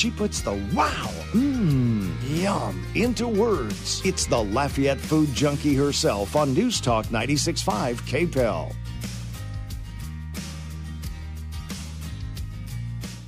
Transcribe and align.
She 0.00 0.10
puts 0.10 0.40
the 0.40 0.54
wow, 0.72 1.10
mmm, 1.32 2.10
yum 2.40 2.82
into 2.94 3.28
words. 3.28 4.00
It's 4.02 4.24
the 4.24 4.42
Lafayette 4.42 4.98
food 4.98 5.28
junkie 5.34 5.74
herself 5.74 6.36
on 6.36 6.54
News 6.54 6.80
Talk 6.80 7.04
96.5 7.08 7.96
KPEL. 8.08 8.74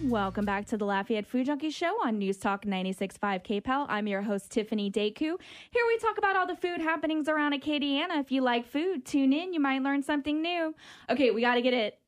Welcome 0.00 0.46
back 0.46 0.64
to 0.69 0.79
the 0.79 0.87
Lafayette 0.87 1.27
Food 1.27 1.45
Junkie 1.45 1.69
Show 1.69 1.95
on 2.03 2.16
News 2.19 2.39
Talk 2.39 2.64
96.5 2.64 3.45
KPEL. 3.45 3.84
I'm 3.91 4.07
your 4.07 4.23
host, 4.23 4.50
Tiffany 4.50 4.91
Daku. 4.91 5.18
Here 5.18 5.86
we 5.86 5.98
talk 5.98 6.16
about 6.16 6.36
all 6.36 6.46
the 6.46 6.57
food 6.57 6.80
happenings 6.80 7.29
around 7.29 7.52
Acadiana. 7.52 8.18
If 8.18 8.32
you 8.32 8.41
like 8.41 8.66
food, 8.66 9.04
tune 9.04 9.34
in. 9.34 9.52
You 9.52 9.61
might 9.61 9.82
learn 9.82 10.02
something 10.02 10.41
new. 10.41 10.75
Okay, 11.11 11.32
we 11.32 11.43
got 11.43 11.57
to 11.57 11.62
get 11.62 11.75
it 11.75 11.98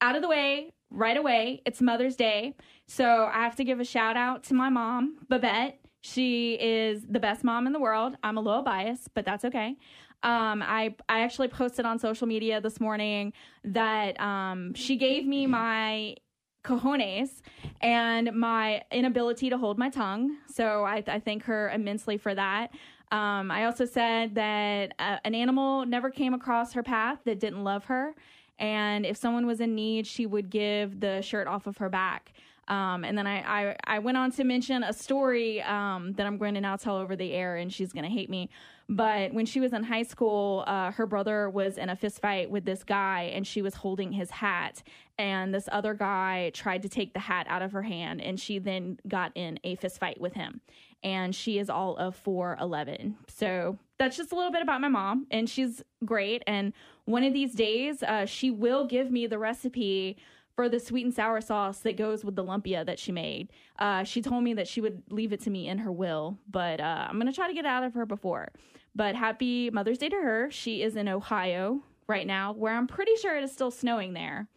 out 0.00 0.14
of 0.14 0.22
the 0.22 0.28
way 0.28 0.70
right 0.92 1.16
away. 1.16 1.62
It's 1.66 1.80
Mother's 1.80 2.16
Day. 2.16 2.54
So 2.86 3.30
I 3.32 3.42
have 3.42 3.56
to 3.56 3.64
give 3.64 3.80
a 3.80 3.84
shout 3.84 4.16
out 4.16 4.44
to 4.44 4.54
my 4.54 4.68
mom, 4.68 5.18
Babette. 5.28 5.78
She 6.02 6.54
is 6.54 7.06
the 7.08 7.20
best 7.20 7.44
mom 7.44 7.66
in 7.66 7.72
the 7.72 7.80
world. 7.80 8.16
I'm 8.22 8.36
a 8.36 8.40
little 8.40 8.62
biased, 8.62 9.14
but 9.14 9.24
that's 9.24 9.44
okay. 9.44 9.76
Um, 10.24 10.62
I 10.62 10.94
I 11.08 11.20
actually 11.20 11.48
posted 11.48 11.84
on 11.84 11.98
social 11.98 12.26
media 12.26 12.60
this 12.60 12.80
morning 12.80 13.32
that 13.64 14.20
um, 14.20 14.74
she 14.74 14.96
gave 14.96 15.26
me 15.26 15.46
my 15.46 16.16
cojones 16.64 17.42
and 17.80 18.32
my 18.34 18.82
inability 18.92 19.50
to 19.50 19.58
hold 19.58 19.78
my 19.78 19.90
tongue. 19.90 20.36
So 20.46 20.84
I, 20.84 21.02
I 21.06 21.18
thank 21.18 21.44
her 21.44 21.70
immensely 21.70 22.18
for 22.18 22.34
that. 22.34 22.70
Um, 23.10 23.50
I 23.50 23.64
also 23.66 23.84
said 23.84 24.36
that 24.36 24.94
uh, 24.98 25.18
an 25.24 25.34
animal 25.34 25.84
never 25.84 26.08
came 26.10 26.34
across 26.34 26.72
her 26.72 26.82
path 26.82 27.18
that 27.24 27.40
didn't 27.40 27.64
love 27.64 27.84
her. 27.86 28.14
And 28.58 29.04
if 29.04 29.16
someone 29.16 29.46
was 29.46 29.60
in 29.60 29.74
need, 29.74 30.06
she 30.06 30.26
would 30.26 30.50
give 30.50 31.00
the 31.00 31.20
shirt 31.22 31.46
off 31.46 31.66
of 31.66 31.78
her 31.78 31.88
back. 31.88 32.32
Um, 32.68 33.04
and 33.04 33.18
then 33.18 33.26
I, 33.26 33.40
I, 33.40 33.76
I, 33.84 33.98
went 33.98 34.16
on 34.16 34.30
to 34.32 34.44
mention 34.44 34.84
a 34.84 34.92
story 34.92 35.60
um, 35.62 36.12
that 36.12 36.26
I'm 36.26 36.38
going 36.38 36.54
to 36.54 36.60
now 36.60 36.76
tell 36.76 36.96
over 36.96 37.16
the 37.16 37.32
air, 37.32 37.56
and 37.56 37.72
she's 37.72 37.92
going 37.92 38.04
to 38.04 38.10
hate 38.10 38.30
me. 38.30 38.50
But 38.88 39.34
when 39.34 39.46
she 39.46 39.58
was 39.58 39.72
in 39.72 39.82
high 39.82 40.04
school, 40.04 40.62
uh, 40.66 40.92
her 40.92 41.06
brother 41.06 41.50
was 41.50 41.76
in 41.76 41.88
a 41.88 41.96
fist 41.96 42.20
fight 42.20 42.50
with 42.50 42.64
this 42.64 42.84
guy, 42.84 43.32
and 43.34 43.44
she 43.44 43.62
was 43.62 43.74
holding 43.74 44.12
his 44.12 44.30
hat. 44.30 44.82
And 45.18 45.52
this 45.52 45.68
other 45.72 45.92
guy 45.92 46.50
tried 46.54 46.82
to 46.82 46.88
take 46.88 47.14
the 47.14 47.20
hat 47.20 47.46
out 47.48 47.62
of 47.62 47.72
her 47.72 47.82
hand, 47.82 48.20
and 48.20 48.38
she 48.38 48.58
then 48.58 48.98
got 49.08 49.32
in 49.34 49.58
a 49.64 49.74
fist 49.74 49.98
fight 49.98 50.20
with 50.20 50.34
him. 50.34 50.60
And 51.02 51.34
she 51.34 51.58
is 51.58 51.68
all 51.68 51.96
of 51.96 52.22
4'11. 52.22 53.14
So 53.26 53.76
that's 54.02 54.16
just 54.16 54.32
a 54.32 54.34
little 54.34 54.50
bit 54.50 54.62
about 54.62 54.80
my 54.80 54.88
mom, 54.88 55.28
and 55.30 55.48
she's 55.48 55.80
great. 56.04 56.42
And 56.48 56.72
one 57.04 57.22
of 57.22 57.32
these 57.32 57.54
days, 57.54 58.02
uh, 58.02 58.26
she 58.26 58.50
will 58.50 58.84
give 58.84 59.12
me 59.12 59.28
the 59.28 59.38
recipe 59.38 60.16
for 60.56 60.68
the 60.68 60.80
sweet 60.80 61.04
and 61.04 61.14
sour 61.14 61.40
sauce 61.40 61.78
that 61.80 61.96
goes 61.96 62.24
with 62.24 62.34
the 62.34 62.42
lumpia 62.42 62.84
that 62.84 62.98
she 62.98 63.12
made. 63.12 63.50
Uh, 63.78 64.02
she 64.02 64.20
told 64.20 64.42
me 64.42 64.54
that 64.54 64.66
she 64.66 64.80
would 64.80 65.04
leave 65.10 65.32
it 65.32 65.40
to 65.42 65.50
me 65.50 65.68
in 65.68 65.78
her 65.78 65.92
will, 65.92 66.36
but 66.50 66.80
uh, 66.80 67.06
I'm 67.08 67.20
to 67.20 67.32
try 67.32 67.46
to 67.46 67.54
get 67.54 67.64
it 67.64 67.68
out 67.68 67.84
of 67.84 67.94
her 67.94 68.04
before. 68.04 68.48
But 68.92 69.14
happy 69.14 69.70
Mother's 69.70 69.98
Day 69.98 70.08
to 70.08 70.16
her. 70.16 70.50
She 70.50 70.82
is 70.82 70.96
in 70.96 71.08
Ohio 71.08 71.82
right 72.08 72.26
now, 72.26 72.52
where 72.54 72.74
I'm 72.74 72.88
pretty 72.88 73.14
sure 73.14 73.36
it 73.36 73.44
is 73.44 73.52
still 73.52 73.70
snowing 73.70 74.14
there, 74.14 74.48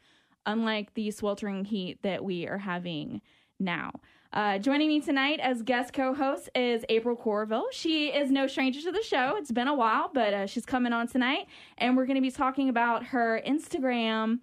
unlike 0.47 0.95
the 0.95 1.11
sweltering 1.11 1.65
heat 1.65 1.99
that 2.01 2.23
we 2.23 2.47
are 2.47 2.57
having 2.57 3.21
now. 3.59 3.91
Uh, 4.33 4.57
joining 4.57 4.89
me 4.89 4.99
tonight 4.99 5.39
as 5.39 5.61
guest 5.61 5.93
co-host 5.93 6.49
is 6.53 6.83
April 6.89 7.15
Courville. 7.15 7.65
She 7.71 8.07
is 8.07 8.29
no 8.31 8.47
stranger 8.47 8.81
to 8.81 8.91
the 8.91 9.01
show. 9.01 9.35
It's 9.37 9.51
been 9.51 9.67
a 9.69 9.73
while, 9.75 10.11
but 10.13 10.33
uh, 10.33 10.45
she's 10.45 10.65
coming 10.65 10.91
on 10.91 11.07
tonight, 11.07 11.47
and 11.77 11.95
we're 11.95 12.05
going 12.05 12.15
to 12.17 12.21
be 12.21 12.31
talking 12.31 12.67
about 12.67 13.05
her 13.07 13.41
Instagram 13.47 14.39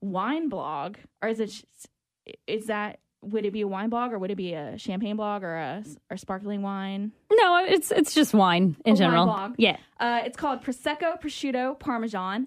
wine 0.00 0.48
blog, 0.48 0.96
or 1.22 1.28
is 1.28 1.40
it? 1.40 1.52
Is 2.46 2.66
that 2.66 3.00
would 3.20 3.44
it 3.44 3.52
be 3.52 3.60
a 3.62 3.68
wine 3.68 3.90
blog 3.90 4.12
or 4.12 4.18
would 4.18 4.30
it 4.30 4.36
be 4.36 4.52
a 4.54 4.76
champagne 4.78 5.16
blog 5.16 5.42
or 5.42 5.56
a 5.56 5.84
or 6.10 6.16
sparkling 6.16 6.62
wine? 6.62 7.12
No, 7.30 7.56
it's 7.66 7.90
it's 7.90 8.14
just 8.14 8.32
wine 8.32 8.76
in 8.86 8.94
A 8.94 8.96
general. 8.96 9.26
wine. 9.26 9.54
Yeah. 9.58 9.76
Uh, 10.00 10.22
it's 10.24 10.36
called 10.36 10.62
Prosecco 10.62 11.20
Prosciutto 11.20 11.78
Parmesan. 11.78 12.46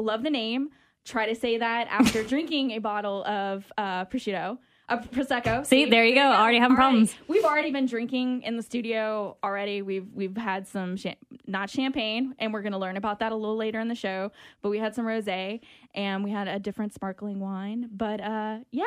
Love 0.00 0.22
the 0.22 0.30
name. 0.30 0.70
Try 1.04 1.26
to 1.26 1.34
say 1.34 1.58
that 1.58 1.88
after 1.90 2.22
drinking 2.28 2.70
a 2.70 2.78
bottle 2.78 3.22
of 3.24 3.70
uh, 3.76 4.06
prosciutto. 4.06 4.56
Uh, 4.92 5.00
prosecco. 5.02 5.64
See, 5.66 5.86
there 5.86 6.04
you 6.04 6.14
go. 6.14 6.20
Already 6.32 6.58
having 6.58 6.76
problems. 6.76 7.14
We've 7.28 7.44
already 7.44 7.70
been 7.70 7.86
drinking 7.86 8.42
in 8.42 8.56
the 8.56 8.62
studio 8.62 9.36
already. 9.42 9.80
We've 9.82 10.06
we've 10.12 10.36
had 10.36 10.68
some 10.68 10.96
cha- 10.96 11.14
not 11.46 11.70
champagne, 11.70 12.34
and 12.38 12.52
we're 12.52 12.62
going 12.62 12.72
to 12.72 12.78
learn 12.78 12.96
about 12.96 13.20
that 13.20 13.32
a 13.32 13.36
little 13.36 13.56
later 13.56 13.80
in 13.80 13.88
the 13.88 13.94
show. 13.94 14.32
But 14.60 14.70
we 14.70 14.78
had 14.78 14.94
some 14.94 15.06
rosé, 15.06 15.60
and 15.94 16.22
we 16.22 16.30
had 16.30 16.48
a 16.48 16.58
different 16.58 16.92
sparkling 16.94 17.40
wine. 17.40 17.88
But 17.90 18.20
uh, 18.20 18.58
yeah, 18.70 18.84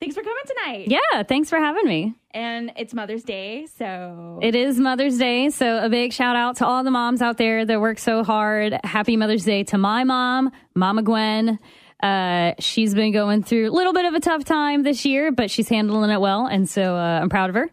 thanks 0.00 0.14
for 0.14 0.22
coming 0.22 0.44
tonight. 0.46 0.88
Yeah, 0.88 1.22
thanks 1.22 1.48
for 1.48 1.58
having 1.58 1.86
me. 1.86 2.14
And 2.32 2.72
it's 2.76 2.92
Mother's 2.92 3.22
Day, 3.24 3.66
so 3.78 4.38
It 4.42 4.54
is 4.54 4.78
Mother's 4.78 5.16
Day, 5.16 5.48
so 5.48 5.78
a 5.82 5.88
big 5.88 6.12
shout 6.12 6.36
out 6.36 6.56
to 6.56 6.66
all 6.66 6.84
the 6.84 6.90
moms 6.90 7.22
out 7.22 7.38
there 7.38 7.64
that 7.64 7.80
work 7.80 7.98
so 7.98 8.22
hard. 8.22 8.78
Happy 8.84 9.16
Mother's 9.16 9.44
Day 9.44 9.64
to 9.64 9.78
my 9.78 10.04
mom, 10.04 10.50
Mama 10.74 11.02
Gwen. 11.02 11.58
Uh, 12.02 12.52
she's 12.58 12.94
been 12.94 13.12
going 13.12 13.42
through 13.42 13.70
a 13.70 13.74
little 13.74 13.92
bit 13.92 14.04
of 14.04 14.14
a 14.14 14.20
tough 14.20 14.44
time 14.44 14.82
this 14.82 15.04
year, 15.04 15.32
but 15.32 15.50
she's 15.50 15.68
handling 15.68 16.10
it 16.10 16.20
well, 16.20 16.46
and 16.46 16.68
so 16.68 16.94
uh, 16.96 17.20
I'm 17.20 17.28
proud 17.28 17.48
of 17.48 17.56
her. 17.56 17.70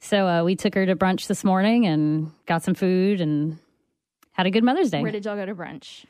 So 0.00 0.26
uh, 0.28 0.44
we 0.44 0.54
took 0.54 0.74
her 0.74 0.86
to 0.86 0.94
brunch 0.94 1.26
this 1.26 1.44
morning 1.44 1.86
and 1.86 2.30
got 2.46 2.62
some 2.62 2.74
food 2.74 3.20
and 3.20 3.58
had 4.32 4.46
a 4.46 4.50
good 4.50 4.62
Mother's 4.62 4.90
Day. 4.90 5.02
where 5.02 5.10
did 5.10 5.24
y'all 5.24 5.36
go 5.36 5.46
to 5.46 5.54
brunch? 5.54 6.04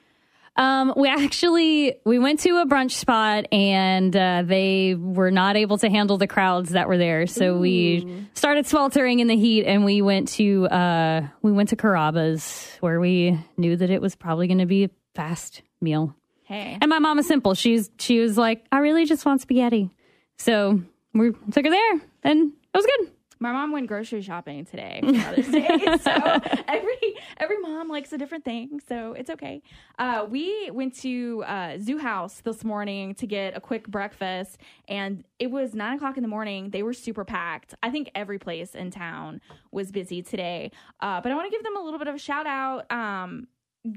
Um, 0.57 0.95
we 0.97 1.09
actually 1.09 1.97
we 2.05 2.19
went 2.19 2.41
to 2.41 2.59
a 2.59 2.67
brunch 2.67 2.93
spot 2.93 3.47
and 3.51 4.15
uh, 4.15 4.43
they 4.45 4.95
were 4.95 5.31
not 5.33 5.57
able 5.57 5.79
to 5.79 5.89
handle 5.89 6.17
the 6.17 6.27
crowds 6.29 6.71
that 6.71 6.87
were 6.87 6.99
there, 6.99 7.27
so 7.27 7.59
we 7.59 8.27
started 8.35 8.67
sweltering 8.67 9.19
in 9.21 9.27
the 9.27 9.37
heat 9.37 9.65
and 9.65 9.85
we 9.85 10.01
went 10.03 10.29
to 10.29 10.67
uh, 10.67 11.27
we 11.43 11.51
went 11.51 11.71
to 11.71 11.77
Carrabba's 11.77 12.77
where 12.81 13.01
we 13.01 13.39
knew 13.57 13.77
that 13.77 13.91
it 13.91 14.01
was 14.01 14.15
probably 14.15 14.47
going 14.47 14.59
to 14.59 14.67
be 14.67 14.85
a 14.85 14.91
fast 15.15 15.63
meal. 15.81 16.15
Hey, 16.44 16.78
And 16.81 16.88
my 16.88 16.99
mom 16.99 17.19
is 17.19 17.27
simple; 17.27 17.55
she's 17.55 17.91
she 17.99 18.21
was 18.21 18.37
like, 18.37 18.65
I 18.71 18.78
really 18.78 19.06
just 19.06 19.25
want 19.25 19.41
spaghetti, 19.41 19.91
so 20.37 20.82
we 21.12 21.32
took 21.53 21.65
her 21.65 21.71
there 21.71 22.00
and 22.22 22.53
it 22.53 22.77
was 22.77 22.87
good. 22.87 23.10
My 23.41 23.53
mom 23.53 23.72
went 23.72 23.88
grocery 23.88 24.22
shopping 24.22 24.65
today 24.65 25.00
for 25.03 25.12
Mother's 25.12 25.49
Day, 25.49 25.69
so 26.00 26.10
every 26.66 27.16
every 27.38 27.59
mom 27.59 27.88
likes 27.88 28.12
a 28.12 28.19
different 28.19 28.44
thing, 28.44 28.81
so 28.88 29.12
it's 29.12 29.28
okay. 29.28 29.60
Uh, 29.99 30.27
we 30.28 30.71
went 30.72 30.94
to 31.00 31.43
uh, 31.47 31.78
Zoo 31.78 31.99
House 31.99 32.41
this 32.41 32.65
morning 32.65 33.15
to 33.16 33.27
get 33.27 33.56
a 33.56 33.60
quick 33.60 33.87
breakfast, 33.88 34.59
and 34.88 35.25
it 35.38 35.50
was 35.50 35.75
nine 35.75 35.97
o'clock 35.97 36.16
in 36.16 36.22
the 36.22 36.28
morning. 36.28 36.71
They 36.71 36.83
were 36.83 36.94
super 36.94 37.25
packed. 37.25 37.75
I 37.83 37.91
think 37.91 38.10
every 38.15 38.38
place 38.38 38.75
in 38.75 38.91
town 38.91 39.41
was 39.72 39.91
busy 39.91 40.22
today, 40.22 40.71
uh, 41.00 41.21
but 41.21 41.31
I 41.31 41.34
want 41.34 41.47
to 41.47 41.50
give 41.50 41.65
them 41.65 41.77
a 41.77 41.81
little 41.83 41.99
bit 41.99 42.09
of 42.09 42.15
a 42.15 42.19
shout 42.19 42.47
out. 42.47 42.91
Um, 42.91 43.49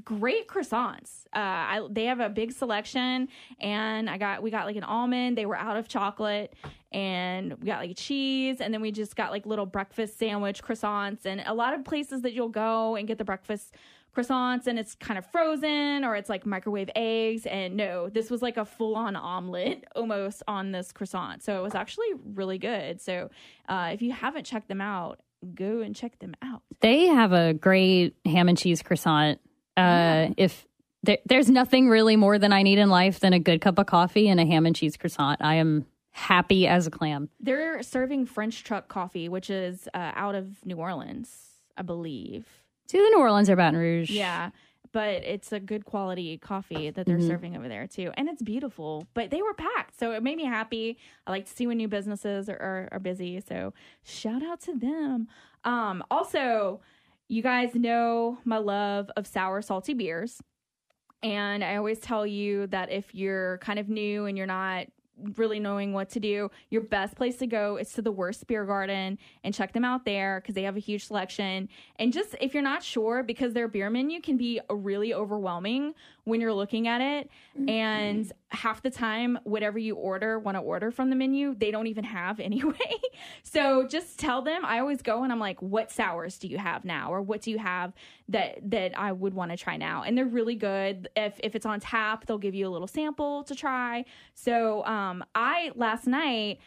great 0.04 0.48
croissants. 0.48 1.24
Uh, 1.34 1.38
I, 1.38 1.86
they 1.90 2.04
have 2.06 2.20
a 2.20 2.28
big 2.28 2.52
selection, 2.52 3.28
and 3.60 4.08
I 4.08 4.18
got 4.18 4.42
we 4.42 4.50
got 4.50 4.66
like 4.66 4.76
an 4.76 4.84
almond. 4.84 5.36
They 5.36 5.46
were 5.46 5.56
out 5.56 5.76
of 5.76 5.88
chocolate, 5.88 6.54
and 6.92 7.54
we 7.60 7.66
got 7.66 7.80
like 7.80 7.96
cheese, 7.96 8.60
and 8.60 8.72
then 8.72 8.80
we 8.80 8.92
just 8.92 9.16
got 9.16 9.30
like 9.30 9.46
little 9.46 9.66
breakfast 9.66 10.18
sandwich 10.18 10.62
croissants. 10.62 11.24
And 11.24 11.42
a 11.46 11.54
lot 11.54 11.74
of 11.74 11.84
places 11.84 12.22
that 12.22 12.32
you'll 12.32 12.48
go 12.48 12.96
and 12.96 13.06
get 13.08 13.18
the 13.18 13.24
breakfast 13.24 13.74
croissants, 14.16 14.66
and 14.66 14.78
it's 14.78 14.94
kind 14.94 15.18
of 15.18 15.26
frozen 15.26 16.04
or 16.04 16.16
it's 16.16 16.28
like 16.28 16.44
microwave 16.44 16.90
eggs. 16.96 17.46
And 17.46 17.76
no, 17.76 18.08
this 18.08 18.30
was 18.30 18.42
like 18.42 18.56
a 18.56 18.64
full 18.64 18.96
on 18.96 19.16
omelet 19.16 19.84
almost 19.96 20.42
on 20.48 20.72
this 20.72 20.92
croissant. 20.92 21.42
So 21.42 21.58
it 21.58 21.62
was 21.62 21.74
actually 21.74 22.08
really 22.34 22.58
good. 22.58 23.00
So 23.00 23.30
uh, 23.68 23.90
if 23.92 24.02
you 24.02 24.12
haven't 24.12 24.44
checked 24.44 24.68
them 24.68 24.80
out, 24.80 25.20
go 25.54 25.80
and 25.80 25.94
check 25.94 26.18
them 26.18 26.34
out. 26.42 26.62
They 26.80 27.06
have 27.06 27.32
a 27.32 27.54
great 27.54 28.16
ham 28.24 28.48
and 28.48 28.58
cheese 28.58 28.82
croissant. 28.82 29.40
Uh, 29.78 30.34
If 30.36 30.66
there, 31.02 31.18
there's 31.26 31.48
nothing 31.48 31.88
really 31.88 32.16
more 32.16 32.38
than 32.38 32.52
I 32.52 32.62
need 32.62 32.78
in 32.78 32.90
life 32.90 33.20
than 33.20 33.32
a 33.32 33.38
good 33.38 33.60
cup 33.60 33.78
of 33.78 33.86
coffee 33.86 34.28
and 34.28 34.40
a 34.40 34.44
ham 34.46 34.66
and 34.66 34.74
cheese 34.74 34.96
croissant, 34.96 35.40
I 35.40 35.54
am 35.54 35.86
happy 36.10 36.66
as 36.66 36.86
a 36.86 36.90
clam. 36.90 37.28
They're 37.38 37.82
serving 37.82 38.26
French 38.26 38.64
truck 38.64 38.88
coffee, 38.88 39.28
which 39.28 39.50
is 39.50 39.88
uh, 39.94 40.12
out 40.14 40.34
of 40.34 40.64
New 40.66 40.76
Orleans, 40.76 41.28
I 41.76 41.82
believe. 41.82 42.46
To 42.88 42.96
the 42.96 43.10
New 43.10 43.20
Orleans 43.20 43.48
or 43.48 43.56
Baton 43.56 43.78
Rouge. 43.78 44.10
Yeah, 44.10 44.50
but 44.92 45.22
it's 45.22 45.52
a 45.52 45.60
good 45.60 45.84
quality 45.84 46.38
coffee 46.38 46.90
that 46.90 47.06
they're 47.06 47.20
serving 47.20 47.56
over 47.56 47.68
there 47.68 47.86
too, 47.86 48.10
and 48.14 48.28
it's 48.28 48.42
beautiful. 48.42 49.06
But 49.14 49.30
they 49.30 49.42
were 49.42 49.54
packed, 49.54 50.00
so 50.00 50.12
it 50.12 50.22
made 50.22 50.38
me 50.38 50.46
happy. 50.46 50.98
I 51.26 51.30
like 51.30 51.44
to 51.44 51.52
see 51.52 51.66
when 51.66 51.76
new 51.76 51.88
businesses 51.88 52.48
are, 52.48 52.56
are, 52.56 52.88
are 52.92 52.98
busy. 52.98 53.40
So 53.46 53.74
shout 54.02 54.42
out 54.42 54.60
to 54.62 54.74
them. 54.74 55.28
Um, 55.64 56.02
also, 56.10 56.80
you 57.28 57.42
guys 57.42 57.74
know 57.74 58.38
my 58.44 58.58
love 58.58 59.10
of 59.16 59.26
sour, 59.26 59.62
salty 59.62 59.94
beers. 59.94 60.40
And 61.22 61.62
I 61.64 61.76
always 61.76 61.98
tell 61.98 62.26
you 62.26 62.66
that 62.68 62.90
if 62.90 63.14
you're 63.14 63.58
kind 63.58 63.78
of 63.78 63.88
new 63.88 64.26
and 64.26 64.36
you're 64.36 64.46
not 64.46 64.86
really 65.36 65.58
knowing 65.58 65.92
what 65.92 66.08
to 66.10 66.20
do, 66.20 66.50
your 66.70 66.82
best 66.82 67.16
place 67.16 67.36
to 67.38 67.46
go 67.46 67.76
is 67.76 67.92
to 67.92 68.02
the 68.02 68.12
Wurst 68.12 68.46
Biergarten 68.46 69.18
and 69.42 69.54
check 69.54 69.72
them 69.72 69.84
out 69.84 70.04
there 70.04 70.40
because 70.40 70.54
they 70.54 70.62
have 70.62 70.76
a 70.76 70.80
huge 70.80 71.06
selection. 71.06 71.68
And 71.96 72.12
just 72.12 72.36
if 72.40 72.54
you're 72.54 72.62
not 72.62 72.82
sure, 72.82 73.22
because 73.22 73.52
their 73.52 73.68
beer 73.68 73.90
menu 73.90 74.20
can 74.20 74.36
be 74.36 74.60
really 74.70 75.12
overwhelming 75.12 75.94
when 76.28 76.40
you're 76.40 76.52
looking 76.52 76.86
at 76.86 77.00
it. 77.00 77.30
And 77.66 78.32
half 78.50 78.82
the 78.82 78.90
time, 78.90 79.38
whatever 79.44 79.78
you 79.78 79.96
order, 79.96 80.38
want 80.38 80.56
to 80.56 80.60
order 80.60 80.90
from 80.90 81.10
the 81.10 81.16
menu, 81.16 81.54
they 81.54 81.70
don't 81.70 81.86
even 81.88 82.04
have 82.04 82.38
anyway. 82.48 82.92
so 83.42 83.86
just 83.86 84.18
tell 84.18 84.42
them. 84.42 84.64
I 84.64 84.78
always 84.78 85.02
go 85.02 85.24
and 85.24 85.32
I'm 85.32 85.40
like, 85.40 85.60
what 85.60 85.90
sours 85.90 86.38
do 86.38 86.46
you 86.46 86.58
have 86.58 86.84
now? 86.84 87.12
Or 87.12 87.20
what 87.22 87.42
do 87.42 87.50
you 87.50 87.58
have 87.58 87.92
that 88.28 88.58
that 88.70 88.98
I 88.98 89.12
would 89.12 89.34
want 89.34 89.50
to 89.50 89.56
try 89.56 89.76
now? 89.76 90.02
And 90.02 90.16
they're 90.16 90.24
really 90.26 90.54
good. 90.54 91.08
If 91.16 91.40
if 91.42 91.54
it's 91.56 91.66
on 91.66 91.80
tap, 91.80 92.26
they'll 92.26 92.38
give 92.38 92.54
you 92.54 92.68
a 92.68 92.70
little 92.70 92.86
sample 92.86 93.42
to 93.44 93.54
try. 93.54 94.04
So 94.34 94.84
um 94.84 95.24
I 95.34 95.72
last 95.74 96.06
night 96.06 96.60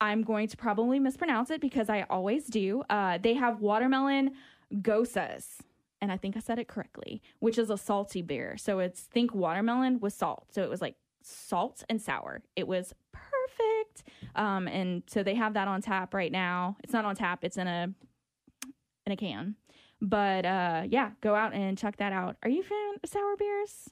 I'm 0.00 0.22
going 0.22 0.48
to 0.48 0.56
probably 0.56 0.98
mispronounce 0.98 1.50
it 1.50 1.60
because 1.60 1.88
I 1.88 2.04
always 2.10 2.46
do. 2.46 2.82
Uh, 2.90 3.18
they 3.18 3.34
have 3.34 3.60
watermelon 3.60 4.32
goses, 4.82 5.62
and 6.04 6.12
I 6.12 6.18
think 6.18 6.36
I 6.36 6.40
said 6.40 6.58
it 6.58 6.68
correctly, 6.68 7.22
which 7.38 7.56
is 7.56 7.70
a 7.70 7.78
salty 7.78 8.20
beer. 8.20 8.58
So 8.58 8.78
it's 8.78 9.00
think 9.00 9.34
watermelon 9.34 10.00
with 10.00 10.12
salt. 10.12 10.48
So 10.50 10.62
it 10.62 10.68
was 10.68 10.82
like 10.82 10.96
salt 11.22 11.82
and 11.88 11.98
sour. 12.00 12.42
It 12.56 12.68
was 12.68 12.92
perfect. 13.10 14.04
Um, 14.36 14.68
and 14.68 15.02
so 15.06 15.22
they 15.22 15.34
have 15.34 15.54
that 15.54 15.66
on 15.66 15.80
tap 15.80 16.12
right 16.12 16.30
now. 16.30 16.76
It's 16.84 16.92
not 16.92 17.06
on 17.06 17.16
tap. 17.16 17.38
It's 17.42 17.56
in 17.56 17.66
a 17.66 17.88
in 19.06 19.12
a 19.12 19.16
can. 19.16 19.56
But 20.02 20.44
uh, 20.44 20.82
yeah, 20.90 21.12
go 21.22 21.34
out 21.34 21.54
and 21.54 21.78
check 21.78 21.96
that 21.96 22.12
out. 22.12 22.36
Are 22.42 22.50
you 22.50 22.60
a 22.60 22.64
fan 22.64 22.94
of 23.02 23.08
sour 23.08 23.36
beers? 23.38 23.88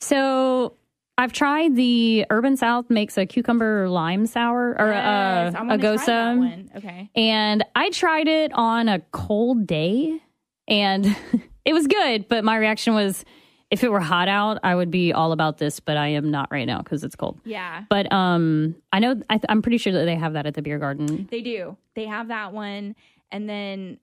So 0.00 0.76
I've 1.16 1.32
tried 1.32 1.74
the 1.74 2.26
Urban 2.28 2.58
South 2.58 2.90
makes 2.90 3.16
a 3.16 3.24
cucumber 3.24 3.88
lime 3.88 4.26
sour 4.26 4.76
or 4.78 4.92
Yes, 4.92 5.54
uh, 5.54 5.58
I 5.58 5.74
a 5.74 5.78
that 5.78 5.80
gose. 5.80 6.76
Okay. 6.76 7.08
and 7.16 7.64
I 7.74 7.88
tried 7.90 8.28
it 8.28 8.52
on 8.52 8.88
a 8.88 9.00
cold 9.12 9.66
day, 9.66 10.20
and 10.68 11.16
it 11.64 11.72
was 11.72 11.86
good. 11.86 12.28
But 12.28 12.44
my 12.44 12.56
reaction 12.56 12.94
was, 12.94 13.24
if 13.70 13.82
it 13.82 13.90
were 13.90 14.00
hot 14.00 14.28
out, 14.28 14.58
I 14.62 14.74
would 14.74 14.90
be 14.90 15.12
all 15.12 15.32
about 15.32 15.58
this. 15.58 15.80
But 15.80 15.96
I 15.96 16.08
am 16.08 16.30
not 16.30 16.50
right 16.50 16.66
now 16.66 16.78
because 16.78 17.04
it's 17.04 17.16
cold. 17.16 17.40
Yeah. 17.44 17.84
But 17.88 18.12
um, 18.12 18.76
I 18.92 18.98
know 18.98 19.20
I 19.30 19.38
th- 19.38 19.46
I'm 19.48 19.62
pretty 19.62 19.78
sure 19.78 19.92
that 19.92 20.04
they 20.04 20.16
have 20.16 20.34
that 20.34 20.46
at 20.46 20.54
the 20.54 20.62
beer 20.62 20.78
garden. 20.78 21.28
They 21.30 21.40
do. 21.40 21.76
They 21.94 22.06
have 22.06 22.28
that 22.28 22.52
one, 22.52 22.94
and 23.30 23.48
then 23.48 23.98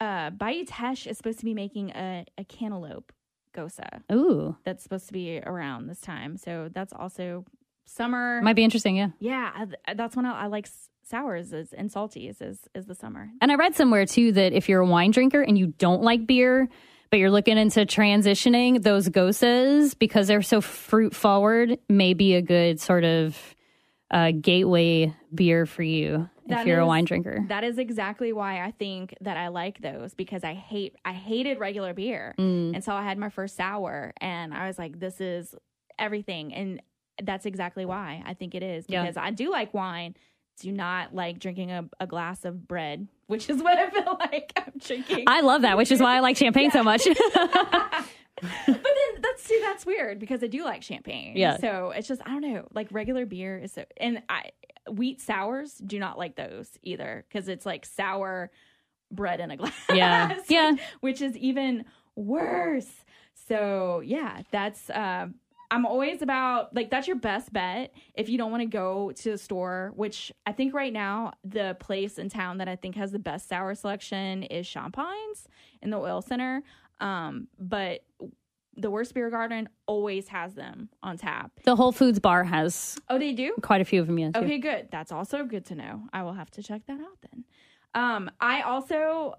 uh, 0.00 0.30
Bayou 0.30 0.64
Teche 0.64 1.06
is 1.06 1.16
supposed 1.16 1.38
to 1.38 1.44
be 1.44 1.54
making 1.54 1.90
a, 1.90 2.24
a 2.36 2.44
cantaloupe 2.44 3.12
gose 3.54 3.80
Ooh, 4.12 4.56
that's 4.64 4.82
supposed 4.82 5.06
to 5.06 5.12
be 5.12 5.40
around 5.40 5.86
this 5.86 6.00
time. 6.00 6.36
So 6.36 6.68
that's 6.72 6.92
also 6.92 7.44
summer. 7.86 8.40
might 8.42 8.56
be 8.56 8.64
interesting. 8.64 8.96
Yeah. 8.96 9.10
yeah, 9.20 9.66
that's 9.94 10.16
when 10.16 10.26
I, 10.26 10.42
I 10.42 10.46
like 10.46 10.68
sours 11.06 11.52
is, 11.52 11.72
and 11.72 11.90
salties 11.90 12.40
is 12.42 12.60
is 12.74 12.86
the 12.86 12.94
summer. 12.94 13.30
And 13.40 13.52
I 13.52 13.56
read 13.56 13.74
somewhere 13.74 14.06
too 14.06 14.32
that 14.32 14.52
if 14.52 14.68
you're 14.68 14.80
a 14.80 14.86
wine 14.86 15.10
drinker 15.10 15.42
and 15.42 15.56
you 15.58 15.68
don't 15.78 16.02
like 16.02 16.26
beer, 16.26 16.68
but 17.10 17.18
you're 17.18 17.30
looking 17.30 17.58
into 17.58 17.80
transitioning, 17.86 18.82
those 18.82 19.08
goses, 19.08 19.94
because 19.94 20.26
they're 20.28 20.42
so 20.42 20.60
fruit 20.60 21.14
forward, 21.14 21.78
may 21.88 22.14
be 22.14 22.34
a 22.34 22.42
good 22.42 22.80
sort 22.80 23.04
of 23.04 23.54
uh, 24.10 24.30
gateway 24.32 25.14
beer 25.34 25.66
for 25.66 25.82
you 25.82 26.28
if 26.46 26.66
you're 26.66 26.80
a 26.80 26.86
wine 26.86 27.04
drinker. 27.04 27.44
That 27.48 27.64
is 27.64 27.78
exactly 27.78 28.32
why 28.32 28.62
I 28.64 28.70
think 28.70 29.14
that 29.22 29.36
I 29.36 29.48
like 29.48 29.80
those 29.80 30.14
because 30.14 30.44
I 30.44 30.54
hate 30.54 30.94
I 31.04 31.12
hated 31.12 31.58
regular 31.58 31.94
beer. 31.94 32.34
Mm. 32.38 32.74
And 32.74 32.84
so 32.84 32.92
I 32.92 33.02
had 33.02 33.18
my 33.18 33.30
first 33.30 33.56
sour 33.56 34.12
and 34.20 34.52
I 34.52 34.66
was 34.66 34.78
like 34.78 35.00
this 35.00 35.20
is 35.20 35.54
everything 35.98 36.52
and 36.52 36.82
that's 37.22 37.46
exactly 37.46 37.84
why 37.86 38.22
I 38.26 38.34
think 38.34 38.54
it 38.54 38.62
is 38.62 38.84
Yeah. 38.88 39.02
because 39.02 39.16
I 39.16 39.30
do 39.30 39.50
like 39.50 39.72
wine. 39.72 40.16
Do 40.60 40.70
not 40.72 41.14
like 41.14 41.38
drinking 41.38 41.72
a, 41.72 41.88
a 42.00 42.06
glass 42.06 42.44
of 42.44 42.66
bread, 42.66 43.08
which 43.26 43.50
is 43.50 43.62
what 43.62 43.78
I 43.78 43.90
feel 43.90 44.16
like 44.20 44.52
I'm 44.56 44.72
drinking. 44.78 45.24
I 45.26 45.40
love 45.40 45.62
that, 45.62 45.76
which 45.76 45.92
is 45.92 46.00
why 46.00 46.16
I 46.16 46.20
like 46.20 46.36
champagne 46.36 46.70
so 46.70 46.82
much. 46.82 47.02
but 48.40 48.50
then 48.66 48.74
that's 49.20 49.42
see 49.42 49.60
that's 49.62 49.84
weird 49.84 50.18
because 50.18 50.42
I 50.42 50.46
do 50.46 50.64
like 50.64 50.82
champagne. 50.82 51.36
Yeah. 51.36 51.58
So 51.58 51.92
it's 51.94 52.08
just 52.08 52.22
I 52.24 52.30
don't 52.30 52.40
know 52.40 52.66
like 52.72 52.88
regular 52.90 53.26
beer 53.26 53.58
is 53.58 53.72
so 53.72 53.84
and 53.96 54.22
I 54.28 54.50
wheat 54.90 55.20
sours 55.20 55.74
do 55.74 55.98
not 55.98 56.18
like 56.18 56.36
those 56.36 56.68
either 56.82 57.24
because 57.28 57.48
it's 57.48 57.64
like 57.64 57.86
sour 57.86 58.50
bread 59.10 59.40
in 59.40 59.50
a 59.50 59.56
glass. 59.56 59.72
Yeah. 59.92 60.38
Yeah. 60.48 60.76
Which 61.00 61.22
is 61.22 61.36
even 61.36 61.84
worse. 62.16 62.90
So 63.48 64.00
yeah, 64.04 64.42
that's 64.50 64.88
uh, 64.90 65.28
I'm 65.70 65.86
always 65.86 66.22
about 66.22 66.74
like 66.74 66.90
that's 66.90 67.06
your 67.06 67.16
best 67.16 67.52
bet 67.52 67.92
if 68.14 68.28
you 68.28 68.38
don't 68.38 68.50
want 68.50 68.60
to 68.62 68.66
go 68.68 69.12
to 69.12 69.30
the 69.32 69.38
store, 69.38 69.92
which 69.96 70.30
I 70.46 70.52
think 70.52 70.74
right 70.74 70.92
now 70.92 71.32
the 71.44 71.76
place 71.80 72.18
in 72.18 72.28
town 72.28 72.58
that 72.58 72.68
I 72.68 72.76
think 72.76 72.94
has 72.96 73.12
the 73.12 73.18
best 73.18 73.48
sour 73.48 73.74
selection 73.74 74.42
is 74.44 74.66
Champagne's 74.66 75.48
in 75.82 75.90
the 75.90 75.96
oil 75.98 76.22
center. 76.22 76.62
Um, 77.00 77.48
but 77.58 78.04
the 78.76 78.90
Wurst 78.90 79.14
Biergarten 79.14 79.68
always 79.86 80.28
has 80.28 80.54
them 80.54 80.88
on 81.02 81.16
tap. 81.16 81.52
the 81.64 81.76
Whole 81.76 81.92
Foods 81.92 82.18
bar 82.18 82.42
has 82.44 82.96
Oh, 83.08 83.18
they 83.18 83.32
do? 83.32 83.54
quite 83.62 83.80
a 83.80 83.84
few 83.84 84.00
of 84.00 84.06
them. 84.06 84.18
Yes. 84.18 84.32
Okay, 84.34 84.58
good. 84.58 84.88
That's 84.90 85.12
also 85.12 85.44
good 85.44 85.64
to 85.66 85.74
know. 85.76 86.02
I 86.12 86.22
will 86.24 86.32
have 86.32 86.50
to 86.52 86.62
check 86.62 86.82
that 86.86 86.98
out 87.00 87.18
then. 87.30 87.44
Um, 87.94 88.30
I 88.40 88.62
also, 88.62 89.34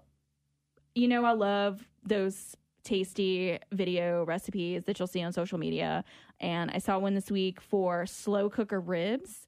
you 0.94 1.08
know, 1.08 1.24
I 1.26 1.32
love 1.32 1.86
those 2.04 2.56
tasty 2.86 3.58
video 3.72 4.24
recipes 4.24 4.84
that 4.84 4.98
you'll 4.98 5.08
see 5.08 5.22
on 5.22 5.32
social 5.32 5.58
media. 5.58 6.04
And 6.40 6.70
I 6.70 6.78
saw 6.78 6.98
one 6.98 7.14
this 7.14 7.30
week 7.30 7.60
for 7.60 8.06
slow 8.06 8.48
cooker 8.48 8.80
ribs. 8.80 9.46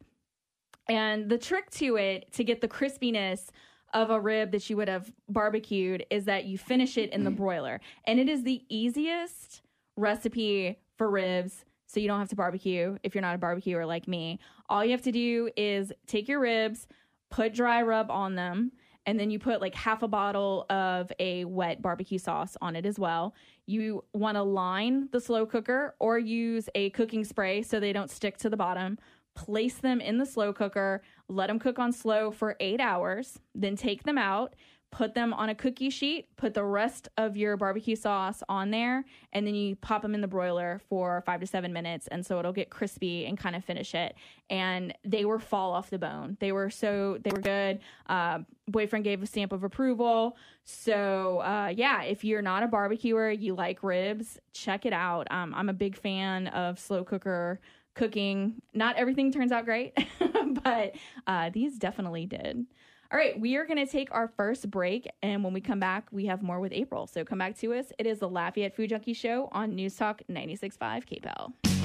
And 0.89 1.31
the 1.31 1.39
trick 1.39 1.71
to 1.73 1.97
it, 1.97 2.33
to 2.33 2.45
get 2.45 2.61
the 2.61 2.69
crispiness 2.69 3.49
of 3.95 4.11
a 4.11 4.21
rib 4.21 4.51
that 4.51 4.69
you 4.69 4.77
would 4.77 4.89
have 4.89 5.13
barbecued, 5.29 6.05
is 6.11 6.25
that 6.25 6.45
you 6.45 6.59
finish 6.59 6.99
it 6.99 7.13
in 7.13 7.25
the 7.25 7.31
broiler. 7.43 7.81
And 8.07 8.19
it 8.19 8.29
is 8.29 8.43
the 8.43 8.63
easiest 8.69 9.63
recipe 9.97 10.79
for 10.97 11.11
ribs 11.11 11.65
so 11.87 12.01
you 12.01 12.09
don't 12.09 12.19
have 12.19 12.29
to 12.29 12.37
barbecue 12.37 12.99
if 13.03 13.15
you're 13.15 13.23
not 13.23 13.35
a 13.35 13.39
barbecuer 13.39 13.87
like 13.87 14.09
me. 14.09 14.41
All 14.69 14.85
you 14.85 14.91
have 14.91 15.03
to 15.03 15.13
do 15.13 15.51
is 15.57 15.93
take 16.07 16.29
your 16.29 16.41
ribs, 16.41 16.87
put 17.31 17.55
dry 17.55 17.83
rub 17.83 18.11
on 18.11 18.35
them, 18.35 18.73
and 19.09 19.19
then 19.19 19.31
you 19.31 19.39
put 19.39 19.63
like 19.63 19.75
half 19.75 20.03
a 20.03 20.09
bottle 20.09 20.67
of 20.69 21.11
a 21.19 21.47
wet 21.47 21.81
barbecue 21.81 22.19
sauce 22.19 22.59
on 22.61 22.77
it 22.77 22.85
as 22.85 22.99
well. 22.99 23.35
You 23.65 24.05
want 24.13 24.37
to 24.37 24.43
line 24.43 25.09
the 25.13 25.19
slow 25.19 25.47
cooker 25.47 25.95
or 25.99 26.19
use 26.19 26.69
a 26.75 26.91
cooking 26.91 27.25
spray 27.25 27.63
so 27.63 27.81
they 27.81 27.95
don't 27.95 28.11
stick 28.11 28.37
to 28.37 28.51
the 28.51 28.57
bottom. 28.59 28.99
Place 29.35 29.79
them 29.79 30.03
in 30.03 30.19
the 30.19 30.27
slow 30.27 30.53
cooker, 30.53 31.01
let 31.27 31.47
them 31.47 31.59
cook 31.59 31.79
on 31.79 31.91
slow 31.91 32.31
for 32.31 32.55
eight 32.61 32.81
hours, 32.81 33.39
then 33.55 33.77
take 33.77 34.03
them 34.03 34.19
out, 34.19 34.55
put 34.91 35.15
them 35.15 35.35
on 35.35 35.51
a 35.51 35.55
cookie 35.55 35.91
sheet, 35.91 36.35
put 36.37 36.55
the 36.55 36.65
rest 36.65 37.09
of 37.19 37.37
your 37.37 37.57
barbecue 37.57 37.95
sauce 37.95 38.43
on 38.49 38.71
there, 38.71 39.05
and 39.33 39.47
then 39.47 39.55
you 39.55 39.77
pop 39.77 40.03
them 40.03 40.15
in 40.15 40.21
the 40.21 40.29
broiler 40.29 40.81
for 40.89 41.23
five 41.27 41.41
to 41.41 41.47
seven 41.47 41.73
minutes. 41.73 42.09
And 42.09 42.25
so 42.25 42.39
it'll 42.39 42.53
get 42.53 42.71
crispy 42.71 43.27
and 43.27 43.37
kind 43.37 43.55
of 43.55 43.65
finish 43.65 43.95
it. 43.95 44.15
And 44.49 44.95
they 45.05 45.25
were 45.25 45.39
fall 45.39 45.73
off 45.73 45.91
the 45.91 45.99
bone. 45.99 46.37
They 46.41 46.53
were 46.53 46.71
so, 46.71 47.19
they 47.23 47.31
were 47.31 47.41
good. 47.41 47.81
Uh, 48.07 48.41
boyfriend 48.67 49.05
gave 49.05 49.23
a 49.23 49.27
stamp 49.27 49.53
of 49.53 49.63
approval. 49.63 50.37
So, 50.65 51.41
uh, 51.41 51.73
yeah, 51.75 52.03
if 52.03 52.25
you're 52.25 52.43
not 52.43 52.63
a 52.63 52.67
barbecuer, 52.67 53.31
you 53.31 53.55
like 53.55 53.83
ribs, 53.83 54.39
check 54.53 54.87
it 54.87 54.93
out. 54.93 55.27
Um, 55.31 55.55
I'm 55.55 55.69
a 55.69 55.75
big 55.75 55.97
fan 55.97 56.47
of 56.49 56.79
slow 56.79 57.05
cooker 57.05 57.61
cooking. 57.95 58.63
Not 58.73 58.97
everything 58.97 59.33
turns 59.33 59.53
out 59.53 59.65
great, 59.65 59.93
but 60.65 60.95
uh, 61.27 61.51
these 61.51 61.79
definitely 61.79 62.27
did. 62.27 62.67
All 63.11 63.19
right, 63.19 63.41
we 63.41 63.57
are 63.57 63.65
going 63.65 63.85
to 63.85 63.91
take 63.91 64.13
our 64.13 64.29
first 64.29 64.71
break, 64.71 65.09
and 65.23 65.43
when 65.43 65.55
we 65.55 65.63
come 65.63 65.81
back, 65.81 66.09
we 66.13 66.27
have 66.27 66.43
more 66.43 66.61
with 66.61 66.73
April. 66.73 67.07
So 67.07 67.25
come 67.25 67.39
back 67.39 67.57
to 67.61 67.73
us. 67.73 67.87
It 67.99 68.07
is 68.07 68.19
the 68.19 68.29
Lafayette 68.29 68.77
Food 68.77 68.91
Junkie 68.91 69.15
Show 69.15 69.49
on 69.51 69.75
News 69.75 69.97
Talk 69.97 70.21
96.5 70.31 70.79
KPEL. 71.07 71.78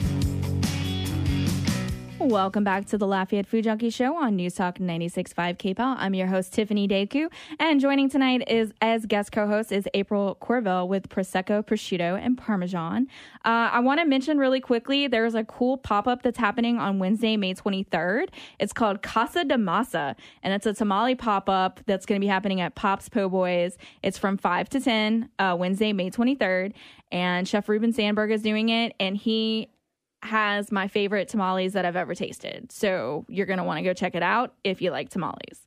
Welcome 2.20 2.64
back 2.64 2.86
to 2.86 2.98
the 2.98 3.08
Lafayette 3.08 3.48
Food 3.48 3.64
Junkie 3.64 3.90
Show 3.90 4.16
on 4.16 4.36
News 4.36 4.54
Talk 4.54 4.78
96.5 4.78 5.58
KPEL. 5.58 5.96
I'm 5.98 6.14
your 6.14 6.28
host, 6.28 6.54
Tiffany 6.54 6.88
Deku, 6.88 7.30
and 7.60 7.82
joining 7.82 8.08
tonight 8.08 8.44
is, 8.48 8.72
as 8.82 9.06
guest 9.08 9.32
co-host, 9.32 9.72
is 9.72 9.88
April 9.96 10.38
Courville 10.40 10.88
with 10.88 11.10
Prosecco, 11.10 11.66
Prosciutto, 11.66 12.18
and 12.24 12.38
Parmesan. 12.38 13.08
Uh, 13.44 13.70
I 13.74 13.80
want 13.80 14.00
to 14.00 14.06
mention 14.06 14.38
really 14.38 14.62
quickly, 14.62 15.08
there's 15.08 15.34
a 15.34 15.44
cool 15.44 15.78
pop-up 15.78 16.22
that's 16.22 16.38
happening 16.38 16.78
on 16.78 17.00
Wednesday, 17.00 17.36
May 17.36 17.56
23rd. 17.56 18.30
It's 18.60 18.74
called 18.74 19.02
Casa 19.02 19.44
de 19.44 19.56
Masa, 19.56 20.16
and 20.44 20.54
it's 20.54 20.68
a 20.68 20.74
tamale 20.74 21.16
pop-up 21.16 21.82
that's 21.88 22.06
going 22.06 22.22
to 22.22 22.24
be 22.24 22.30
happening 22.30 22.62
at 22.62 22.76
Pops 22.76 23.10
Po' 23.10 23.28
Boys. 23.28 23.78
It's 24.04 24.20
from 24.20 24.38
5 24.38 24.70
to 24.70 24.80
10, 24.80 25.30
uh, 25.40 25.56
Wednesday, 25.60 25.92
May 25.92 26.12
23rd, 26.12 26.74
and 27.12 27.48
Chef 27.48 27.68
Ruben 27.68 27.92
Sandberg 27.92 28.32
is 28.32 28.44
doing 28.44 28.70
it, 28.70 28.94
and 29.00 29.18
he 29.18 29.70
has 30.24 30.72
my 30.72 30.88
favorite 30.88 31.28
tamales 31.28 31.74
that 31.74 31.86
I've 31.86 31.96
ever 31.96 32.16
tasted. 32.16 32.72
So 32.72 33.26
you're 33.28 33.46
going 33.46 33.58
to 33.58 33.64
want 33.64 33.78
to 33.78 33.84
go 33.84 33.94
check 33.94 34.16
it 34.16 34.24
out 34.24 34.54
if 34.64 34.82
you 34.82 34.92
like 34.92 35.10
tamales. 35.10 35.62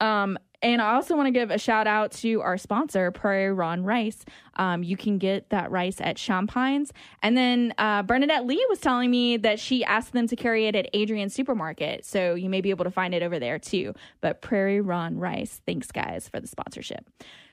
Um, 0.00 0.38
and 0.62 0.80
I 0.80 0.94
also 0.94 1.16
want 1.16 1.26
to 1.26 1.30
give 1.30 1.50
a 1.50 1.58
shout 1.58 1.86
out 1.86 2.12
to 2.12 2.40
our 2.40 2.58
sponsor, 2.58 3.10
Prairie 3.10 3.52
Ron 3.52 3.84
Rice. 3.84 4.24
Um, 4.56 4.82
you 4.82 4.96
can 4.96 5.18
get 5.18 5.50
that 5.50 5.70
rice 5.70 6.00
at 6.00 6.18
Champagne's. 6.18 6.92
And 7.22 7.36
then 7.36 7.74
uh, 7.78 8.02
Bernadette 8.02 8.46
Lee 8.46 8.64
was 8.68 8.80
telling 8.80 9.10
me 9.10 9.36
that 9.38 9.60
she 9.60 9.84
asked 9.84 10.12
them 10.12 10.26
to 10.28 10.36
carry 10.36 10.66
it 10.66 10.74
at 10.74 10.88
Adrian 10.92 11.28
Supermarket. 11.28 12.04
So 12.04 12.34
you 12.34 12.48
may 12.48 12.60
be 12.60 12.70
able 12.70 12.84
to 12.84 12.90
find 12.90 13.14
it 13.14 13.22
over 13.22 13.38
there 13.38 13.58
too. 13.58 13.94
But 14.20 14.40
Prairie 14.40 14.80
Ron 14.80 15.18
Rice, 15.18 15.60
thanks 15.66 15.92
guys 15.92 16.28
for 16.28 16.40
the 16.40 16.46
sponsorship. 16.46 17.06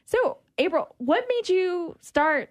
So, 0.06 0.38
April, 0.58 0.96
what 0.98 1.26
made 1.30 1.50
you 1.50 1.96
start 2.02 2.50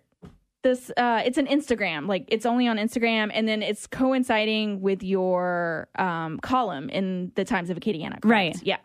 this 0.62 0.90
uh 0.97 1.23
it's 1.25 1.38
an 1.38 1.47
Instagram. 1.47 2.09
Like 2.09 2.26
it's 2.28 2.47
only 2.47 2.69
on 2.69 2.76
Instagram 2.76 3.31
and 3.33 3.47
then 3.47 3.62
it's 3.62 3.87
coinciding 3.87 4.81
with 4.81 5.02
your 5.02 5.88
um 5.97 6.38
column 6.40 6.88
in 6.88 7.33
the 7.35 7.45
Times 7.45 7.71
of 7.71 7.76
Acadiana. 7.76 8.21
correct? 8.21 8.25
Right. 8.25 8.57
Yeah. 8.62 8.78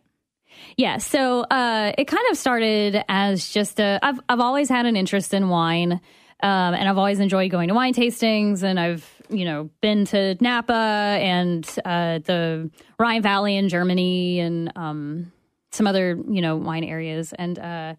Yeah, 0.75 0.97
so 0.97 1.41
uh, 1.41 1.93
it 1.97 2.05
kind 2.05 2.23
of 2.31 2.37
started 2.37 3.03
as 3.07 3.47
just 3.49 3.79
a. 3.79 3.99
I've 4.01 4.19
I've 4.29 4.39
always 4.39 4.69
had 4.69 4.85
an 4.85 4.95
interest 4.95 5.33
in 5.33 5.49
wine, 5.49 5.93
um, 6.41 6.73
and 6.73 6.87
I've 6.89 6.97
always 6.97 7.19
enjoyed 7.19 7.51
going 7.51 7.67
to 7.67 7.73
wine 7.73 7.93
tastings, 7.93 8.63
and 8.63 8.79
I've 8.79 9.07
you 9.29 9.45
know 9.45 9.69
been 9.81 10.05
to 10.05 10.35
Napa 10.41 10.73
and 10.73 11.67
uh, 11.85 12.19
the 12.19 12.71
Rhine 12.99 13.21
Valley 13.21 13.55
in 13.55 13.69
Germany, 13.69 14.39
and 14.39 14.71
um, 14.75 15.31
some 15.71 15.87
other 15.87 16.19
you 16.29 16.41
know 16.41 16.55
wine 16.55 16.83
areas, 16.83 17.33
and 17.33 17.59
uh, 17.59 17.95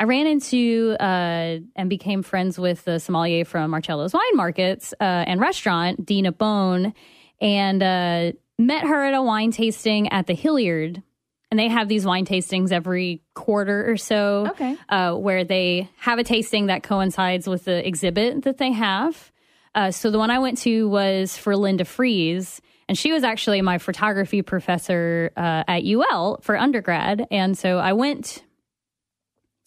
I 0.00 0.04
ran 0.04 0.28
into 0.28 0.96
uh, 1.00 1.58
and 1.74 1.90
became 1.90 2.22
friends 2.22 2.56
with 2.58 2.84
the 2.84 3.00
sommelier 3.00 3.44
from 3.44 3.72
Marcello's 3.72 4.14
Wine 4.14 4.36
Markets 4.36 4.94
uh, 5.00 5.02
and 5.02 5.40
Restaurant, 5.40 6.06
Dina 6.06 6.30
Bone, 6.30 6.94
and 7.40 7.82
uh, 7.82 8.32
met 8.58 8.84
her 8.86 9.04
at 9.04 9.14
a 9.14 9.22
wine 9.22 9.50
tasting 9.50 10.08
at 10.10 10.28
the 10.28 10.34
Hilliard. 10.34 11.02
And 11.50 11.58
they 11.58 11.68
have 11.68 11.88
these 11.88 12.04
wine 12.04 12.26
tastings 12.26 12.70
every 12.72 13.22
quarter 13.34 13.90
or 13.90 13.96
so 13.96 14.48
Okay. 14.50 14.76
uh, 14.88 15.14
where 15.14 15.44
they 15.44 15.88
have 15.96 16.18
a 16.18 16.24
tasting 16.24 16.66
that 16.66 16.82
coincides 16.84 17.48
with 17.48 17.64
the 17.64 17.84
exhibit 17.86 18.42
that 18.44 18.58
they 18.58 18.70
have. 18.70 19.32
Uh, 19.74 19.90
so 19.90 20.10
the 20.10 20.18
one 20.18 20.30
i 20.30 20.38
went 20.38 20.58
to 20.58 20.88
was 20.88 21.36
for 21.36 21.54
Lynda 21.54 21.82
Frese 21.82 22.60
and 22.88 22.96
she 22.98 23.12
was 23.12 23.22
actually 23.24 23.60
my 23.62 23.78
photography 23.78 24.42
professor 24.42 25.30
uh, 25.36 25.64
at 25.66 25.84
ul 25.84 26.38
for 26.42 26.56
undergrad. 26.56 27.26
And 27.30 27.56
so 27.56 27.78
i 27.78 27.92
went 27.94 28.42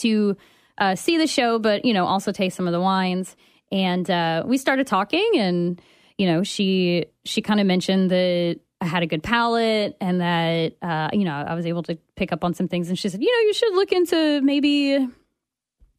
to 0.01 0.36
uh, 0.77 0.96
see 0.96 1.17
the 1.17 1.27
show 1.27 1.60
but 1.60 1.86
you 1.86 1.93
know 1.93 2.05
also 2.05 2.31
taste 2.31 2.55
some 2.55 2.67
of 2.67 2.74
the 2.74 2.81
wines 2.81 3.36
and 3.72 4.10
uh, 4.10 4.43
we 4.46 4.58
started 4.58 4.88
talking 4.88 5.31
and 5.36 5.81
you 6.17 6.27
know 6.27 6.43
she 6.43 7.05
she 7.25 7.41
kind 7.41 7.60
of 7.60 7.65
mentioned 7.65 8.12
that 8.12 8.60
I 8.81 8.86
had 8.86 9.03
a 9.03 9.08
good 9.08 9.22
palate 9.22 9.96
and 10.01 10.22
that 10.22 10.75
uh, 10.81 11.10
you 11.13 11.24
know 11.24 11.34
I 11.34 11.53
was 11.53 11.65
able 11.65 11.84
to 11.84 11.98
pick 12.15 12.34
up 12.34 12.43
on 12.43 12.55
some 12.55 12.67
things. 12.67 12.89
And 12.89 12.98
she 12.98 13.10
said, 13.10 13.22
you 13.22 13.31
know, 13.31 13.48
you 13.48 13.53
should 13.53 13.74
look 13.75 13.91
into 13.91 14.41
maybe 14.41 15.08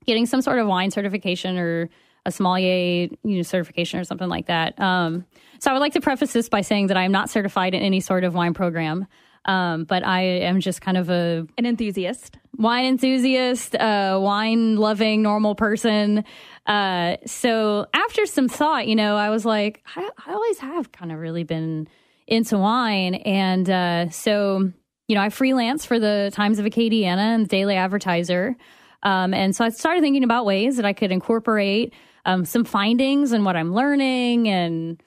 getting 0.04 0.26
some 0.26 0.42
sort 0.42 0.58
of 0.58 0.66
wine 0.66 0.90
certification 0.90 1.58
or 1.58 1.88
a 2.26 2.32
sommelier 2.32 3.08
you 3.24 3.36
know 3.36 3.42
certification 3.42 4.00
or 4.00 4.04
something 4.04 4.28
like 4.28 4.46
that. 4.46 4.78
Um, 4.80 5.24
so 5.60 5.70
I 5.70 5.74
would 5.74 5.80
like 5.80 5.92
to 5.92 6.00
preface 6.00 6.32
this 6.32 6.48
by 6.48 6.60
saying 6.60 6.88
that 6.88 6.96
I 6.96 7.04
am 7.04 7.12
not 7.12 7.30
certified 7.30 7.74
in 7.74 7.82
any 7.82 8.00
sort 8.00 8.24
of 8.24 8.34
wine 8.34 8.52
program. 8.52 9.06
Um, 9.44 9.84
but 9.84 10.06
I 10.06 10.22
am 10.22 10.60
just 10.60 10.80
kind 10.80 10.96
of 10.96 11.08
a 11.08 11.46
An 11.58 11.66
enthusiast. 11.66 12.36
Wine 12.56 12.84
enthusiast, 12.84 13.74
uh, 13.74 14.18
wine 14.20 14.76
loving, 14.76 15.22
normal 15.22 15.54
person. 15.54 16.24
Uh, 16.66 17.16
so 17.26 17.86
after 17.94 18.26
some 18.26 18.48
thought, 18.48 18.86
you 18.86 18.94
know, 18.94 19.16
I 19.16 19.30
was 19.30 19.44
like, 19.44 19.82
I, 19.96 20.08
I 20.26 20.32
always 20.32 20.58
have 20.58 20.92
kind 20.92 21.12
of 21.12 21.18
really 21.18 21.44
been 21.44 21.88
into 22.26 22.58
wine. 22.58 23.14
And 23.14 23.68
uh, 23.68 24.10
so, 24.10 24.70
you 25.08 25.14
know, 25.14 25.22
I 25.22 25.30
freelance 25.30 25.84
for 25.84 25.98
the 25.98 26.30
Times 26.32 26.58
of 26.58 26.66
Acadiana 26.66 27.34
and 27.34 27.44
the 27.44 27.48
Daily 27.48 27.76
Advertiser. 27.76 28.56
Um, 29.02 29.34
and 29.34 29.56
so 29.56 29.64
I 29.64 29.70
started 29.70 30.02
thinking 30.02 30.24
about 30.24 30.44
ways 30.44 30.76
that 30.76 30.84
I 30.84 30.92
could 30.92 31.10
incorporate 31.10 31.92
um, 32.24 32.44
some 32.44 32.64
findings 32.64 33.32
and 33.32 33.44
what 33.44 33.56
I'm 33.56 33.74
learning 33.74 34.48
and 34.48 35.02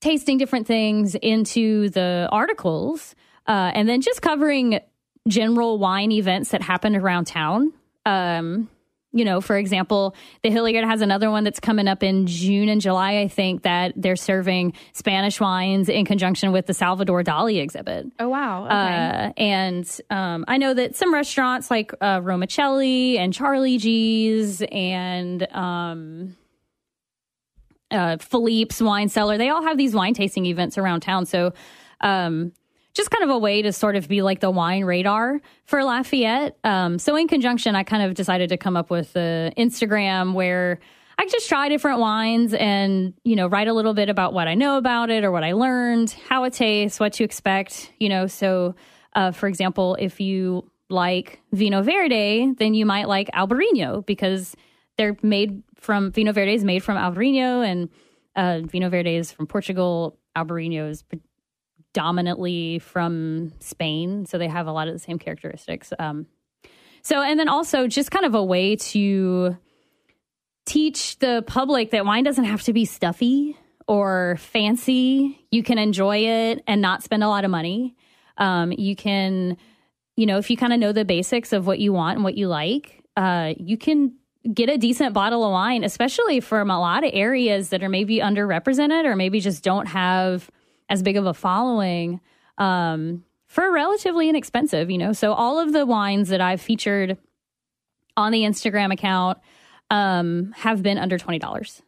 tasting 0.00 0.36
different 0.36 0.66
things 0.66 1.14
into 1.14 1.88
the 1.90 2.28
articles. 2.30 3.14
Uh, 3.46 3.72
and 3.74 3.88
then 3.88 4.02
just 4.02 4.20
covering 4.20 4.80
general 5.28 5.78
wine 5.78 6.12
events 6.12 6.50
that 6.50 6.62
happen 6.62 6.96
around 6.96 7.26
town. 7.26 7.72
Um, 8.06 8.68
you 9.12 9.24
know, 9.24 9.40
for 9.40 9.56
example, 9.56 10.14
the 10.42 10.50
Hilliard 10.50 10.84
has 10.84 11.00
another 11.00 11.30
one 11.30 11.42
that's 11.42 11.60
coming 11.60 11.88
up 11.88 12.02
in 12.02 12.26
June 12.26 12.68
and 12.68 12.80
July, 12.80 13.20
I 13.20 13.28
think, 13.28 13.62
that 13.62 13.94
they're 13.96 14.16
serving 14.16 14.74
Spanish 14.92 15.40
wines 15.40 15.88
in 15.88 16.04
conjunction 16.04 16.52
with 16.52 16.66
the 16.66 16.74
Salvador 16.74 17.22
Dali 17.22 17.60
exhibit. 17.60 18.06
Oh 18.18 18.28
wow. 18.28 18.66
Okay. 18.66 18.74
Uh, 18.74 19.32
and 19.38 20.00
um, 20.10 20.44
I 20.46 20.58
know 20.58 20.74
that 20.74 20.94
some 20.94 21.12
restaurants 21.12 21.70
like 21.70 21.92
uh, 22.00 22.20
Romicelli 22.20 23.16
and 23.16 23.32
Charlie 23.32 23.78
G's 23.78 24.62
and 24.70 25.42
um, 25.54 26.36
uh, 27.90 28.18
Philippe's 28.18 28.82
Wine 28.82 29.08
Cellar, 29.08 29.38
they 29.38 29.48
all 29.48 29.62
have 29.62 29.78
these 29.78 29.94
wine 29.94 30.12
tasting 30.12 30.44
events 30.44 30.76
around 30.76 31.00
town. 31.00 31.24
So, 31.24 31.54
um, 32.02 32.52
just 32.98 33.10
kind 33.12 33.22
of 33.22 33.30
a 33.30 33.38
way 33.38 33.62
to 33.62 33.72
sort 33.72 33.94
of 33.94 34.08
be 34.08 34.22
like 34.22 34.40
the 34.40 34.50
wine 34.50 34.84
radar 34.84 35.40
for 35.64 35.84
Lafayette. 35.84 36.58
Um, 36.64 36.98
so, 36.98 37.14
in 37.16 37.28
conjunction, 37.28 37.76
I 37.76 37.84
kind 37.84 38.02
of 38.02 38.14
decided 38.14 38.48
to 38.50 38.56
come 38.56 38.76
up 38.76 38.90
with 38.90 39.12
the 39.12 39.52
Instagram 39.56 40.34
where 40.34 40.80
I 41.16 41.26
just 41.26 41.48
try 41.48 41.68
different 41.68 42.00
wines 42.00 42.54
and, 42.54 43.14
you 43.22 43.36
know, 43.36 43.46
write 43.46 43.68
a 43.68 43.72
little 43.72 43.94
bit 43.94 44.08
about 44.08 44.34
what 44.34 44.48
I 44.48 44.54
know 44.54 44.78
about 44.78 45.10
it 45.10 45.24
or 45.24 45.30
what 45.30 45.44
I 45.44 45.52
learned, 45.52 46.10
how 46.28 46.42
it 46.44 46.52
tastes, 46.52 46.98
what 46.98 47.12
to 47.14 47.24
expect, 47.24 47.92
you 48.00 48.08
know. 48.08 48.26
So, 48.26 48.74
uh, 49.14 49.30
for 49.30 49.46
example, 49.46 49.96
if 50.00 50.20
you 50.20 50.68
like 50.90 51.40
Vinho 51.54 51.84
Verde, 51.84 52.52
then 52.58 52.74
you 52.74 52.84
might 52.84 53.06
like 53.06 53.30
Albarino 53.32 54.04
because 54.04 54.56
they're 54.96 55.16
made 55.22 55.62
from 55.76 56.10
Vinho 56.10 56.34
Verde 56.34 56.52
is 56.54 56.64
made 56.64 56.82
from 56.82 56.96
Albarino 56.96 57.64
and 57.64 57.88
uh, 58.34 58.66
Vinho 58.66 58.90
Verde 58.90 59.14
is 59.14 59.30
from 59.30 59.46
Portugal. 59.46 60.18
Albarino 60.36 60.90
is 60.90 61.04
predominantly 61.92 62.78
from 62.78 63.52
Spain, 63.60 64.26
so 64.26 64.38
they 64.38 64.48
have 64.48 64.66
a 64.66 64.72
lot 64.72 64.88
of 64.88 64.94
the 64.94 64.98
same 64.98 65.18
characteristics. 65.18 65.92
Um, 65.98 66.26
so, 67.02 67.22
and 67.22 67.38
then 67.38 67.48
also 67.48 67.86
just 67.86 68.10
kind 68.10 68.24
of 68.24 68.34
a 68.34 68.44
way 68.44 68.76
to 68.76 69.56
teach 70.66 71.18
the 71.18 71.42
public 71.46 71.90
that 71.90 72.04
wine 72.04 72.24
doesn't 72.24 72.44
have 72.44 72.62
to 72.62 72.72
be 72.72 72.84
stuffy 72.84 73.56
or 73.86 74.36
fancy. 74.38 75.44
You 75.50 75.62
can 75.62 75.78
enjoy 75.78 76.18
it 76.18 76.62
and 76.66 76.82
not 76.82 77.02
spend 77.02 77.24
a 77.24 77.28
lot 77.28 77.44
of 77.44 77.50
money. 77.50 77.96
Um, 78.36 78.72
you 78.72 78.94
can, 78.94 79.56
you 80.16 80.26
know, 80.26 80.38
if 80.38 80.50
you 80.50 80.56
kind 80.56 80.72
of 80.72 80.78
know 80.78 80.92
the 80.92 81.04
basics 81.04 81.52
of 81.52 81.66
what 81.66 81.78
you 81.78 81.92
want 81.92 82.16
and 82.16 82.24
what 82.24 82.36
you 82.36 82.48
like, 82.48 83.02
uh, 83.16 83.54
you 83.56 83.78
can 83.78 84.14
get 84.52 84.68
a 84.68 84.76
decent 84.76 85.14
bottle 85.14 85.42
of 85.44 85.52
wine, 85.52 85.84
especially 85.84 86.40
from 86.40 86.70
a 86.70 86.78
lot 86.78 87.02
of 87.02 87.10
areas 87.14 87.70
that 87.70 87.82
are 87.82 87.88
maybe 87.88 88.18
underrepresented 88.18 89.04
or 89.04 89.16
maybe 89.16 89.40
just 89.40 89.64
don't 89.64 89.86
have 89.86 90.50
as 90.88 91.02
big 91.02 91.16
of 91.16 91.26
a 91.26 91.34
following 91.34 92.20
um, 92.58 93.24
for 93.46 93.70
relatively 93.72 94.28
inexpensive, 94.28 94.90
you 94.90 94.98
know. 94.98 95.12
So 95.12 95.32
all 95.32 95.58
of 95.58 95.72
the 95.72 95.86
wines 95.86 96.28
that 96.28 96.40
I've 96.40 96.60
featured 96.60 97.18
on 98.16 98.32
the 98.32 98.42
Instagram 98.42 98.92
account 98.92 99.38
um, 99.90 100.52
have 100.56 100.82
been 100.82 100.98
under 100.98 101.18
twenty 101.18 101.38
dollars, 101.38 101.82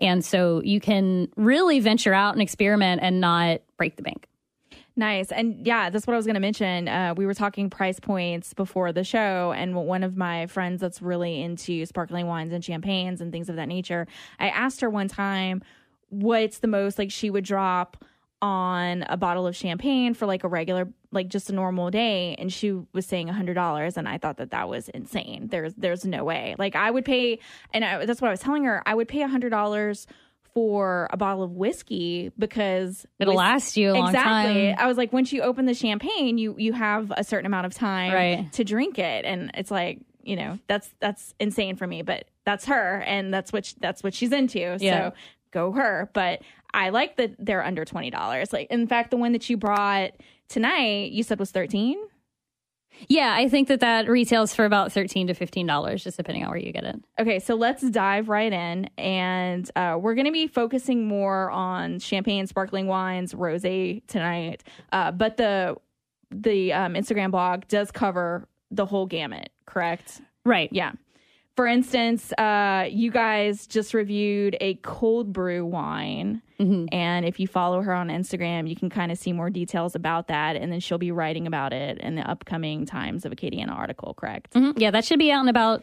and 0.00 0.24
so 0.24 0.62
you 0.62 0.80
can 0.80 1.28
really 1.36 1.80
venture 1.80 2.14
out 2.14 2.34
and 2.34 2.42
experiment 2.42 3.00
and 3.02 3.20
not 3.20 3.60
break 3.76 3.96
the 3.96 4.02
bank. 4.02 4.26
Nice. 4.96 5.30
And 5.30 5.64
yeah, 5.64 5.90
that's 5.90 6.08
what 6.08 6.14
I 6.14 6.16
was 6.16 6.26
going 6.26 6.34
to 6.34 6.40
mention. 6.40 6.88
Uh, 6.88 7.14
we 7.16 7.24
were 7.24 7.34
talking 7.34 7.70
price 7.70 8.00
points 8.00 8.52
before 8.52 8.92
the 8.92 9.04
show, 9.04 9.52
and 9.56 9.76
one 9.76 10.02
of 10.02 10.16
my 10.16 10.46
friends 10.48 10.80
that's 10.80 11.00
really 11.00 11.40
into 11.40 11.86
sparkling 11.86 12.26
wines 12.26 12.52
and 12.52 12.64
champagnes 12.64 13.20
and 13.20 13.30
things 13.30 13.48
of 13.48 13.54
that 13.54 13.68
nature, 13.68 14.08
I 14.40 14.48
asked 14.48 14.80
her 14.80 14.90
one 14.90 15.06
time 15.06 15.62
what's 16.08 16.58
the 16.58 16.66
most 16.66 16.98
like 16.98 17.12
she 17.12 17.30
would 17.30 17.44
drop 17.44 18.04
on 18.40 19.04
a 19.08 19.16
bottle 19.16 19.46
of 19.46 19.56
champagne 19.56 20.14
for 20.14 20.26
like 20.26 20.44
a 20.44 20.48
regular 20.48 20.88
like 21.10 21.28
just 21.28 21.50
a 21.50 21.52
normal 21.52 21.90
day 21.90 22.36
and 22.38 22.52
she 22.52 22.70
was 22.92 23.04
saying 23.04 23.28
a 23.28 23.32
hundred 23.32 23.54
dollars 23.54 23.96
and 23.96 24.08
i 24.08 24.16
thought 24.16 24.36
that 24.36 24.50
that 24.50 24.68
was 24.68 24.88
insane 24.90 25.48
there's 25.50 25.74
there's 25.74 26.04
no 26.04 26.22
way 26.22 26.54
like 26.58 26.76
i 26.76 26.88
would 26.90 27.04
pay 27.04 27.38
and 27.74 27.84
I, 27.84 28.06
that's 28.06 28.20
what 28.20 28.28
i 28.28 28.30
was 28.30 28.38
telling 28.40 28.62
her 28.64 28.80
i 28.86 28.94
would 28.94 29.08
pay 29.08 29.22
a 29.22 29.28
hundred 29.28 29.50
dollars 29.50 30.06
for 30.54 31.08
a 31.10 31.16
bottle 31.16 31.42
of 31.42 31.52
whiskey 31.52 32.30
because 32.38 33.06
It'll 33.18 33.34
whis- 33.34 33.38
last 33.38 33.76
you 33.76 33.90
a 33.90 33.94
long 33.94 34.08
exactly 34.08 34.66
time. 34.68 34.76
i 34.78 34.86
was 34.86 34.96
like 34.96 35.12
once 35.12 35.32
you 35.32 35.42
open 35.42 35.66
the 35.66 35.74
champagne 35.74 36.38
you 36.38 36.54
you 36.58 36.72
have 36.72 37.12
a 37.16 37.24
certain 37.24 37.46
amount 37.46 37.66
of 37.66 37.74
time 37.74 38.12
Right. 38.12 38.52
to 38.52 38.64
drink 38.64 38.98
it 38.98 39.24
and 39.24 39.50
it's 39.54 39.70
like 39.70 39.98
you 40.22 40.36
know 40.36 40.58
that's 40.66 40.88
that's 41.00 41.34
insane 41.40 41.76
for 41.76 41.86
me 41.86 42.02
but 42.02 42.24
that's 42.44 42.66
her 42.66 43.02
and 43.06 43.32
that's 43.32 43.52
what 43.52 43.66
sh- 43.66 43.74
that's 43.80 44.02
what 44.02 44.14
she's 44.14 44.32
into 44.32 44.76
Yeah. 44.80 45.10
so 45.10 45.14
go 45.50 45.72
her 45.72 46.10
but 46.12 46.40
i 46.74 46.88
like 46.90 47.16
that 47.16 47.34
they're 47.38 47.64
under 47.64 47.84
$20 47.84 48.52
like 48.52 48.66
in 48.70 48.86
fact 48.86 49.10
the 49.10 49.16
one 49.16 49.32
that 49.32 49.48
you 49.48 49.56
brought 49.56 50.12
tonight 50.48 51.10
you 51.12 51.22
said 51.22 51.38
was 51.38 51.50
13 51.50 51.96
Yeah, 53.08 53.32
I 53.36 53.48
think 53.48 53.68
that 53.68 53.78
that 53.80 54.08
retails 54.08 54.54
for 54.54 54.64
about 54.64 54.90
thirteen 54.90 55.28
to 55.28 55.34
fifteen 55.34 55.66
dollars, 55.68 56.02
just 56.02 56.16
depending 56.16 56.42
on 56.42 56.50
where 56.50 56.58
you 56.58 56.72
get 56.72 56.82
it. 56.82 56.96
Okay, 57.20 57.38
so 57.38 57.54
let's 57.54 57.88
dive 57.90 58.28
right 58.28 58.52
in, 58.52 58.90
and 58.98 59.70
uh, 59.76 59.96
we're 60.00 60.16
going 60.16 60.26
to 60.26 60.32
be 60.32 60.48
focusing 60.48 61.06
more 61.06 61.48
on 61.52 62.00
champagne, 62.00 62.48
sparkling 62.48 62.88
wines, 62.88 63.34
rosé 63.34 64.04
tonight. 64.08 64.64
Uh, 64.90 65.12
but 65.12 65.36
the 65.36 65.76
the 66.32 66.72
um, 66.72 66.94
Instagram 66.94 67.30
blog 67.30 67.68
does 67.68 67.92
cover 67.92 68.48
the 68.72 68.84
whole 68.84 69.06
gamut, 69.06 69.50
correct? 69.64 70.20
Right. 70.44 70.68
Yeah. 70.72 70.92
For 71.58 71.66
instance, 71.66 72.32
uh, 72.34 72.86
you 72.88 73.10
guys 73.10 73.66
just 73.66 73.92
reviewed 73.92 74.56
a 74.60 74.74
cold 74.76 75.32
brew 75.32 75.66
wine. 75.66 76.40
And 76.92 77.24
if 77.24 77.40
you 77.40 77.48
follow 77.48 77.82
her 77.82 77.92
on 77.92 78.10
Instagram, 78.10 78.68
you 78.68 78.76
can 78.76 78.88
kind 78.88 79.10
of 79.10 79.18
see 79.18 79.32
more 79.32 79.50
details 79.50 79.96
about 79.96 80.28
that. 80.28 80.54
And 80.54 80.70
then 80.70 80.78
she'll 80.78 80.98
be 80.98 81.10
writing 81.10 81.48
about 81.48 81.72
it 81.72 81.98
in 81.98 82.14
the 82.14 82.22
upcoming 82.22 82.86
Times 82.86 83.24
of 83.24 83.32
Acadiana 83.32 83.72
article, 83.72 84.14
correct? 84.14 84.54
Mhm. 84.54 84.74
Yeah, 84.76 84.92
that 84.92 85.04
should 85.04 85.18
be 85.18 85.32
out 85.32 85.42
in 85.42 85.48
about 85.48 85.82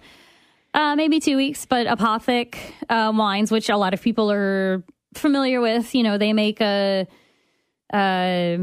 uh, 0.74 0.96
maybe 0.96 1.20
two 1.20 1.36
weeks. 1.36 1.66
But 1.66 1.88
Apothic 1.88 2.56
uh, 2.88 3.12
wines, 3.14 3.52
which 3.52 3.68
a 3.68 3.76
lot 3.76 3.94
of 3.94 4.02
people 4.02 4.32
are 4.32 4.82
familiar 5.14 5.60
with, 5.60 5.94
you 5.94 6.04
know, 6.04 6.18
they 6.18 6.32
make 6.32 6.62
a. 6.62 7.06
Uh, 7.92 8.58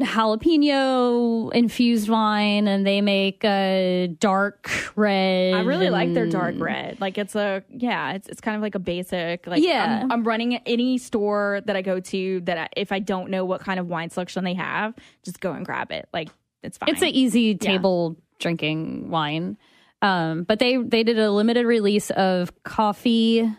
jalapeno 0.00 1.52
infused 1.52 2.08
wine 2.08 2.68
and 2.68 2.86
they 2.86 3.00
make 3.00 3.44
a 3.44 4.14
dark 4.18 4.70
red. 4.96 5.54
I 5.54 5.60
really 5.62 5.90
like 5.90 6.12
their 6.14 6.26
dark 6.26 6.56
red. 6.58 7.00
Like 7.00 7.18
it's 7.18 7.34
a 7.34 7.62
yeah, 7.70 8.12
it's 8.12 8.28
it's 8.28 8.40
kind 8.40 8.56
of 8.56 8.62
like 8.62 8.74
a 8.74 8.78
basic. 8.78 9.46
Like 9.46 9.62
Yeah. 9.62 10.00
I'm, 10.02 10.12
I'm 10.12 10.24
running 10.24 10.56
any 10.66 10.98
store 10.98 11.60
that 11.66 11.76
I 11.76 11.82
go 11.82 12.00
to 12.00 12.40
that 12.42 12.58
I, 12.58 12.68
if 12.76 12.92
I 12.92 12.98
don't 12.98 13.30
know 13.30 13.44
what 13.44 13.60
kind 13.60 13.80
of 13.80 13.88
wine 13.88 14.10
selection 14.10 14.44
they 14.44 14.54
have, 14.54 14.94
just 15.24 15.40
go 15.40 15.52
and 15.52 15.64
grab 15.64 15.92
it. 15.92 16.08
Like 16.12 16.30
it's 16.62 16.78
fine. 16.78 16.88
It's 16.88 17.02
an 17.02 17.08
easy 17.08 17.54
table 17.54 18.16
drinking 18.38 19.10
wine. 19.10 19.56
Um, 20.02 20.44
but 20.44 20.58
they 20.58 20.76
they 20.76 21.02
did 21.02 21.18
a 21.18 21.30
limited 21.30 21.66
release 21.66 22.10
of 22.10 22.52
coffee 22.62 23.50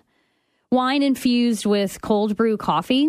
wine 0.71 1.03
infused 1.03 1.65
with 1.65 2.01
cold 2.01 2.35
brew 2.35 2.57
coffee. 2.57 3.07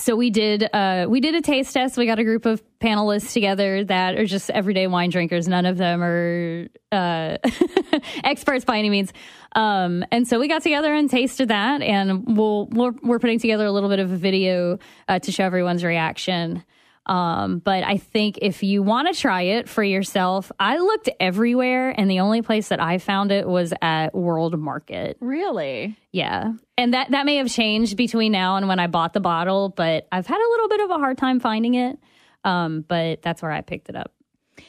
So 0.00 0.16
we 0.16 0.30
did 0.30 0.66
uh, 0.72 1.06
we 1.10 1.20
did 1.20 1.34
a 1.34 1.42
taste 1.42 1.74
test. 1.74 1.98
We 1.98 2.06
got 2.06 2.18
a 2.18 2.24
group 2.24 2.46
of 2.46 2.62
panelists 2.80 3.34
together 3.34 3.84
that 3.84 4.16
are 4.16 4.24
just 4.24 4.48
everyday 4.48 4.86
wine 4.86 5.10
drinkers. 5.10 5.46
None 5.46 5.66
of 5.66 5.76
them 5.76 6.02
are 6.02 6.68
uh, 6.90 7.36
experts 8.24 8.64
by 8.64 8.78
any 8.78 8.88
means. 8.88 9.12
Um, 9.54 10.02
and 10.10 10.26
so 10.26 10.40
we 10.40 10.48
got 10.48 10.62
together 10.62 10.94
and 10.94 11.10
tasted 11.10 11.48
that, 11.48 11.82
and 11.82 12.34
we'll 12.34 12.66
we're, 12.68 12.92
we're 13.02 13.18
putting 13.18 13.38
together 13.38 13.66
a 13.66 13.72
little 13.72 13.90
bit 13.90 13.98
of 13.98 14.10
a 14.10 14.16
video 14.16 14.78
uh, 15.06 15.18
to 15.18 15.30
show 15.30 15.44
everyone's 15.44 15.84
reaction. 15.84 16.64
Um, 17.10 17.58
but 17.58 17.82
I 17.82 17.96
think 17.96 18.38
if 18.40 18.62
you 18.62 18.84
want 18.84 19.12
to 19.12 19.20
try 19.20 19.42
it 19.42 19.68
for 19.68 19.82
yourself, 19.82 20.52
I 20.60 20.78
looked 20.78 21.10
everywhere, 21.18 21.90
and 21.90 22.08
the 22.08 22.20
only 22.20 22.40
place 22.40 22.68
that 22.68 22.80
I 22.80 22.98
found 22.98 23.32
it 23.32 23.48
was 23.48 23.74
at 23.82 24.14
World 24.14 24.56
Market. 24.58 25.16
really. 25.20 25.96
Yeah. 26.12 26.52
And 26.78 26.94
that, 26.94 27.10
that 27.10 27.26
may 27.26 27.36
have 27.36 27.50
changed 27.50 27.96
between 27.96 28.32
now 28.32 28.56
and 28.56 28.68
when 28.68 28.78
I 28.78 28.86
bought 28.86 29.12
the 29.12 29.20
bottle, 29.20 29.70
but 29.70 30.06
I've 30.12 30.26
had 30.26 30.38
a 30.38 30.50
little 30.50 30.68
bit 30.68 30.80
of 30.80 30.90
a 30.90 30.98
hard 30.98 31.18
time 31.18 31.40
finding 31.40 31.74
it. 31.74 31.98
Um, 32.44 32.84
but 32.86 33.22
that's 33.22 33.42
where 33.42 33.50
I 33.50 33.60
picked 33.60 33.88
it 33.88 33.96
up. 33.96 34.12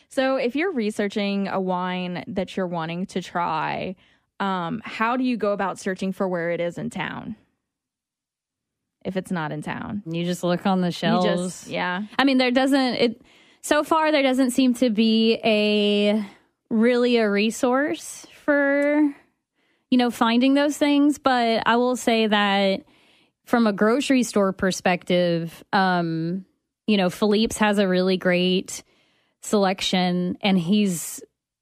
So 0.10 0.36
if 0.36 0.56
you're 0.56 0.72
researching 0.72 1.48
a 1.48 1.62
wine 1.62 2.24
that 2.28 2.58
you're 2.58 2.68
wanting 2.68 3.06
to 3.08 3.22
try, 3.22 3.96
um, 4.40 4.82
how 4.84 5.16
do 5.16 5.24
you 5.24 5.38
go 5.38 5.54
about 5.54 5.80
searching 5.80 6.12
for 6.12 6.28
where 6.28 6.52
it 6.52 6.60
is 6.60 6.78
in 6.78 6.90
town? 6.90 7.36
If 9.04 9.18
it's 9.18 9.32
not 9.32 9.52
in 9.52 9.62
town, 9.62 10.04
You 10.06 10.24
just 10.26 10.44
look 10.44 10.66
on 10.66 10.82
the 10.82 10.92
shelves. 10.92 11.26
just 11.26 11.68
yeah. 11.68 12.04
I 12.20 12.24
mean, 12.24 12.38
there 12.38 12.52
doesn't 12.52 12.80
it 12.96 13.22
so 13.62 13.84
far 13.84 14.12
there 14.12 14.24
doesn't 14.24 14.52
seem 14.52 14.74
to 14.76 14.90
be 14.90 15.40
a 15.44 16.26
really 16.70 17.18
a 17.18 17.30
resource 17.30 18.26
for 18.46 19.14
you 19.90 19.98
know 19.98 20.12
finding 20.12 20.54
those 20.54 20.78
things, 20.78 21.18
but 21.18 21.64
I 21.66 21.76
will 21.78 21.96
say 21.96 22.28
that 22.28 22.84
from 23.46 23.68
a 23.68 23.74
grocery 23.74 24.24
store 24.24 24.54
perspective, 24.54 25.64
um, 25.74 26.46
you 26.88 26.98
know, 26.98 27.10
Philippe's 27.10 27.58
has 27.58 27.80
a 27.80 27.88
really 27.88 28.18
great 28.18 28.84
selection 29.42 30.38
and 30.42 30.58
he's 30.58 31.22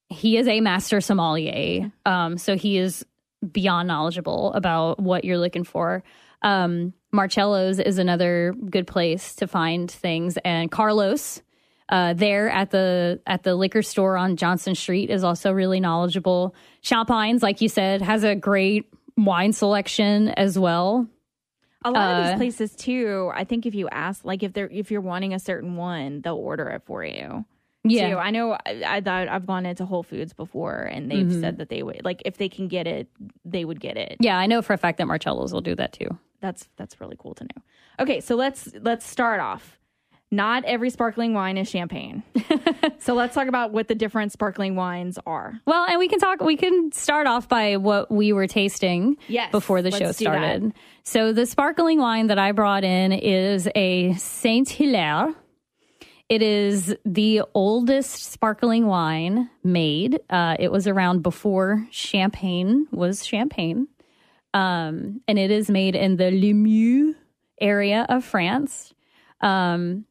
he 0.10 0.38
is 0.38 0.48
a 0.48 0.60
master 0.60 1.02
sommelier. 1.02 1.92
Um, 2.06 2.38
so 2.38 2.56
he 2.58 2.78
is 2.78 3.06
beyond 3.52 3.88
knowledgeable 3.88 4.52
about 4.54 5.00
what 5.00 5.24
you're 5.24 5.38
looking 5.38 5.64
for. 5.64 6.04
Um, 6.42 6.94
Marcello's 7.12 7.80
is 7.80 7.98
another 7.98 8.54
good 8.70 8.88
place 8.88 9.36
to 9.36 9.48
find 9.48 9.90
things, 9.90 10.38
and 10.46 10.70
Carlos 10.72 11.42
uh, 11.90 12.14
there 12.14 12.50
at 12.50 12.70
the 12.72 13.20
at 13.26 13.44
the 13.44 13.56
liquor 13.56 13.82
store 13.82 14.16
on 14.16 14.36
Johnson 14.36 14.76
Street 14.76 15.10
is 15.10 15.24
also 15.24 15.52
really 15.52 15.80
knowledgeable. 15.80 16.54
Champagnes, 16.82 17.42
like 17.42 17.62
you 17.62 17.70
said, 17.70 18.02
has 18.02 18.24
a 18.24 18.36
great 18.36 18.86
wine 19.18 19.54
selection 19.54 20.30
as 20.30 20.58
well. 20.58 21.08
A 21.84 21.92
lot 21.92 22.12
of 22.12 22.18
Uh, 22.26 22.30
these 22.30 22.38
places 22.38 22.76
too. 22.76 23.32
I 23.34 23.44
think 23.44 23.66
if 23.66 23.74
you 23.74 23.90
ask, 23.90 24.24
like 24.24 24.44
if 24.44 24.54
they're 24.54 24.70
if 24.70 24.92
you're 24.92 25.02
wanting 25.02 25.34
a 25.34 25.40
certain 25.40 25.78
one, 25.78 26.22
they'll 26.22 26.36
order 26.36 26.70
it 26.70 26.84
for 26.86 27.04
you. 27.04 27.46
Yeah, 27.86 28.10
too. 28.12 28.18
I 28.18 28.32
know. 28.32 28.52
I, 28.54 28.84
I 28.86 29.02
thought 29.02 29.30
I've 29.30 29.48
gone 29.48 29.66
into 29.66 29.86
Whole 29.86 30.04
Foods 30.04 30.34
before, 30.34 30.82
and 30.82 31.10
they've 31.10 31.26
Mm-hmm. 31.26 31.40
said 31.42 31.58
that 31.58 31.70
they 31.70 31.82
would 31.82 32.02
like 32.04 32.22
if 32.26 32.38
they 32.38 32.50
can 32.50 32.68
get 32.68 32.86
it, 32.86 33.08
they 33.46 33.66
would 33.66 33.80
get 33.80 33.98
it. 33.98 34.18
yeah, 34.20 34.38
I 34.38 34.46
know 34.46 34.62
for 34.62 34.74
a 34.74 34.78
fact 34.78 34.98
that 35.00 35.08
Marcello's 35.08 35.54
will 35.54 35.62
do 35.62 35.74
that 35.76 35.94
too. 35.94 36.10
That's 36.42 36.68
that's 36.78 37.00
really 37.02 37.16
cool 37.18 37.34
to 37.36 37.44
know. 37.44 37.64
Okay, 38.00 38.22
so 38.22 38.36
let's 38.36 38.70
let's 38.82 39.08
start 39.08 39.40
off. 39.40 39.78
Not 40.32 40.64
every 40.66 40.92
sparkling 40.92 41.34
wine 41.34 41.58
is 41.58 41.68
champagne. 41.68 42.22
so 43.00 43.16
let's 43.16 43.34
talk 43.34 43.48
about 43.48 43.72
what 43.72 43.88
the 43.88 43.96
different 43.96 44.32
sparkling 44.32 44.76
wines 44.76 45.18
are. 45.26 45.60
Well, 45.66 45.88
and 45.90 45.98
we 45.98 46.08
can 46.08 46.20
talk. 46.20 46.42
We 46.42 46.56
can 46.56 46.92
start 46.92 47.26
off 47.26 47.50
by 47.50 47.78
what 47.78 48.12
we 48.12 48.32
were 48.32 48.46
tasting 48.46 49.18
Yes, 49.28 49.52
before 49.52 49.82
the 49.82 49.90
show 49.90 50.12
started. 50.12 50.74
So 51.04 51.34
the 51.34 51.48
sparkling 51.48 51.98
wine 52.00 52.28
that 52.28 52.38
I 52.38 52.52
brought 52.52 52.84
in 52.84 53.12
is 53.12 53.68
a 53.74 54.14
Saint 54.14 54.70
Hilaire. 54.70 55.34
It 56.30 56.44
is 56.44 56.96
the 57.06 57.42
oldest 57.56 58.32
sparkling 58.32 58.86
wine 58.86 59.50
made. 59.64 60.20
Uh, 60.30 60.56
it 60.60 60.72
was 60.72 60.86
around 60.86 61.24
before 61.24 61.88
champagne 61.90 62.88
was 62.92 63.26
champagne, 63.26 63.88
um, 64.54 65.22
and 65.28 65.38
it 65.40 65.52
is 65.52 65.70
made 65.70 65.96
in 65.96 66.18
the 66.18 66.26
Limoux 66.26 67.16
area 67.62 68.06
of 68.10 68.24
France. 68.24 68.94
Um, 69.42 70.06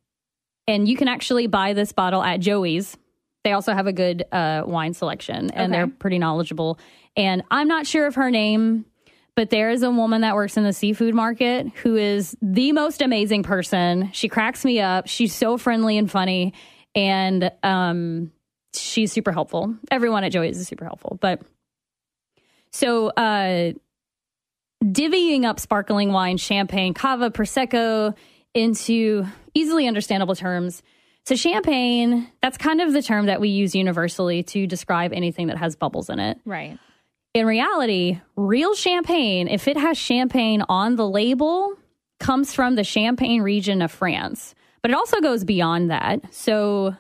and 0.66 0.86
you 0.88 0.96
can 0.96 1.08
actually 1.08 1.46
buy 1.46 1.72
this 1.72 1.92
bottle 1.92 2.22
at 2.22 2.40
Joey's. 2.40 2.96
They 3.44 3.52
also 3.52 3.72
have 3.72 3.86
a 3.86 3.92
good 3.92 4.24
uh, 4.32 4.62
wine 4.66 4.94
selection, 4.94 5.50
and 5.50 5.72
Okay. 5.72 5.72
they're 5.72 5.86
pretty 5.86 6.18
knowledgeable. 6.18 6.78
And 7.16 7.42
I'm 7.50 7.68
not 7.68 7.86
sure 7.86 8.06
of 8.06 8.16
her 8.16 8.30
name, 8.30 8.84
but 9.34 9.50
there 9.50 9.70
is 9.70 9.82
a 9.82 9.90
woman 9.90 10.20
that 10.22 10.34
works 10.34 10.56
in 10.56 10.64
the 10.64 10.72
seafood 10.72 11.14
market 11.14 11.68
who 11.82 11.96
is 11.96 12.36
the 12.42 12.72
most 12.72 13.00
amazing 13.00 13.44
person. 13.44 14.10
She 14.12 14.28
cracks 14.28 14.64
me 14.64 14.80
up. 14.80 15.06
She's 15.06 15.34
so 15.34 15.56
friendly 15.56 15.96
and 15.96 16.10
funny, 16.10 16.52
and 16.94 17.50
um, 17.62 18.32
she's 18.74 19.12
super 19.12 19.32
helpful. 19.32 19.74
Everyone 19.90 20.24
at 20.24 20.32
Joey's 20.32 20.58
is 20.58 20.68
super 20.68 20.84
helpful. 20.84 21.16
But 21.20 21.40
so, 22.72 23.08
uh, 23.08 23.72
divvying 24.84 25.44
up 25.44 25.60
sparkling 25.60 26.12
wine, 26.12 26.36
champagne, 26.36 26.94
cava, 26.94 27.30
prosecco 27.30 28.16
into 28.54 29.26
easily 29.54 29.86
understandable 29.86 30.34
terms. 30.34 30.82
So, 31.26 31.36
champagne, 31.36 32.28
that's 32.40 32.56
kind 32.56 32.80
of 32.80 32.92
the 32.92 33.02
term 33.02 33.26
that 33.26 33.40
we 33.40 33.50
use 33.50 33.74
universally 33.74 34.42
to 34.44 34.66
describe 34.66 35.12
anything 35.12 35.48
that 35.48 35.58
has 35.58 35.76
bubbles 35.76 36.08
in 36.08 36.18
it. 36.20 36.38
Right. 36.46 36.78
In 37.34 37.46
reality, 37.46 38.20
real 38.36 38.74
champagne, 38.74 39.48
if 39.48 39.68
it 39.68 39.76
has 39.76 39.98
champagne 39.98 40.62
on 40.68 40.96
the 40.96 41.06
label, 41.06 41.74
comes 42.18 42.54
from 42.54 42.74
the 42.74 42.84
Champagne 42.84 43.42
region 43.42 43.82
of 43.82 43.92
France. 43.92 44.54
But 44.82 44.90
it 44.90 44.94
also 44.94 45.20
goes 45.20 45.44
beyond 45.44 45.90
that. 45.90 46.32
So, 46.32 46.96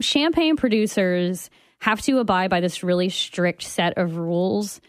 champagne 0.00 0.56
producers 0.56 1.50
have 1.80 2.00
to 2.02 2.18
abide 2.18 2.50
by 2.50 2.60
this 2.60 2.82
really 2.82 3.10
strict 3.10 3.62
set 3.62 3.98
of 3.98 4.16
rules. 4.16 4.80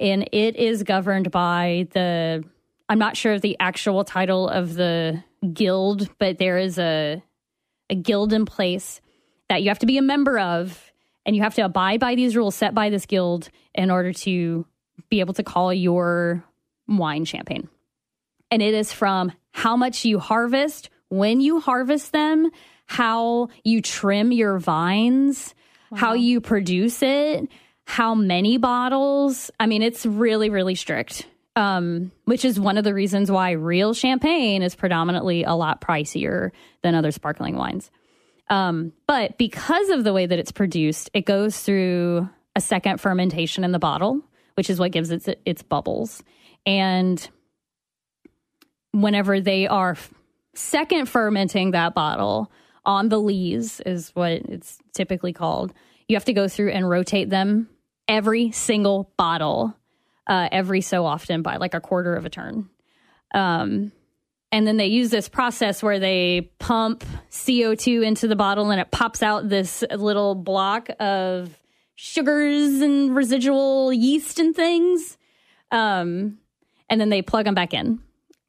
And 0.00 0.28
it 0.32 0.56
is 0.56 0.82
governed 0.82 1.30
by 1.30 1.86
the, 1.92 2.42
I'm 2.88 2.98
not 2.98 3.16
sure 3.16 3.34
of 3.34 3.42
the 3.42 3.56
actual 3.60 4.02
title 4.02 4.48
of 4.48 4.74
the 4.74 5.22
guild, 5.52 6.08
but 6.18 6.38
there 6.38 6.58
is 6.58 6.78
a, 6.78 7.22
a 7.90 7.94
guild 7.94 8.32
in 8.32 8.46
place 8.46 9.02
that 9.50 9.62
you 9.62 9.68
have 9.68 9.80
to 9.80 9.86
be 9.86 9.98
a 9.98 10.02
member 10.02 10.38
of. 10.38 10.90
And 11.26 11.36
you 11.36 11.42
have 11.42 11.54
to 11.56 11.62
abide 11.62 12.00
by 12.00 12.14
these 12.14 12.34
rules 12.34 12.56
set 12.56 12.74
by 12.74 12.88
this 12.88 13.04
guild 13.04 13.50
in 13.74 13.90
order 13.90 14.12
to 14.14 14.66
be 15.10 15.20
able 15.20 15.34
to 15.34 15.42
call 15.42 15.72
your 15.72 16.42
wine 16.88 17.26
champagne. 17.26 17.68
And 18.50 18.62
it 18.62 18.72
is 18.72 18.90
from 18.92 19.32
how 19.52 19.76
much 19.76 20.04
you 20.06 20.18
harvest, 20.18 20.88
when 21.08 21.42
you 21.42 21.60
harvest 21.60 22.12
them, 22.12 22.50
how 22.86 23.48
you 23.64 23.82
trim 23.82 24.32
your 24.32 24.58
vines, 24.58 25.54
how 25.94 26.14
you 26.14 26.40
produce 26.40 27.02
it, 27.02 27.48
how 27.86 28.14
many 28.14 28.56
bottles. 28.56 29.50
I 29.58 29.66
mean, 29.66 29.82
it's 29.82 30.06
really, 30.06 30.50
really 30.50 30.74
strict. 30.74 31.26
Um, 31.56 32.12
which 32.26 32.44
is 32.44 32.60
one 32.60 32.78
of 32.78 32.84
the 32.84 32.94
reasons 32.94 33.30
why 33.30 33.50
real 33.50 33.92
champagne 33.92 34.62
is 34.62 34.76
predominantly 34.76 35.42
a 35.42 35.54
lot 35.54 35.80
pricier 35.80 36.52
than 36.82 36.94
other 36.94 37.10
sparkling 37.10 37.56
wines. 37.56 37.90
Um, 38.48 38.92
but 39.06 39.36
because 39.36 39.88
of 39.90 40.04
the 40.04 40.12
way 40.12 40.26
that 40.26 40.38
it's 40.38 40.52
produced, 40.52 41.10
it 41.12 41.26
goes 41.26 41.60
through 41.60 42.28
a 42.54 42.60
second 42.60 43.00
fermentation 43.00 43.64
in 43.64 43.72
the 43.72 43.78
bottle, 43.78 44.20
which 44.54 44.70
is 44.70 44.78
what 44.78 44.92
gives 44.92 45.10
it 45.10 45.40
its 45.44 45.62
bubbles. 45.62 46.22
And 46.64 47.28
whenever 48.92 49.40
they 49.40 49.66
are 49.66 49.96
second 50.54 51.08
fermenting 51.08 51.72
that 51.72 51.94
bottle 51.94 52.50
on 52.84 53.08
the 53.08 53.20
lees, 53.20 53.80
is 53.84 54.10
what 54.14 54.32
it's 54.32 54.78
typically 54.94 55.32
called, 55.32 55.72
you 56.10 56.16
have 56.16 56.24
to 56.24 56.32
go 56.32 56.48
through 56.48 56.70
and 56.70 56.90
rotate 56.90 57.30
them 57.30 57.68
every 58.08 58.50
single 58.50 59.12
bottle 59.16 59.76
uh, 60.26 60.48
every 60.50 60.80
so 60.80 61.06
often 61.06 61.42
by 61.42 61.56
like 61.56 61.72
a 61.72 61.80
quarter 61.80 62.16
of 62.16 62.26
a 62.26 62.30
turn. 62.30 62.68
Um, 63.32 63.92
and 64.50 64.66
then 64.66 64.76
they 64.76 64.88
use 64.88 65.10
this 65.10 65.28
process 65.28 65.84
where 65.84 66.00
they 66.00 66.50
pump 66.58 67.04
CO2 67.30 68.04
into 68.04 68.26
the 68.26 68.34
bottle 68.34 68.72
and 68.72 68.80
it 68.80 68.90
pops 68.90 69.22
out 69.22 69.48
this 69.48 69.84
little 69.94 70.34
block 70.34 70.88
of 70.98 71.56
sugars 71.94 72.80
and 72.80 73.14
residual 73.14 73.92
yeast 73.92 74.40
and 74.40 74.54
things. 74.54 75.16
Um, 75.70 76.38
and 76.88 77.00
then 77.00 77.10
they 77.10 77.22
plug 77.22 77.44
them 77.44 77.54
back 77.54 77.72
in. 77.72 78.00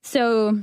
So 0.02 0.60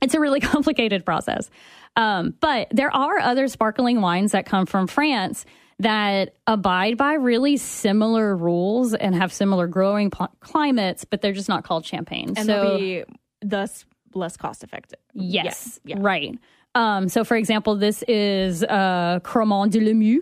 it's 0.00 0.14
a 0.14 0.20
really 0.20 0.40
complicated 0.40 1.04
process. 1.04 1.50
Um, 1.96 2.34
but 2.40 2.68
there 2.70 2.94
are 2.94 3.18
other 3.18 3.48
sparkling 3.48 4.00
wines 4.00 4.30
that 4.30 4.46
come 4.46 4.66
from 4.66 4.86
France 4.86 5.44
that 5.80 6.34
abide 6.46 6.96
by 6.96 7.14
really 7.14 7.56
similar 7.56 8.36
rules 8.36 8.94
and 8.94 9.14
have 9.14 9.32
similar 9.32 9.66
growing 9.66 10.10
pl- 10.10 10.32
climates, 10.40 11.04
but 11.04 11.22
they're 11.22 11.32
just 11.32 11.48
not 11.48 11.64
called 11.64 11.84
champagne. 11.84 12.34
And 12.36 12.46
so, 12.46 12.62
they'll 12.62 12.78
be 12.78 13.04
thus 13.42 13.84
less 14.14 14.36
cost 14.36 14.62
effective. 14.62 14.98
Yes, 15.14 15.80
Yeah, 15.84 15.96
yeah. 15.96 16.02
right. 16.02 16.38
Um, 16.74 17.08
so, 17.08 17.24
for 17.24 17.36
example, 17.36 17.76
this 17.76 18.04
is 18.06 18.62
uh, 18.62 19.20
Cremant 19.24 19.70
de 19.72 19.80
Limoux, 19.80 20.18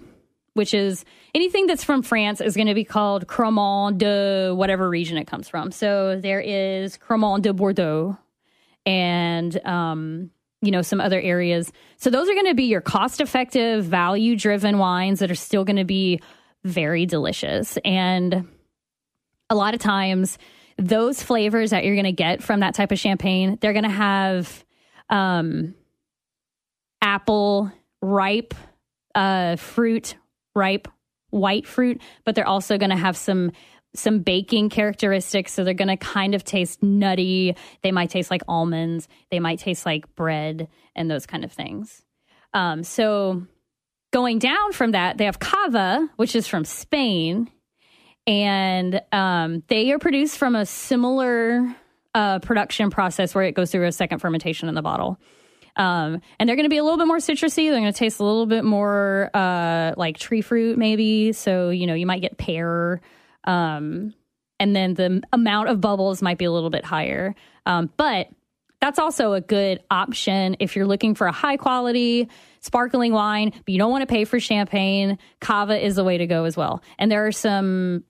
which 0.54 0.72
is 0.74 1.04
anything 1.34 1.66
that's 1.66 1.84
from 1.84 2.02
France 2.02 2.40
is 2.40 2.54
going 2.56 2.68
to 2.68 2.74
be 2.74 2.84
called 2.84 3.26
Cremant 3.26 3.98
de 3.98 4.52
whatever 4.54 4.88
region 4.88 5.18
it 5.18 5.26
comes 5.26 5.48
from. 5.48 5.70
So 5.72 6.18
there 6.20 6.40
is 6.40 6.96
Cremant 6.96 7.42
de 7.42 7.52
Bordeaux 7.52 8.16
and, 8.86 9.66
um, 9.66 10.30
you 10.60 10.70
know, 10.70 10.82
some 10.82 11.00
other 11.00 11.20
areas. 11.20 11.72
So 11.96 12.10
those 12.10 12.28
are 12.28 12.34
going 12.34 12.46
to 12.46 12.54
be 12.54 12.64
your 12.64 12.80
cost 12.80 13.20
effective, 13.20 13.84
value 13.84 14.36
driven 14.36 14.78
wines 14.78 15.20
that 15.20 15.30
are 15.30 15.36
still 15.36 15.64
going 15.64 15.76
to 15.76 15.84
be 15.84 16.20
very 16.64 17.06
delicious. 17.06 17.78
And 17.84 18.48
a 19.50 19.54
lot 19.54 19.74
of 19.74 19.80
times, 19.80 20.38
those 20.76 21.22
flavors 21.22 21.70
that 21.70 21.84
you're 21.84 21.94
going 21.94 22.04
to 22.04 22.12
get 22.12 22.42
from 22.42 22.60
that 22.60 22.74
type 22.74 22.92
of 22.92 22.98
champagne, 22.98 23.58
they're 23.60 23.72
going 23.72 23.84
to 23.84 23.90
have 23.90 24.64
um, 25.10 25.74
apple, 27.02 27.72
ripe 28.00 28.54
uh, 29.14 29.56
fruit, 29.56 30.16
ripe 30.54 30.88
white 31.30 31.66
fruit, 31.66 32.00
but 32.24 32.34
they're 32.34 32.46
also 32.46 32.78
going 32.78 32.90
to 32.90 32.96
have 32.96 33.16
some 33.16 33.52
some 33.94 34.20
baking 34.20 34.68
characteristics. 34.68 35.52
So 35.52 35.64
they're 35.64 35.74
going 35.74 35.88
to 35.88 35.96
kind 35.96 36.34
of 36.34 36.44
taste 36.44 36.82
nutty. 36.82 37.56
They 37.82 37.92
might 37.92 38.10
taste 38.10 38.30
like 38.30 38.42
almonds. 38.46 39.08
They 39.30 39.40
might 39.40 39.58
taste 39.58 39.86
like 39.86 40.14
bread 40.14 40.68
and 40.94 41.10
those 41.10 41.26
kind 41.26 41.44
of 41.44 41.52
things. 41.52 42.02
Um, 42.54 42.82
so 42.82 43.46
going 44.12 44.38
down 44.38 44.72
from 44.72 44.92
that, 44.92 45.18
they 45.18 45.24
have 45.24 45.38
cava, 45.38 46.08
which 46.16 46.34
is 46.34 46.46
from 46.46 46.64
Spain, 46.64 47.50
and 48.26 49.00
um, 49.12 49.62
they 49.68 49.90
are 49.92 49.98
produced 49.98 50.38
from 50.38 50.54
a 50.54 50.66
similar 50.66 51.74
uh, 52.14 52.38
production 52.40 52.90
process 52.90 53.34
where 53.34 53.44
it 53.44 53.52
goes 53.54 53.70
through 53.70 53.86
a 53.86 53.92
second 53.92 54.18
fermentation 54.18 54.68
in 54.68 54.74
the 54.74 54.82
bottle. 54.82 55.18
Um, 55.76 56.20
and 56.38 56.48
they're 56.48 56.56
going 56.56 56.64
to 56.64 56.70
be 56.70 56.78
a 56.78 56.82
little 56.82 56.98
bit 56.98 57.06
more 57.06 57.18
citrusy. 57.18 57.70
They're 57.70 57.80
going 57.80 57.92
to 57.92 57.98
taste 57.98 58.18
a 58.18 58.24
little 58.24 58.46
bit 58.46 58.64
more 58.64 59.30
uh, 59.32 59.94
like 59.96 60.18
tree 60.18 60.40
fruit, 60.40 60.76
maybe. 60.76 61.32
So, 61.32 61.70
you 61.70 61.86
know, 61.86 61.94
you 61.94 62.06
might 62.06 62.20
get 62.20 62.36
pear. 62.36 63.00
Um, 63.48 64.14
and 64.60 64.76
then 64.76 64.94
the 64.94 65.22
amount 65.32 65.70
of 65.70 65.80
bubbles 65.80 66.22
might 66.22 66.38
be 66.38 66.44
a 66.44 66.52
little 66.52 66.70
bit 66.70 66.84
higher. 66.84 67.34
Um, 67.66 67.90
but 67.96 68.28
that's 68.80 68.98
also 68.98 69.32
a 69.32 69.40
good 69.40 69.80
option 69.90 70.56
if 70.60 70.76
you're 70.76 70.86
looking 70.86 71.14
for 71.14 71.26
a 71.26 71.32
high 71.32 71.56
quality 71.56 72.28
sparkling 72.60 73.12
wine, 73.12 73.50
but 73.50 73.68
you 73.68 73.78
don't 73.78 73.90
want 73.90 74.02
to 74.02 74.06
pay 74.06 74.24
for 74.24 74.38
champagne. 74.38 75.18
Cava 75.40 75.84
is 75.84 75.96
the 75.96 76.04
way 76.04 76.18
to 76.18 76.26
go 76.26 76.44
as 76.44 76.56
well. 76.56 76.82
And 76.98 77.10
there 77.10 77.26
are 77.26 77.32
some 77.32 78.04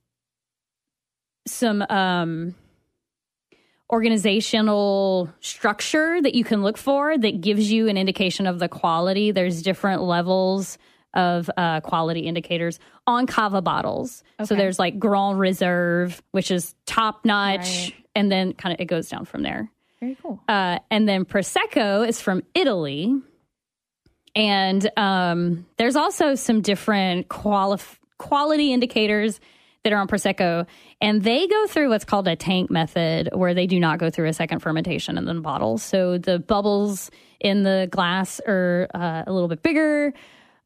some 1.47 1.83
um 1.89 2.55
organizational 3.91 5.33
structure 5.41 6.21
that 6.21 6.35
you 6.35 6.45
can 6.45 6.63
look 6.63 6.77
for 6.77 7.17
that 7.17 7.41
gives 7.41 7.73
you 7.73 7.89
an 7.89 7.97
indication 7.97 8.47
of 8.47 8.59
the 8.59 8.69
quality. 8.69 9.31
There's 9.31 9.63
different 9.63 10.03
levels 10.03 10.77
of 11.15 11.51
uh, 11.57 11.81
quality 11.81 12.21
indicators 12.21 12.79
on 13.07 13.27
cava 13.27 13.63
bottles. 13.63 14.23
So 14.45 14.55
there's 14.55 14.79
like 14.79 14.99
Grand 14.99 15.39
Reserve, 15.41 16.23
which 16.33 16.51
is 16.51 16.75
top 16.87 17.25
notch, 17.25 17.59
Right. 17.61 17.95
and 18.15 18.31
then 18.31 18.53
kind 18.53 18.75
of 18.75 18.81
it 18.81 18.87
goes 18.87 19.09
down 19.09 19.25
from 19.25 19.43
there. 19.43 19.71
Very 20.01 20.17
cool. 20.23 20.41
Uh, 20.49 20.79
and 20.91 21.09
then 21.09 21.25
Prosecco 21.25 22.07
is 22.07 22.21
from 22.21 22.43
Italy. 22.55 23.13
And 24.35 24.89
um, 24.97 25.67
there's 25.79 25.97
also 25.97 26.35
some 26.35 26.61
different 26.61 27.29
qualif- 27.29 27.99
quality 28.19 28.73
indicators 28.73 29.41
that 29.85 29.93
are 29.93 29.97
on 29.99 30.07
Prosecco. 30.09 30.67
And 31.01 31.23
they 31.23 31.47
go 31.47 31.67
through 31.67 31.89
what's 31.89 32.05
called 32.05 32.29
a 32.29 32.37
tank 32.37 32.71
method, 32.71 33.31
where 33.33 33.55
they 33.55 33.67
do 33.67 33.81
not 33.81 33.99
go 33.99 34.11
through 34.11 34.29
a 34.29 34.33
second 34.33 34.61
fermentation 34.61 35.17
in 35.19 35.25
the 35.25 35.35
bottles. 35.35 35.83
So 35.83 36.19
the 36.19 36.39
bubbles 36.39 37.11
in 37.41 37.63
the 37.63 37.89
glass 37.91 38.41
are 38.47 38.89
uh, 38.95 39.25
a 39.27 39.33
little 39.33 39.49
bit 39.49 39.63
bigger. 39.63 40.13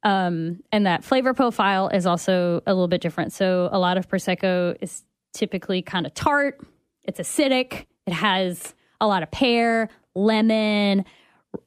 Um, 0.05 0.62
and 0.73 0.87
that 0.87 1.05
flavor 1.05 1.33
profile 1.33 1.88
is 1.88 2.07
also 2.07 2.62
a 2.67 2.75
little 2.75 2.88
bit 2.88 3.01
different. 3.01 3.33
So 3.33 3.69
a 3.73 3.79
lot 3.79 3.97
of 3.97 4.09
Prosecco 4.09 4.77
is 4.81 5.03
typically 5.33 5.83
kind 5.83 6.07
of 6.07 6.15
tart, 6.15 6.61
it's 7.05 7.21
acidic, 7.21 7.87
it 8.07 8.12
has 8.12 8.75
a 9.01 9.07
lot 9.07 9.23
of 9.23 9.31
pear, 9.31 9.88
lemon, 10.15 11.05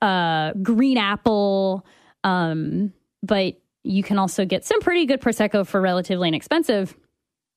uh, 0.01 0.53
green 0.61 0.97
apple. 0.97 1.85
Um, 2.23 2.93
but 3.23 3.55
you 3.83 4.03
can 4.03 4.17
also 4.17 4.45
get 4.45 4.65
some 4.65 4.81
pretty 4.81 5.05
good 5.05 5.21
Prosecco 5.21 5.65
for 5.65 5.79
relatively 5.79 6.27
inexpensive. 6.27 6.95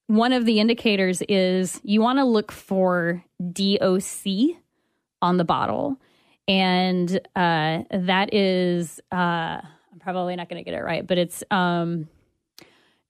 One 0.07 0.33
of 0.33 0.47
the 0.47 0.61
indicators 0.61 1.23
is 1.29 1.81
you 1.85 2.01
want 2.01 2.19
to 2.19 2.25
look 2.25 2.53
for 2.53 3.23
DOC 3.53 4.57
on 5.21 5.37
the 5.37 5.45
bottle. 5.45 5.97
And 6.47 7.21
uh, 7.37 7.83
that 7.91 8.33
is, 8.33 9.01
uh, 9.13 9.61
probably 10.13 10.37
not 10.37 10.49
going 10.49 10.59
to 10.59 10.65
get 10.65 10.79
it 10.79 10.83
right, 10.83 11.07
but 11.07 11.19
it's 11.19 11.45
um, 11.51 12.09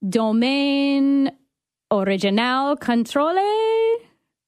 Domain 0.07 1.31
Original 1.93 2.75
Controle. 2.77 3.39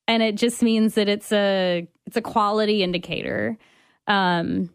And 0.08 0.20
it 0.20 0.34
just 0.34 0.60
means 0.60 0.94
that 0.94 1.08
it's 1.08 1.30
a 1.30 1.86
it's 2.06 2.16
a 2.16 2.20
quality 2.20 2.82
indicator. 2.82 3.56
Um, 4.08 4.70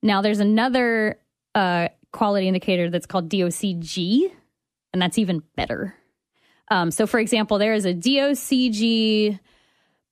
now 0.00 0.22
there's 0.22 0.38
another 0.38 1.18
uh, 1.56 1.88
quality 2.12 2.46
indicator 2.46 2.88
that's 2.88 3.06
called 3.06 3.28
DOCG, 3.28 4.30
and 4.92 5.02
that's 5.02 5.18
even 5.18 5.42
better. 5.56 5.96
Um, 6.70 6.92
so, 6.92 7.08
for 7.08 7.18
example, 7.18 7.58
there 7.58 7.74
is 7.74 7.84
a 7.84 7.94
DOCG 7.94 9.40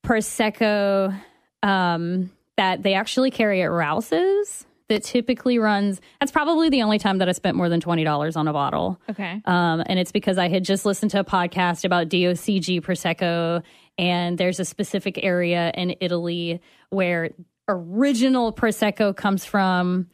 Prosecco 0.05 1.17
um, 1.63 2.33
that 2.57 2.83
they 2.83 2.95
actually 2.95 3.31
carry 3.31 3.63
at 3.63 3.71
Rouse's 3.71 4.67
that 4.89 5.03
typically 5.03 5.59
runs. 5.59 6.01
That's 6.21 6.33
probably 6.33 6.69
the 6.69 6.83
only 6.83 6.99
time 6.99 7.19
that 7.19 7.29
I 7.29 7.33
spent 7.33 7.57
more 7.57 7.69
than 7.69 7.81
twenty 7.81 8.05
dollars 8.05 8.37
on 8.37 8.49
a 8.49 8.53
bottle. 8.53 9.01
Okay. 9.11 9.41
Um, 9.45 9.83
and 9.87 9.99
it's 9.99 10.13
because 10.13 10.39
I 10.39 10.49
had 10.49 10.65
just 10.65 10.87
listened 10.87 11.11
to 11.13 11.21
a 11.21 11.25
podcast 11.25 11.85
about 11.85 12.09
DOCG 12.09 12.81
Prosecco, 12.83 13.63
and 13.99 14.39
there's 14.39 14.61
a 14.61 14.65
specific 14.65 15.23
area 15.23 15.73
in 15.75 15.97
Italy 16.01 16.61
where 16.91 17.31
original 17.69 18.53
Prosecco 18.53 19.17
comes 19.17 19.45
from. 19.45 20.09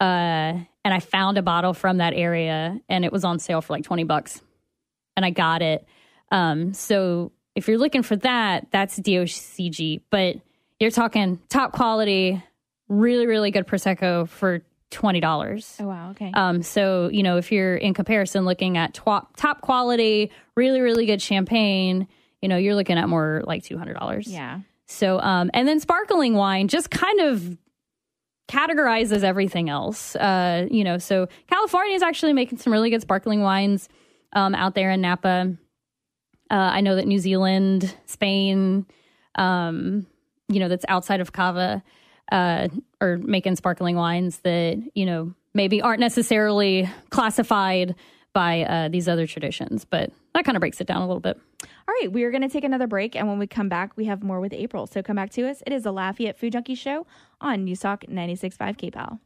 Uh, 0.00 0.60
and 0.84 0.94
I 0.94 1.00
found 1.00 1.36
a 1.36 1.42
bottle 1.42 1.74
from 1.74 1.96
that 1.96 2.12
area, 2.14 2.78
and 2.88 3.04
it 3.04 3.12
was 3.12 3.24
on 3.24 3.38
sale 3.38 3.60
for 3.60 3.72
like 3.72 3.84
20 3.84 4.04
bucks. 4.04 4.40
And 5.16 5.24
I 5.24 5.30
got 5.30 5.62
it. 5.62 5.84
Um, 6.30 6.74
so 6.74 7.32
if 7.56 7.66
you're 7.66 7.78
looking 7.78 8.02
for 8.02 8.16
that, 8.16 8.68
that's 8.70 8.98
DOCG. 9.00 10.02
But 10.10 10.36
you're 10.78 10.90
talking 10.90 11.40
top 11.48 11.72
quality, 11.72 12.42
really, 12.88 13.26
really 13.26 13.50
good 13.50 13.66
Prosecco 13.66 14.28
for 14.28 14.62
$20. 14.90 15.80
Oh 15.80 15.86
wow. 15.86 16.10
Okay. 16.10 16.30
Um, 16.32 16.62
so 16.62 17.08
you 17.12 17.22
know, 17.22 17.36
if 17.36 17.50
you're 17.50 17.76
in 17.76 17.92
comparison 17.94 18.44
looking 18.44 18.76
at 18.76 18.94
top 18.94 19.36
top 19.36 19.60
quality, 19.60 20.30
really 20.54 20.80
really 20.80 21.06
good 21.06 21.20
champagne, 21.20 22.06
you 22.40 22.48
know, 22.48 22.56
you're 22.56 22.76
looking 22.76 22.96
at 22.98 23.08
more 23.08 23.42
like 23.46 23.64
two 23.64 23.76
hundred 23.76 23.94
dollars. 23.94 24.28
yeah. 24.28 24.60
So, 24.86 25.18
um, 25.20 25.50
and 25.52 25.66
then 25.66 25.80
sparkling 25.80 26.34
wine 26.34 26.68
just 26.68 26.90
kind 26.90 27.20
of 27.20 27.58
categorizes 28.48 29.24
everything 29.24 29.68
else. 29.68 30.14
Uh, 30.14 30.68
you 30.70 30.84
know, 30.84 30.98
so 30.98 31.26
California 31.48 31.96
is 31.96 32.02
actually 32.02 32.32
making 32.32 32.58
some 32.58 32.72
really 32.72 32.90
good 32.90 33.02
sparkling 33.02 33.42
wines 33.42 33.88
um, 34.32 34.54
out 34.54 34.76
there 34.76 34.92
in 34.92 35.00
Napa. 35.00 35.56
Uh, 36.48 36.54
I 36.54 36.80
know 36.80 36.94
that 36.94 37.08
New 37.08 37.18
Zealand, 37.18 37.96
Spain, 38.06 38.86
um, 39.34 40.06
you 40.48 40.60
know, 40.60 40.68
that's 40.68 40.84
outside 40.88 41.20
of 41.20 41.32
Cava, 41.32 41.82
uh, 42.32 42.68
are 43.00 43.18
making 43.18 43.56
sparkling 43.56 43.96
wines 43.96 44.38
that 44.40 44.82
you 44.94 45.06
know 45.06 45.34
maybe 45.54 45.80
aren't 45.80 46.00
necessarily 46.00 46.88
classified 47.10 47.94
by 48.32 48.64
uh, 48.64 48.88
these 48.88 49.08
other 49.08 49.26
traditions, 49.26 49.86
but 49.86 50.12
that 50.34 50.44
kind 50.44 50.56
of 50.56 50.60
breaks 50.60 50.80
it 50.82 50.86
down 50.86 51.00
a 51.00 51.06
little 51.06 51.20
bit. 51.20 51.40
All 51.62 51.94
right, 52.00 52.12
we 52.12 52.24
are 52.24 52.30
going 52.30 52.42
to 52.42 52.50
take 52.50 52.64
another 52.64 52.86
break, 52.86 53.16
and 53.16 53.26
when 53.28 53.38
we 53.38 53.46
come 53.46 53.70
back, 53.70 53.96
we 53.96 54.04
have 54.04 54.22
more 54.22 54.40
with 54.40 54.52
April. 54.52 54.86
So 54.86 55.02
come 55.02 55.16
back 55.16 55.30
to 55.30 55.48
us. 55.48 55.62
It 55.66 55.72
is 55.72 55.84
the 55.84 55.92
Lafayette 55.92 56.36
Food 56.38 56.52
Junkie 56.52 56.74
Show 56.74 57.06
on 57.40 57.64
News 57.64 57.80
Talk 57.80 58.04
96.5 58.04 58.92
KPEL. 58.92 59.18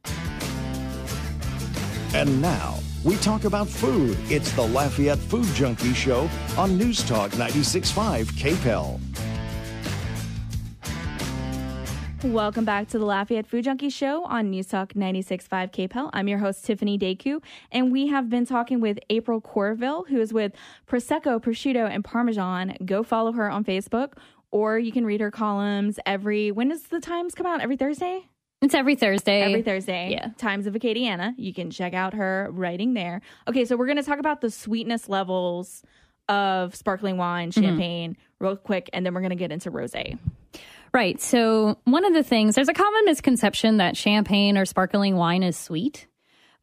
And 2.13 2.41
now 2.41 2.77
we 3.03 3.17
talk 3.17 3.43
about 3.45 3.67
food. 3.67 4.17
It's 4.29 4.51
the 4.53 4.61
Lafayette 4.65 5.19
Food 5.19 5.47
Junkie 5.47 5.93
Show 5.93 6.29
on 6.57 6.77
News 6.77 7.03
Talk 7.03 7.31
96.5 7.31 8.25
KPEL. 8.27 9.30
Welcome 12.23 12.65
back 12.65 12.87
to 12.89 12.99
the 12.99 13.05
Lafayette 13.05 13.47
Food 13.47 13.63
Junkie 13.63 13.89
Show 13.89 14.23
on 14.25 14.51
News 14.51 14.67
Talk 14.67 14.93
96.5 14.93 15.71
KPEL. 15.71 16.11
I'm 16.13 16.27
your 16.27 16.37
host, 16.37 16.63
Tiffany 16.63 16.97
Deku, 16.97 17.41
and 17.71 17.91
we 17.91 18.07
have 18.07 18.29
been 18.29 18.45
talking 18.45 18.79
with 18.79 18.99
April 19.09 19.41
Courville, 19.41 20.07
who 20.07 20.21
is 20.21 20.31
with 20.31 20.51
Prosecco, 20.87 21.41
Prosciutto, 21.41 21.89
and 21.89 22.03
Parmesan. 22.03 22.77
Go 22.85 23.01
follow 23.01 23.31
her 23.31 23.49
on 23.49 23.63
Facebook, 23.65 24.13
or 24.51 24.77
you 24.77 24.91
can 24.91 25.03
read 25.03 25.19
her 25.19 25.31
columns 25.31 25.99
every, 26.05 26.51
when 26.51 26.69
does 26.69 26.83
the 26.83 26.99
Times 26.99 27.33
come 27.33 27.47
out? 27.47 27.59
Every 27.59 27.75
Thursday? 27.75 28.27
It's 28.61 28.75
every 28.75 28.95
Thursday. 28.95 29.41
Every 29.41 29.63
Thursday. 29.63 30.11
Yeah. 30.11 30.27
Times 30.37 30.67
of 30.67 30.75
Acadiana. 30.75 31.33
You 31.37 31.53
can 31.55 31.71
check 31.71 31.95
out 31.95 32.13
her 32.13 32.49
writing 32.51 32.93
there. 32.93 33.21
Okay, 33.47 33.65
so 33.65 33.75
we're 33.75 33.87
going 33.87 33.97
to 33.97 34.03
talk 34.03 34.19
about 34.19 34.41
the 34.41 34.51
sweetness 34.51 35.09
levels 35.09 35.81
of 36.29 36.75
sparkling 36.75 37.17
wine, 37.17 37.49
Mm-hmm. 37.49 37.61
champagne, 37.63 38.17
real 38.39 38.55
quick, 38.55 38.91
and 38.93 39.03
then 39.05 39.15
we're 39.15 39.21
going 39.21 39.31
to 39.31 39.35
get 39.35 39.51
into 39.51 39.71
rosé. 39.71 40.19
Right. 40.93 41.21
So, 41.21 41.77
one 41.85 42.03
of 42.03 42.13
the 42.13 42.23
things, 42.23 42.55
there's 42.55 42.67
a 42.67 42.73
common 42.73 43.05
misconception 43.05 43.77
that 43.77 43.95
champagne 43.95 44.57
or 44.57 44.65
sparkling 44.65 45.15
wine 45.15 45.41
is 45.41 45.57
sweet. 45.57 46.07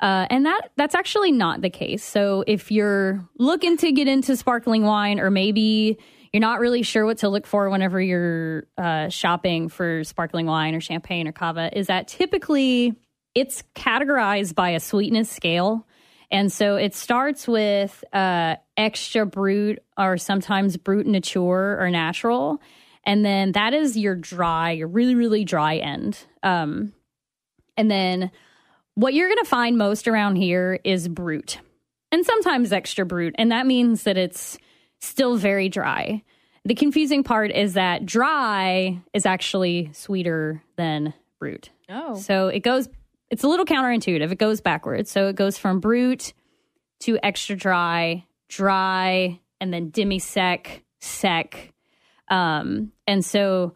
Uh, 0.01 0.27
and 0.31 0.47
that 0.47 0.71
that's 0.77 0.95
actually 0.95 1.33
not 1.33 1.63
the 1.63 1.71
case. 1.71 2.05
So, 2.05 2.45
if 2.47 2.71
you're 2.71 3.27
looking 3.39 3.79
to 3.79 3.91
get 3.91 4.07
into 4.07 4.37
sparkling 4.37 4.85
wine, 4.85 5.19
or 5.19 5.31
maybe 5.31 5.99
you're 6.33 6.43
not 6.43 6.61
really 6.61 6.83
sure 6.83 7.07
what 7.07 7.19
to 7.19 7.31
look 7.31 7.47
for 7.47 7.71
whenever 7.71 8.01
you're 8.01 8.67
uh, 8.77 9.09
shopping 9.09 9.71
for 9.71 10.05
sparkling 10.05 10.45
wine 10.45 10.75
or 10.75 10.81
champagne 10.81 11.27
or 11.27 11.33
cava, 11.33 11.71
is 11.77 11.87
that 11.87 12.09
typically 12.09 12.95
it's 13.35 13.63
categorized 13.75 14.55
by 14.55 14.71
a 14.71 14.81
sweetness 14.81 15.31
scale. 15.31 15.87
And 16.31 16.53
so 16.53 16.77
it 16.77 16.95
starts 16.95 17.49
with 17.49 18.05
uh, 18.13 18.57
extra 18.77 19.25
brut 19.25 19.79
or 19.97 20.19
sometimes 20.19 20.77
brut 20.77 21.07
nature 21.07 21.81
or 21.81 21.89
natural. 21.91 22.61
And 23.05 23.25
then 23.25 23.53
that 23.53 23.75
is 23.75 23.97
your 23.97 24.15
dry, 24.15 24.73
your 24.73 24.89
really, 24.89 25.15
really 25.15 25.45
dry 25.45 25.77
end. 25.77 26.19
Um, 26.43 26.93
and 27.77 27.91
then 27.91 28.31
what 28.95 29.15
you're 29.15 29.29
going 29.29 29.39
to 29.39 29.49
find 29.49 29.79
most 29.79 30.09
around 30.09 30.37
here 30.37 30.81
is 30.85 31.09
brut 31.09 31.59
and 32.11 32.25
sometimes 32.25 32.73
extra 32.73 33.07
brut. 33.07 33.35
And 33.37 33.53
that 33.53 33.67
means 33.67 34.03
that 34.03 34.17
it's 34.17 34.59
still 35.01 35.37
very 35.37 35.69
dry. 35.69 36.23
The 36.65 36.75
confusing 36.75 37.23
part 37.23 37.51
is 37.51 37.75
that 37.75 38.05
dry 38.05 39.01
is 39.15 39.25
actually 39.25 39.91
sweeter 39.93 40.63
than 40.77 41.15
brut. 41.39 41.71
Oh. 41.89 42.17
So 42.17 42.49
it 42.49 42.61
goes, 42.61 42.89
it's 43.31 43.45
a 43.45 43.49
little 43.49 43.65
counterintuitive. 43.65 44.33
It 44.33 44.39
goes 44.39 44.61
backwards. 44.61 45.11
So 45.11 45.29
it 45.29 45.37
goes 45.37 45.57
from 45.57 45.81
brut 45.81 46.33
to 47.01 47.19
extra 47.23 47.57
dry, 47.57 48.25
dry, 48.49 49.41
and 49.61 49.73
then 49.73 49.91
demi 49.91 50.19
sec, 50.19 50.83
sec. 51.01 51.73
Um, 52.31 52.93
and 53.07 53.25
so 53.25 53.75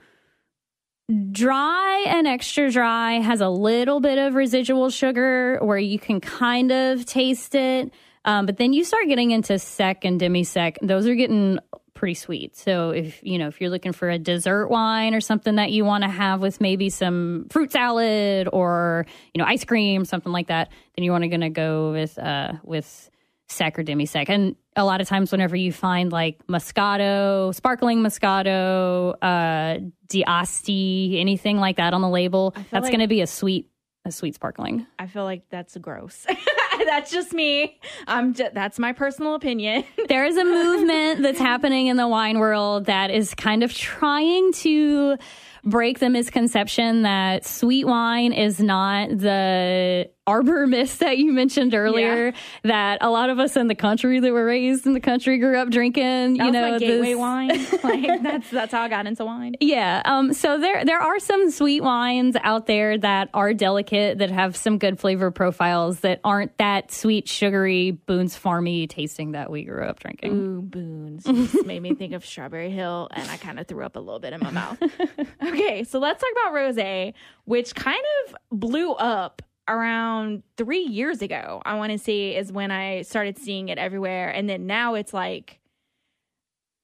dry 1.30 2.04
and 2.06 2.26
extra 2.26 2.70
dry 2.70 3.14
has 3.14 3.40
a 3.40 3.48
little 3.48 4.00
bit 4.00 4.18
of 4.18 4.34
residual 4.34 4.90
sugar 4.90 5.58
where 5.60 5.78
you 5.78 5.98
can 5.98 6.20
kind 6.20 6.70
of 6.72 7.04
taste 7.04 7.54
it. 7.54 7.92
Um, 8.24 8.46
but 8.46 8.56
then 8.56 8.72
you 8.72 8.84
start 8.84 9.08
getting 9.08 9.32
into 9.32 9.58
sec 9.58 10.04
and 10.04 10.18
demi 10.18 10.44
sec. 10.44 10.78
Those 10.80 11.06
are 11.06 11.14
getting 11.14 11.58
pretty 11.94 12.14
sweet. 12.14 12.56
So 12.56 12.90
if 12.90 13.20
you 13.22 13.38
know 13.38 13.48
if 13.48 13.60
you're 13.60 13.70
looking 13.70 13.92
for 13.92 14.10
a 14.10 14.18
dessert 14.18 14.68
wine 14.68 15.14
or 15.14 15.20
something 15.20 15.56
that 15.56 15.70
you 15.70 15.84
want 15.84 16.04
to 16.04 16.10
have 16.10 16.40
with 16.40 16.60
maybe 16.60 16.88
some 16.90 17.46
fruit 17.50 17.72
salad 17.72 18.48
or 18.52 19.06
you 19.34 19.38
know 19.38 19.44
ice 19.44 19.64
cream, 19.64 20.04
something 20.04 20.32
like 20.32 20.48
that, 20.48 20.70
then 20.96 21.04
you 21.04 21.10
want 21.10 21.22
to 21.22 21.28
gonna 21.28 21.50
go 21.50 21.92
with 21.92 22.18
uh 22.18 22.54
with 22.64 23.10
sec 23.48 23.78
or 23.78 23.82
demi 23.82 24.06
sec. 24.06 24.28
And 24.28 24.56
a 24.76 24.85
lot 24.85 25.00
of 25.00 25.08
times, 25.08 25.32
whenever 25.32 25.56
you 25.56 25.72
find 25.72 26.11
like 26.12 26.46
Moscato, 26.46 27.54
sparkling 27.54 28.00
Moscato, 28.00 29.14
uh, 29.22 29.78
D'Asti, 30.08 31.18
anything 31.20 31.58
like 31.58 31.76
that 31.76 31.94
on 31.94 32.00
the 32.00 32.08
label, 32.08 32.54
that's 32.70 32.72
like- 32.72 32.92
going 32.92 33.00
to 33.00 33.08
be 33.08 33.20
a 33.20 33.26
sweet, 33.26 33.68
a 34.04 34.12
sweet 34.12 34.35
sparkling. 34.35 34.87
I 34.98 35.06
feel 35.06 35.24
like 35.24 35.44
that's 35.50 35.76
gross. 35.76 36.26
that's 36.87 37.11
just 37.11 37.32
me. 37.32 37.78
I'm 38.06 38.35
just, 38.35 38.54
that's 38.54 38.78
my 38.78 38.92
personal 38.92 39.35
opinion. 39.35 39.85
There 40.08 40.24
is 40.26 40.37
a 40.37 40.44
movement 40.44 41.22
that's 41.22 41.38
happening 41.38 41.87
in 41.87 41.96
the 41.96 42.08
wine 42.08 42.38
world 42.38 42.87
that 42.87 43.11
is 43.11 43.35
kind 43.35 43.62
of 43.62 43.72
trying 43.72 44.52
to 44.54 45.16
break 45.64 46.00
the 46.00 46.11
misconception 46.11 47.02
that 47.02 47.46
sweet 47.46 47.87
wine 47.87 48.32
is 48.32 48.61
not 48.61 49.08
the 49.11 50.11
arbor 50.26 50.66
mist 50.68 51.00
that 51.00 51.18
you 51.18 51.32
mentioned 51.32 51.74
earlier. 51.74 52.32
That 52.64 52.98
a 53.00 53.11
lot 53.11 53.30
of 53.30 53.38
us 53.38 53.56
in 53.56 53.68
the 53.68 53.74
country 53.74 54.20
that 54.20 54.32
were 54.32 54.44
raised 54.44 54.87
in 54.87 54.92
the 54.92 55.00
country 55.00 55.38
grew 55.38 55.58
up 55.58 55.70
drinking. 55.70 56.38
That 56.38 56.46
you 56.46 56.52
know, 56.52 56.78
gateway 56.78 57.08
this- 57.08 57.16
wine. 57.18 57.66
Like 57.82 58.22
that's 58.22 58.50
that's 58.50 58.72
how 58.72 58.82
I 58.82 58.88
got 58.88 59.06
into 59.06 59.24
wine. 59.24 59.56
Yeah. 59.61 60.02
Um, 60.04 60.32
so 60.32 60.58
there 60.58 60.85
there 60.85 61.00
are 61.00 61.18
some 61.18 61.50
sweet 61.50 61.82
wines 61.82 62.37
out 62.42 62.66
there 62.66 62.96
that 62.96 63.28
are 63.35 63.52
delicate 63.52 64.18
that 64.18 64.30
have 64.30 64.56
some 64.56 64.78
good 64.78 65.00
flavor 65.00 65.30
profiles 65.30 66.00
that 66.00 66.20
aren't 66.22 66.56
that 66.58 66.92
sweet, 66.92 67.28
sugary, 67.28 67.90
Boone's 67.90 68.38
Farmy 68.38 68.88
tasting 68.88 69.32
that 69.32 69.50
we 69.50 69.64
grew 69.64 69.85
up 69.85 69.98
drinking. 69.98 70.32
Ooh, 70.32 70.62
boone's 70.62 71.24
Just 71.24 71.66
made 71.66 71.82
me 71.82 71.94
think 71.94 72.12
of 72.12 72.24
Strawberry 72.24 72.70
Hill, 72.70 73.08
and 73.12 73.28
I 73.30 73.37
kind 73.37 73.58
of 73.58 73.66
threw 73.66 73.85
up 73.85 73.96
a 73.96 74.00
little 74.00 74.20
bit 74.20 74.32
in 74.32 74.40
my 74.40 74.50
mouth. 74.50 74.78
okay, 75.42 75.85
so 75.85 75.98
let's 75.98 76.20
talk 76.20 76.30
about 76.32 76.54
rosé, 76.54 77.14
which 77.44 77.74
kind 77.74 78.02
of 78.26 78.37
blew 78.50 78.92
up 78.92 79.42
around 79.68 80.42
three 80.57 80.83
years 80.83 81.22
ago. 81.22 81.62
I 81.64 81.75
want 81.77 81.92
to 81.92 81.98
say 81.98 82.37
is 82.37 82.53
when 82.53 82.70
I 82.70 83.03
started 83.03 83.38
seeing 83.38 83.68
it 83.68 83.79
everywhere, 83.79 84.29
and 84.31 84.48
then 84.48 84.66
now 84.66 84.94
it's 84.94 85.14
like 85.14 85.59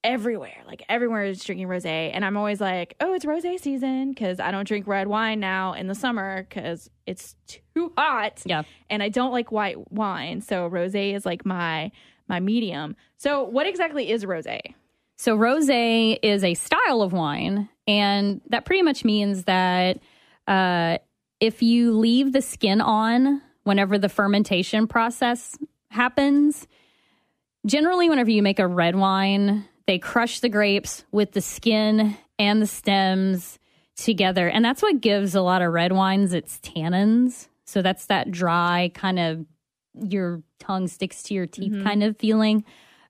everywhere. 0.04 0.62
Like 0.66 0.84
everywhere 0.88 1.24
is 1.24 1.42
drinking 1.42 1.68
rosé, 1.68 2.10
and 2.12 2.24
I'm 2.24 2.36
always 2.36 2.60
like, 2.60 2.94
"Oh, 3.00 3.12
it's 3.14 3.24
rosé 3.24 3.58
season" 3.58 4.10
because 4.10 4.40
I 4.40 4.50
don't 4.50 4.66
drink 4.66 4.86
red 4.86 5.08
wine 5.08 5.40
now 5.40 5.72
in 5.72 5.86
the 5.88 5.94
summer 5.94 6.46
because 6.48 6.88
it's 7.06 7.36
too 7.46 7.92
hot 7.96 8.42
Yeah. 8.44 8.62
and 8.90 9.02
I 9.02 9.08
don't 9.08 9.32
like 9.32 9.50
white 9.52 9.90
wine, 9.92 10.40
so 10.40 10.68
rosé 10.70 11.14
is 11.14 11.26
like 11.26 11.44
my 11.44 11.90
my 12.28 12.40
medium. 12.40 12.94
So, 13.16 13.42
what 13.44 13.66
exactly 13.66 14.10
is 14.10 14.24
rosé? 14.24 14.60
So 15.16 15.36
rosé 15.36 16.18
is 16.22 16.44
a 16.44 16.54
style 16.54 17.02
of 17.02 17.12
wine, 17.12 17.68
and 17.88 18.40
that 18.50 18.64
pretty 18.64 18.82
much 18.82 19.04
means 19.04 19.44
that 19.44 19.98
uh, 20.46 20.98
if 21.40 21.62
you 21.62 21.92
leave 21.92 22.32
the 22.32 22.42
skin 22.42 22.80
on 22.80 23.42
whenever 23.64 23.98
the 23.98 24.08
fermentation 24.08 24.86
process 24.86 25.56
happens, 25.90 26.66
generally 27.66 28.08
whenever 28.08 28.30
you 28.30 28.42
make 28.42 28.58
a 28.58 28.66
red 28.66 28.96
wine, 28.96 29.66
they 29.86 29.98
crush 29.98 30.40
the 30.40 30.48
grapes 30.48 31.04
with 31.12 31.32
the 31.32 31.40
skin 31.40 32.16
and 32.38 32.62
the 32.62 32.66
stems 32.66 33.58
together, 33.96 34.48
and 34.48 34.64
that's 34.64 34.82
what 34.82 35.00
gives 35.00 35.34
a 35.34 35.40
lot 35.40 35.62
of 35.62 35.72
red 35.72 35.92
wines 35.92 36.32
its 36.32 36.58
tannins. 36.60 37.48
So 37.64 37.82
that's 37.82 38.06
that 38.06 38.30
dry 38.30 38.90
kind 38.94 39.18
of 39.18 39.44
your 39.94 40.42
tongue 40.58 40.88
sticks 40.88 41.22
to 41.24 41.34
your 41.34 41.46
teeth 41.46 41.82
kind 41.82 42.02
of 42.02 42.16
feeling. 42.16 42.64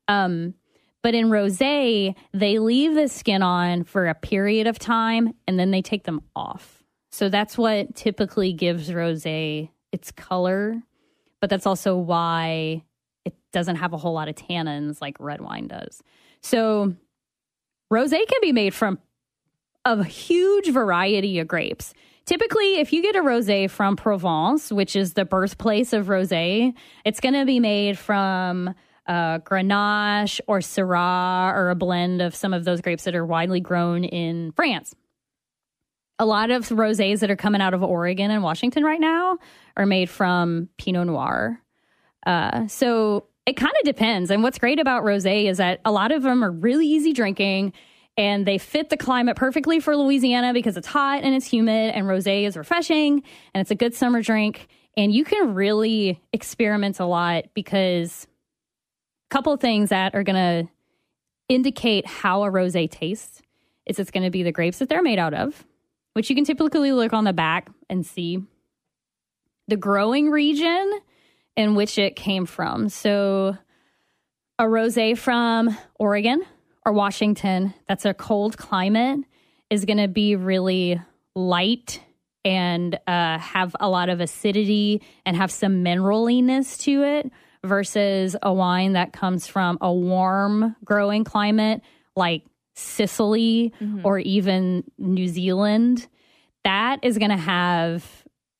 Um, 0.08 0.54
but 1.02 1.14
in 1.14 1.28
rosé, 1.28 2.14
they 2.32 2.58
leave 2.58 2.94
the 2.94 3.08
skin 3.08 3.42
on 3.42 3.84
for 3.84 4.06
a 4.06 4.14
period 4.14 4.66
of 4.66 4.78
time 4.78 5.34
and 5.46 5.58
then 5.58 5.70
they 5.70 5.82
take 5.82 6.04
them 6.04 6.22
off. 6.34 6.77
So 7.18 7.28
that's 7.28 7.59
what 7.59 7.96
typically 7.96 8.52
gives 8.52 8.90
rosé 8.90 9.70
its 9.90 10.12
color, 10.12 10.81
but 11.40 11.50
that's 11.50 11.66
also 11.66 11.96
why 11.96 12.85
it 13.24 13.35
doesn't 13.52 13.74
have 13.74 13.92
a 13.92 13.96
whole 13.96 14.12
lot 14.12 14.28
of 14.28 14.37
tannins 14.37 15.00
like 15.02 15.16
red 15.18 15.40
wine 15.40 15.66
does. 15.66 16.00
So 16.42 16.94
rosé 17.92 18.24
can 18.24 18.40
be 18.40 18.52
made 18.52 18.72
from 18.72 19.00
a 19.85 20.04
huge 20.04 20.70
variety 20.70 21.40
of 21.40 21.48
grapes. 21.48 21.92
Typically, 22.24 22.76
if 22.76 22.92
you 22.92 23.02
get 23.02 23.16
a 23.16 23.20
rosé 23.20 23.68
from 23.68 23.96
Provence, 23.96 24.70
which 24.70 24.94
is 24.94 25.14
the 25.14 25.24
birthplace 25.24 25.92
of 25.92 26.07
rosé, 26.07 26.72
it's 27.04 27.18
going 27.18 27.35
to 27.35 27.44
be 27.44 27.59
made 27.59 27.98
from 27.98 28.72
uh, 29.09 29.40
Grenache 29.40 30.38
or 30.46 30.61
Syrah 30.61 31.52
or 31.52 31.70
a 31.70 31.74
blend 31.74 32.22
of 32.22 32.37
some 32.37 32.54
of 32.54 32.64
those 32.64 32.81
grapes 32.81 33.02
that 33.02 33.16
are 33.16 33.26
widely 33.26 33.59
grown 33.59 34.04
in 34.04 34.52
France. 34.52 34.94
A 36.18 36.26
lot 36.26 36.50
of 36.50 36.68
rosés 36.68 37.20
that 37.20 37.31
are 37.31 37.37
coming 37.37 37.61
out 37.61 37.74
of 37.74 37.83
Oregon 37.83 38.31
and 38.31 38.42
Washington 38.42 38.83
right 38.85 39.00
now 39.00 39.38
are 39.76 39.87
made 39.87 40.11
from 40.11 40.68
Pinot 40.76 41.07
Noir. 41.07 41.61
Uh, 42.26 42.66
so 42.66 43.26
it 43.46 43.57
kind 43.57 43.72
of 43.81 43.85
depends. 43.85 44.31
And 44.31 44.42
what's 44.42 44.59
great 44.59 44.81
about 44.81 45.04
rosé 45.04 45.48
is 45.48 45.59
that 45.59 45.81
a 45.85 45.92
lot 45.92 46.12
of 46.12 46.22
them 46.22 46.42
are 46.44 46.50
really 46.50 46.87
easy 46.87 47.12
drinking 47.12 47.72
and 48.16 48.44
they 48.44 48.59
fit 48.59 48.90
the 48.90 48.96
climate 48.96 49.37
perfectly 49.37 49.78
for 49.78 49.96
Louisiana 49.96 50.52
because 50.52 50.76
it's 50.76 50.88
hot 50.88 51.22
and 51.22 51.35
it's 51.35 51.46
humid 51.46 51.94
and 51.94 52.07
rosé 52.07 52.46
is 52.46 52.57
refreshing 52.57 53.22
and 53.54 53.61
it's 53.61 53.70
a 53.70 53.76
good 53.76 53.94
summer 53.94 54.22
drink 54.22 54.66
and 54.98 55.14
you 55.14 55.24
can 55.24 55.54
really 55.54 56.20
experiment 56.33 56.98
a 56.98 57.07
lot 57.07 57.44
because 57.54 58.26
a 59.31 59.35
couple 59.35 59.57
things 59.57 59.90
that 59.90 60.16
are 60.16 60.24
going 60.24 60.66
to 60.66 60.70
indicate 61.48 62.04
how 62.04 62.42
a 62.42 62.50
rosé 62.50 62.90
tastes 62.90 63.40
is 63.87 64.00
it's 64.00 64.11
going 64.11 64.24
to 64.24 64.31
be 64.31 64.42
the 64.42 64.50
grapes 64.50 64.81
that 64.81 64.88
they're 64.88 65.02
made 65.02 65.20
out 65.20 65.35
of, 65.35 65.64
which 66.18 66.28
you 66.28 66.35
can 66.35 66.44
typically 66.44 66.90
look 66.90 67.12
on 67.12 67.22
the 67.22 67.33
back 67.33 67.70
and 67.88 68.04
see 68.04 68.42
the 69.68 69.76
growing 69.76 70.31
region 70.31 70.92
in 71.57 71.76
which 71.76 71.96
it 71.96 72.16
came 72.16 72.44
from. 72.44 72.88
So 72.88 73.57
a 74.59 74.64
rosé 74.64 75.16
from 75.16 75.78
Oregon 75.94 76.42
or 76.85 76.92
Washington, 76.92 77.72
that's 77.87 78.04
a 78.04 78.14
cold 78.14 78.59
climate, 78.59 79.20
is 79.70 79.85
going 79.85 79.98
to 79.98 80.09
be 80.09 80.35
really 80.35 81.00
light 81.37 82.02
and 82.44 82.98
uh, 83.07 83.38
have 83.38 83.76
a 83.78 83.88
lot 83.88 84.09
of 84.09 84.18
acidity 84.18 85.02
and 85.24 85.37
have 85.37 85.52
some 85.52 85.85
mineraliness 85.85 86.81
to 86.81 87.04
it 87.04 87.31
versus 87.62 88.35
a 88.42 88.52
wine 88.52 88.94
that 88.94 89.12
comes 89.12 89.46
from 89.46 89.78
a 89.81 89.92
warm 89.92 90.74
growing 90.85 91.22
climate 91.22 91.81
like 92.16 92.42
Sicily 92.78 93.72
mm-hmm. 93.80 94.00
or 94.04 94.18
even 94.18 94.84
New 94.98 95.28
Zealand. 95.28 96.06
That 96.64 97.00
is 97.02 97.18
going 97.18 97.30
to 97.30 97.36
have 97.36 98.04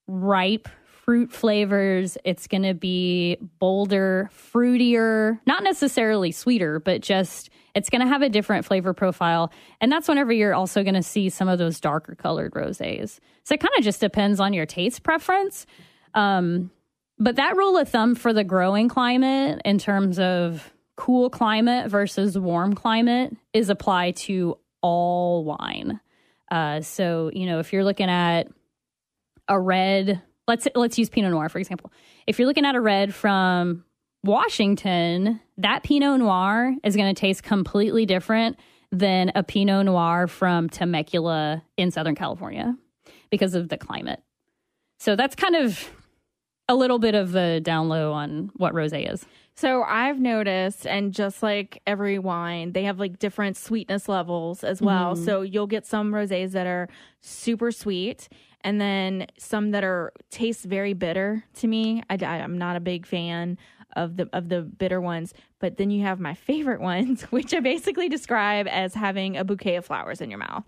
ripe 0.07 0.69
fruit 1.05 1.33
flavors. 1.33 2.19
It's 2.25 2.47
going 2.49 2.65
to 2.65 2.75
be 2.75 3.39
bolder, 3.59 4.31
fruitier, 4.53 5.39
not 5.47 5.63
necessarily 5.63 6.33
sweeter, 6.33 6.81
but 6.81 7.01
just 7.01 7.49
it's 7.75 7.89
going 7.91 8.03
to 8.03 8.09
have 8.09 8.23
a 8.23 8.29
different 8.29 8.65
flavor 8.65 8.93
profile. 8.93 9.53
And 9.81 9.91
that's 9.91 10.09
whenever 10.09 10.33
you're 10.33 10.55
also 10.55 10.83
going 10.83 10.95
to 10.95 11.03
see 11.03 11.29
some 11.29 11.49
of 11.49 11.59
those 11.59 11.81
darker 11.81 12.15
colored 12.15 12.53
rosés. 12.53 13.21
So 13.45 13.55
it 13.55 13.61
kind 13.61 13.73
of 13.79 13.85
just 13.85 14.01
depends 14.01 14.41
on 14.41 14.53
your 14.53 14.67
taste 14.67 15.03
preference. 15.03 15.65
Um, 16.13 16.71
but 17.19 17.37
that 17.37 17.57
rule 17.57 17.77
of 17.77 17.89
thumb 17.89 18.15
for 18.15 18.33
the 18.33 18.45
growing 18.45 18.89
climate 18.89 19.63
in 19.65 19.79
terms 19.79 20.19
of 20.19 20.73
cool 20.99 21.31
climate 21.31 21.89
versus 21.89 22.37
warm 22.37 22.75
climate 22.75 23.35
is 23.53 23.71
applied 23.71 24.17
to 24.17 24.59
all 24.83 25.45
wine. 25.45 26.01
Uh, 26.51 26.81
so, 26.81 27.31
you 27.33 27.47
know, 27.47 27.61
if 27.61 27.73
you're 27.73 27.85
looking 27.85 28.11
at 28.11 28.49
a 29.47 29.59
red 29.59 30.21
let's 30.49 30.67
let's 30.75 30.99
use 30.99 31.09
Pinot 31.09 31.31
Noir 31.31 31.49
for 31.49 31.59
example. 31.59 31.93
If 32.27 32.39
you're 32.39 32.49
looking 32.49 32.65
at 32.65 32.75
a 32.75 32.81
red 32.81 33.15
from 33.15 33.85
Washington, 34.25 35.41
that 35.59 35.85
Pinot 35.85 36.19
Noir 36.19 36.75
is 36.83 36.97
going 36.97 37.15
to 37.15 37.19
taste 37.19 37.45
completely 37.45 38.05
different 38.05 38.59
than 38.91 39.31
a 39.37 39.45
Pinot 39.45 39.87
Noir 39.87 40.27
from 40.27 40.69
Temecula 40.69 41.63
in 41.77 41.93
Southern 41.93 42.17
California 42.17 42.77
because 43.31 43.55
of 43.55 43.69
the 43.69 43.79
climate. 43.79 44.21
So 44.99 45.15
that's 45.15 45.37
kind 45.37 45.55
of 45.55 45.89
a 46.69 46.75
little 46.75 46.99
bit 46.99 47.15
of 47.15 47.37
a 47.37 47.61
down 47.61 47.89
low 47.89 48.13
on 48.13 48.51
what 48.57 48.75
rosé 48.75 49.13
is. 49.13 49.25
So 49.59 49.83
I've 49.83 50.21
noticed, 50.21 50.87
and 50.87 51.13
just 51.13 51.43
like 51.43 51.83
every 51.85 52.17
wine, 52.21 52.75
they 52.75 52.85
have 52.85 53.01
like 53.01 53.19
different 53.19 53.57
sweetness 53.57 54.09
levels 54.09 54.63
as 54.63 54.81
well. 54.81 55.17
Mm-hmm. 55.17 55.25
So 55.25 55.43
you'll 55.43 55.67
get 55.67 55.85
some 55.85 56.13
rosés 56.13 56.53
that 56.53 56.69
are 56.69 56.89
super 57.23 57.73
sweet, 57.73 58.29
and 58.61 58.81
then 58.81 59.27
some 59.37 59.73
that 59.73 59.83
are 59.83 60.13
taste 60.31 60.65
very 60.65 60.93
bitter 60.93 61.43
to 61.55 61.67
me. 61.67 62.05
I, 62.09 62.19
am 62.21 62.57
not 62.57 62.77
a 62.77 62.81
big 62.81 63.05
fan 63.05 63.59
of 63.97 64.17
the 64.17 64.29
of 64.33 64.49
the 64.49 64.63
bitter 64.63 65.01
ones, 65.01 65.35
but 65.59 65.77
then 65.77 65.91
you 65.91 66.05
have 66.05 66.21
my 66.21 66.35
favorite 66.35 66.81
ones, 66.81 67.23
which 67.31 67.53
I 67.53 67.59
basically 67.59 68.09
describe 68.09 68.69
as 68.69 68.95
having 68.95 69.37
a 69.37 69.43
bouquet 69.43 69.75
of 69.75 69.85
flowers 69.85 70.21
in 70.21 70.31
your 70.31 70.39
mouth. 70.39 70.63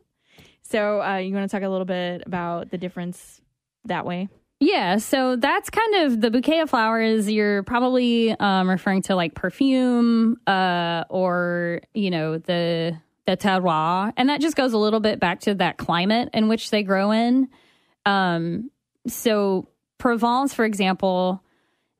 So 0.63 1.01
uh, 1.01 1.19
you 1.19 1.33
want 1.33 1.49
to 1.49 1.57
talk 1.57 1.65
a 1.65 1.71
little 1.71 1.85
bit 1.85 2.25
about 2.27 2.73
the 2.73 2.79
difference 2.79 3.41
that 3.85 4.05
way? 4.05 4.29
Yeah, 4.63 4.99
so 4.99 5.37
that's 5.37 5.71
kind 5.71 5.95
of 6.05 6.21
the 6.21 6.31
bouquet 6.31 6.61
of 6.61 6.69
flowers. 6.69 7.31
You're 7.31 7.63
probably 7.63 8.39
um, 8.39 8.69
referring 8.69 9.01
to 9.03 9.17
like 9.17 9.35
perfume 9.35 10.39
uh, 10.47 11.05
or 11.09 11.81
you 11.95 12.11
know 12.11 12.37
the 12.37 12.99
the 13.27 13.39
terroir, 13.39 14.13
and 14.19 14.29
that 14.29 14.43
just 14.43 14.57
goes 14.57 14.75
a 14.75 14.79
little 14.79 15.01
bit 15.01 15.19
back 15.19 15.41
to 15.41 15.55
that 15.55 15.79
climate 15.79 16.29
in 16.35 16.49
which 16.49 16.71
they 16.71 16.83
grow 16.83 17.11
in. 17.11 17.49
Um, 18.05 18.71
so 19.07 19.67
Provence, 19.99 20.53
for 20.53 20.67
example, 20.67 21.43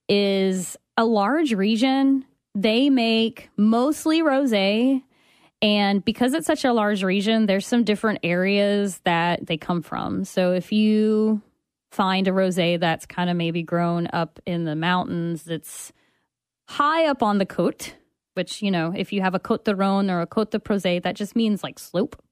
is 0.07 0.77
a 0.99 1.05
large 1.07 1.55
region. 1.55 2.27
They 2.55 2.91
make 2.91 3.49
mostly 3.57 4.23
rosé. 4.23 5.03
And 5.63 6.03
because 6.05 6.33
it's 6.33 6.47
such 6.47 6.65
a 6.65 6.73
large 6.73 7.05
region, 7.05 7.45
there's 7.45 7.67
some 7.67 7.85
different 7.85 8.21
areas 8.23 8.99
that 9.05 9.47
they 9.47 9.59
come 9.59 9.83
from. 9.83 10.25
So 10.25 10.53
if 10.53 10.73
you 10.73 11.43
find 11.91 12.29
a 12.29 12.31
rosé 12.31 12.79
that's 12.79 13.07
kind 13.07 13.31
of 13.31 13.37
maybe 13.37 13.63
grown 13.63 14.09
up 14.13 14.39
in 14.47 14.65
the 14.65 14.77
mountains, 14.77 15.45
that's 15.45 15.93
high 16.69 17.07
up 17.07 17.23
on 17.23 17.39
the 17.39 17.47
côte, 17.47 17.93
which, 18.35 18.63
you 18.63 18.71
know, 18.71 18.93
if 18.97 19.13
you 19.13 19.21
have 19.23 19.35
a 19.35 19.41
Côte 19.41 19.65
de 19.65 19.75
Rhône 19.75 20.11
or 20.11 20.21
a 20.21 20.27
Côte 20.27 20.51
de 20.51 20.59
Prozé, 20.59 21.03
that 21.03 21.17
just 21.17 21.35
means 21.35 21.65
like 21.65 21.79
slope 21.79 22.23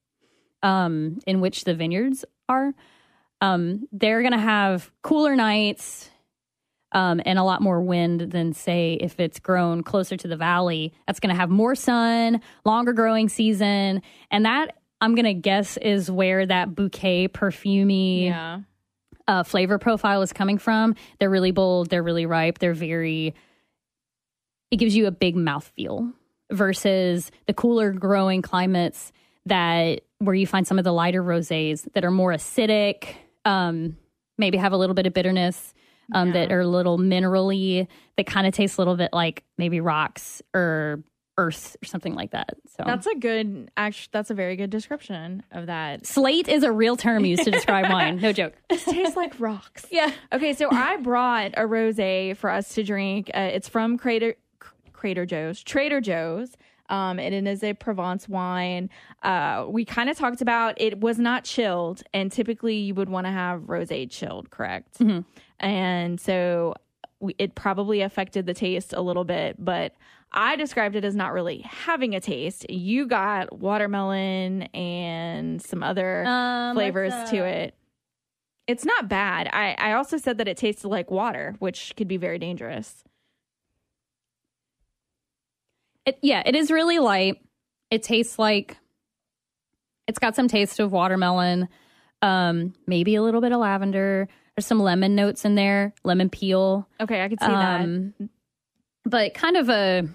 um, 0.62 1.18
in 1.27 1.40
which 1.40 1.64
the 1.64 1.75
vineyards 1.75 2.25
are 2.49 2.73
um, 3.40 3.87
they're 3.92 4.23
to 4.23 4.38
have 4.38 4.90
cooler 5.03 5.37
nights 5.37 6.11
um, 6.92 7.21
and 7.25 7.38
a 7.38 7.44
lot 7.44 7.61
more 7.61 7.81
wind 7.81 8.21
than, 8.33 8.53
say, 8.53 8.94
if 9.01 9.21
it's 9.21 9.38
grown 9.38 9.83
closer 9.83 10.16
to 10.16 10.29
the 10.29 10.37
valley. 10.37 10.94
That's 11.07 11.21
going 11.21 11.35
to 11.35 11.38
have 11.38 11.51
more 11.51 11.75
sun, 11.75 12.40
longer 12.64 12.92
growing 12.92 13.29
season. 13.29 14.03
And 14.31 14.44
that, 14.47 14.77
I'm 15.01 15.14
going 15.14 15.27
to 15.27 15.35
guess, 15.35 15.77
is 15.77 16.11
where 16.11 16.47
that 16.47 16.75
bouquet, 16.75 17.29
perfumey 17.29 18.27
yeah. 18.27 18.61
Uh, 19.29 19.45
flavor 19.45 19.79
profile 19.79 20.23
is 20.23 20.33
coming 20.33 20.59
from. 20.59 20.97
They're 21.21 21.31
really 21.31 21.53
bold, 21.53 21.91
they're 21.91 22.03
really 22.03 22.27
ripe, 22.27 22.59
they're 22.59 22.75
very, 22.75 23.35
it 24.71 24.77
gives 24.77 24.97
you 24.97 25.07
a 25.07 25.12
big 25.12 25.37
mouth 25.37 25.71
feel 25.77 26.11
versus 26.51 27.31
the 27.47 27.53
cooler 27.53 27.93
growing 27.93 28.43
climates 28.43 29.12
that 29.47 30.01
where 30.19 30.35
you 30.35 30.47
find 30.47 30.67
some 30.67 30.79
of 30.79 30.85
the 30.85 30.93
lighter 30.93 31.23
rosés 31.23 31.87
that 31.93 32.05
are 32.05 32.11
more 32.11 32.33
acidic 32.33 33.14
um, 33.45 33.97
maybe 34.38 34.57
have 34.59 34.73
a 34.73 34.77
little 34.77 34.95
bit 34.95 35.07
of 35.07 35.12
bitterness 35.12 35.75
um, 36.14 36.29
yeah. 36.29 36.35
that 36.35 36.53
are 36.53 36.61
a 36.61 36.67
little 36.67 36.99
minerally 36.99 37.87
that 38.17 38.27
kind 38.27 38.47
of 38.47 38.55
tastes 38.55 38.79
a 38.79 38.81
little 38.81 38.97
bit 38.97 39.11
like 39.12 39.45
maybe 39.59 39.81
rocks 39.81 40.43
or 40.55 41.03
earth 41.38 41.77
or 41.81 41.87
something 41.87 42.14
like 42.14 42.33
that. 42.33 42.57
So 42.77 42.83
that's 42.85 43.07
a 43.07 43.14
good 43.14 43.70
actually 43.77 44.09
that's 44.12 44.31
a 44.31 44.35
very 44.35 44.57
good 44.57 44.70
description 44.70 45.42
of 45.53 45.66
that. 45.66 46.05
Slate 46.05 46.48
is 46.48 46.64
a 46.64 46.72
real 46.72 46.96
term 46.96 47.24
used 47.24 47.44
to 47.44 47.51
describe 47.51 47.88
wine. 47.90 48.20
No 48.20 48.33
joke. 48.33 48.55
It 48.68 48.81
tastes 48.81 49.16
like 49.16 49.38
rocks. 49.40 49.87
Yeah. 49.98 50.12
Okay, 50.33 50.53
so 50.53 50.68
I 50.70 50.96
brought 50.98 51.53
a 51.57 51.62
rosé 51.62 52.37
for 52.37 52.51
us 52.51 52.74
to 52.74 52.83
drink. 52.83 53.31
Uh, 53.35 53.51
it's 53.53 53.68
from 53.68 53.96
Crater 53.96 54.35
Crater 54.92 55.24
Joe's, 55.24 55.62
Trader 55.62 56.01
Joe's. 56.01 56.57
Um, 56.90 57.18
and 57.18 57.35
it 57.35 57.46
is 57.46 57.62
a 57.62 57.74
Provence 57.74 58.29
wine. 58.29 58.88
Uh, 59.22 59.66
we 59.68 59.85
kind 59.85 60.09
of 60.09 60.16
talked 60.16 60.40
about 60.40 60.81
it 60.81 61.01
was 61.01 61.18
not 61.18 61.44
chilled, 61.44 62.03
and 62.14 62.33
typically 62.33 62.77
you 62.77 62.94
would 62.94 63.11
want 63.11 63.27
to 63.27 63.31
have 63.31 63.62
rosé 63.62 64.11
chilled, 64.11 64.51
correct? 64.51 64.98
Mm-hmm. 64.98 65.20
And 65.61 66.18
so 66.18 66.74
we, 67.20 67.35
it 67.38 67.55
probably 67.55 68.01
affected 68.01 68.46
the 68.46 68.55
taste 68.55 68.92
a 68.94 69.03
little 69.03 69.24
bit, 69.24 69.57
but 69.62 69.94
I 70.33 70.57
described 70.57 70.95
it 70.95 71.05
as 71.05 71.17
not 71.17 71.33
really 71.33 71.61
having 71.61 72.14
a 72.14 72.21
taste. 72.21 72.69
You 72.71 73.07
got 73.07 73.59
watermelon 73.59 74.64
and 74.75 75.61
some 75.62 75.83
other 75.83 76.25
um, 76.27 76.77
flavors 76.77 77.12
to 77.31 77.45
it. 77.45 77.75
It's 78.67 78.85
not 78.85 79.09
bad. 79.09 79.49
I, 79.51 79.75
I 79.79 79.93
also 79.95 80.19
said 80.19 80.38
that 80.38 80.49
it 80.49 80.59
tasted 80.59 80.88
like 80.88 81.11
water, 81.11 81.57
which 81.59 81.95
could 81.97 82.09
be 82.09 82.19
very 82.19 82.38
dangerous. 82.38 83.03
It, 86.05 86.19
yeah, 86.23 86.43
it 86.45 86.55
is 86.55 86.71
really 86.71 86.99
light. 86.99 87.43
It 87.91 88.03
tastes 88.03 88.38
like 88.38 88.77
it's 90.07 90.19
got 90.19 90.37
some 90.37 90.49
taste 90.49 90.81
of 90.81 90.93
watermelon, 90.93 91.69
um, 92.21 92.75
maybe 92.87 93.14
a 93.14 93.23
little 93.23 93.41
bit 93.41 93.53
of 93.53 93.61
lavender. 93.61 94.29
There's 94.55 94.67
some 94.67 94.81
lemon 94.81 95.14
notes 95.14 95.47
in 95.47 95.55
there, 95.55 95.95
lemon 96.05 96.29
peel. 96.29 96.87
Okay, 97.01 97.23
I 97.23 97.29
could 97.29 97.41
see 97.41 97.47
um, 97.47 98.14
that. 98.19 98.29
But 99.05 99.35
kind 99.35 99.57
of 99.57 99.71
a 99.71 100.09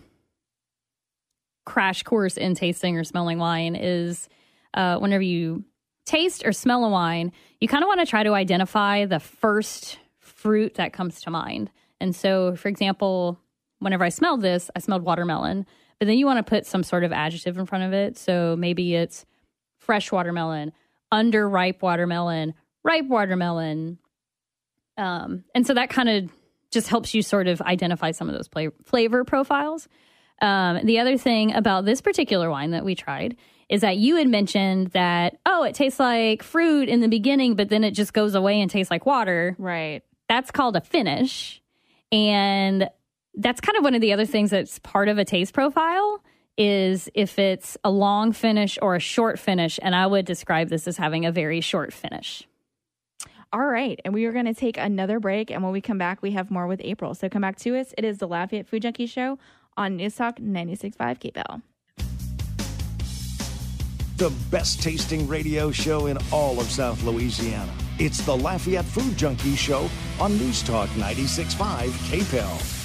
crash 1.65 2.03
course 2.03 2.37
in 2.37 2.55
tasting 2.55 2.97
or 2.97 3.03
smelling 3.03 3.37
wine 3.37 3.75
is 3.75 4.27
uh, 4.73 4.97
whenever 4.97 5.23
you 5.23 5.63
taste 6.05 6.45
or 6.45 6.51
smell 6.51 6.83
a 6.83 6.89
wine, 6.89 7.31
you 7.59 7.67
kind 7.67 7.83
of 7.83 7.87
want 7.87 7.99
to 7.99 8.05
try 8.05 8.23
to 8.23 8.33
identify 8.33 9.05
the 9.05 9.19
first 9.19 9.99
fruit 10.19 10.75
that 10.75 10.93
comes 10.93 11.21
to 11.21 11.29
mind. 11.29 11.71
And 12.01 12.15
so, 12.15 12.55
for 12.55 12.67
example, 12.67 13.39
whenever 13.79 14.03
I 14.03 14.09
smelled 14.09 14.41
this, 14.41 14.69
I 14.75 14.79
smelled 14.79 15.03
watermelon 15.03 15.65
but 16.03 16.07
then 16.07 16.17
you 16.17 16.25
want 16.25 16.45
to 16.45 16.49
put 16.49 16.65
some 16.65 16.83
sort 16.83 17.05
of 17.05 17.13
adjective 17.13 17.57
in 17.57 17.65
front 17.65 17.85
of 17.85 17.93
it. 17.93 18.17
So 18.17 18.57
maybe 18.57 18.93
it's 18.93 19.25
fresh 19.77 20.11
watermelon, 20.11 20.73
underripe 21.13 21.81
watermelon, 21.81 22.55
ripe 22.83 23.05
watermelon. 23.07 23.99
Um, 24.97 25.45
and 25.55 25.65
so 25.65 25.75
that 25.75 25.89
kind 25.89 26.09
of 26.09 26.29
just 26.71 26.89
helps 26.89 27.13
you 27.13 27.21
sort 27.21 27.47
of 27.47 27.61
identify 27.61 28.11
some 28.11 28.27
of 28.27 28.35
those 28.35 28.49
play- 28.49 28.71
flavor 28.83 29.23
profiles. 29.23 29.87
Um, 30.43 30.85
the 30.85 30.99
other 30.99 31.17
thing 31.17 31.53
about 31.53 31.85
this 31.85 32.01
particular 32.01 32.49
wine 32.49 32.71
that 32.71 32.83
we 32.83 32.95
tried 32.95 33.37
is 33.69 33.79
that 33.79 33.95
you 33.95 34.17
had 34.17 34.27
mentioned 34.27 34.87
that, 34.87 35.37
oh, 35.45 35.63
it 35.63 35.73
tastes 35.73 36.01
like 36.01 36.43
fruit 36.43 36.89
in 36.89 36.99
the 36.99 37.07
beginning, 37.07 37.55
but 37.55 37.69
then 37.69 37.85
it 37.85 37.91
just 37.91 38.11
goes 38.11 38.35
away 38.35 38.59
and 38.59 38.69
tastes 38.69 38.91
like 38.91 39.05
water. 39.05 39.55
Right. 39.57 40.03
That's 40.27 40.51
called 40.51 40.75
a 40.75 40.81
finish. 40.81 41.61
And 42.11 42.89
that's 43.35 43.61
kind 43.61 43.77
of 43.77 43.85
one 43.85 43.95
of 43.95 44.01
the 44.01 44.11
other 44.11 44.25
things 44.25 44.51
that's 44.51 44.79
part 44.79 45.07
of 45.07 45.17
a 45.17 45.23
taste 45.23 45.53
profile 45.53 46.21
is 46.57 47.09
if 47.15 47.39
it's 47.39 47.77
a 47.85 47.89
long 47.89 48.33
finish 48.33 48.77
or 48.81 48.95
a 48.95 48.99
short 48.99 49.39
finish. 49.39 49.79
And 49.81 49.95
I 49.95 50.05
would 50.05 50.25
describe 50.25 50.67
this 50.67 50.89
as 50.89 50.97
having 50.97 51.25
a 51.25 51.31
very 51.31 51.61
short 51.61 51.93
finish. 51.93 52.45
All 53.53 53.65
right. 53.65 53.99
And 54.03 54.13
we 54.13 54.25
are 54.25 54.33
going 54.33 54.45
to 54.45 54.53
take 54.53 54.77
another 54.77 55.21
break. 55.21 55.51
And 55.51 55.63
when 55.63 55.71
we 55.71 55.79
come 55.79 55.97
back, 55.97 56.21
we 56.21 56.31
have 56.31 56.51
more 56.51 56.67
with 56.67 56.81
April. 56.83 57.13
So 57.13 57.29
come 57.29 57.41
back 57.41 57.55
to 57.59 57.77
us. 57.77 57.93
It 57.97 58.03
is 58.03 58.17
the 58.17 58.27
Lafayette 58.27 58.67
Food 58.67 58.81
Junkie 58.81 59.05
Show 59.05 59.39
on 59.77 59.97
News 59.97 60.15
Talk 60.15 60.37
96.5 60.39 60.95
KPEL. 61.19 61.61
the 64.17 64.29
best 64.51 64.81
tasting 64.81 65.27
radio 65.27 65.71
show 65.71 66.05
in 66.05 66.17
all 66.31 66.59
of 66.59 66.69
South 66.71 67.03
Louisiana. 67.03 67.73
It's 67.99 68.21
the 68.21 68.35
Lafayette 68.35 68.85
Food 68.85 69.17
Junkie 69.17 69.55
Show 69.55 69.89
on 70.19 70.37
News 70.37 70.63
Talk 70.63 70.87
96.5 70.91 71.89
KPEL. 72.09 72.79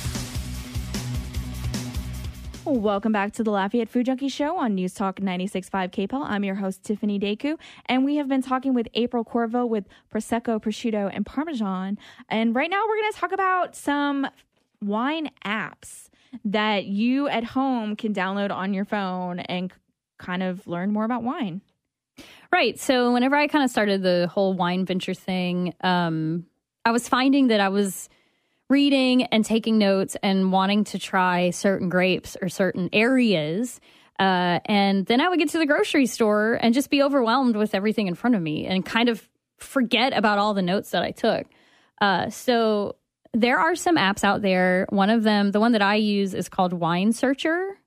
Welcome 2.64 3.12
back 3.12 3.32
to 3.34 3.44
the 3.44 3.50
Lafayette 3.50 3.88
Food 3.88 4.06
Junkie 4.06 4.28
Show 4.28 4.56
on 4.56 4.74
News 4.74 4.94
Talk 4.94 5.20
96.5 5.20 5.90
KPEL. 5.90 6.24
I'm 6.28 6.44
your 6.44 6.56
host, 6.56 6.82
Tiffany 6.82 7.20
Deku, 7.20 7.56
and 7.86 8.04
we 8.04 8.16
have 8.16 8.28
been 8.28 8.42
talking 8.42 8.74
with 8.74 8.88
April 8.94 9.24
Courville 9.24 9.68
with 9.68 9.86
Prosecco, 10.12 10.60
Prosciutto, 10.60 11.10
and 11.14 11.24
Parmesan. 11.24 11.98
And 12.28 12.54
right 12.54 12.68
now 12.68 12.82
we're 12.88 12.96
going 12.96 13.12
to 13.12 13.18
talk 13.18 13.32
about 13.32 13.76
some 13.76 14.26
wine 14.82 15.30
apps 15.44 16.07
that 16.44 16.86
you 16.86 17.28
at 17.28 17.44
home 17.44 17.96
can 17.96 18.14
download 18.14 18.50
on 18.50 18.74
your 18.74 18.84
phone 18.84 19.40
and 19.40 19.72
kind 20.18 20.42
of 20.42 20.66
learn 20.66 20.92
more 20.92 21.04
about 21.04 21.22
wine. 21.22 21.60
Right. 22.50 22.78
So 22.78 23.12
whenever 23.12 23.36
I 23.36 23.46
kind 23.46 23.64
of 23.64 23.70
started 23.70 24.02
the 24.02 24.28
whole 24.32 24.54
wine 24.54 24.84
venture 24.84 25.14
thing, 25.14 25.74
um, 25.82 26.46
I 26.84 26.90
was 26.90 27.08
finding 27.08 27.48
that 27.48 27.60
I 27.60 27.68
was 27.68 28.08
reading 28.68 29.24
and 29.24 29.44
taking 29.44 29.78
notes 29.78 30.16
and 30.22 30.52
wanting 30.52 30.84
to 30.84 30.98
try 30.98 31.50
certain 31.50 31.88
grapes 31.88 32.36
or 32.40 32.48
certain 32.48 32.88
areas. 32.92 33.80
Uh, 34.18 34.60
and 34.66 35.06
then 35.06 35.20
I 35.20 35.28
would 35.28 35.38
get 35.38 35.50
to 35.50 35.58
the 35.58 35.66
grocery 35.66 36.06
store 36.06 36.58
and 36.60 36.74
just 36.74 36.90
be 36.90 37.02
overwhelmed 37.02 37.56
with 37.56 37.74
everything 37.74 38.08
in 38.08 38.14
front 38.14 38.34
of 38.36 38.42
me 38.42 38.66
and 38.66 38.84
kind 38.84 39.08
of 39.08 39.28
forget 39.58 40.16
about 40.16 40.38
all 40.38 40.54
the 40.54 40.62
notes 40.62 40.90
that 40.90 41.02
I 41.02 41.12
took. 41.12 41.46
Uh, 42.00 42.30
so 42.30 42.96
there 43.34 43.58
are 43.58 43.74
some 43.74 43.96
apps 43.96 44.24
out 44.24 44.42
there. 44.42 44.86
One 44.90 45.10
of 45.10 45.22
them, 45.22 45.52
the 45.52 45.60
one 45.60 45.72
that 45.72 45.82
I 45.82 45.96
use, 45.96 46.34
is 46.34 46.48
called 46.48 46.72
Wine 46.72 47.12
Searcher. 47.12 47.78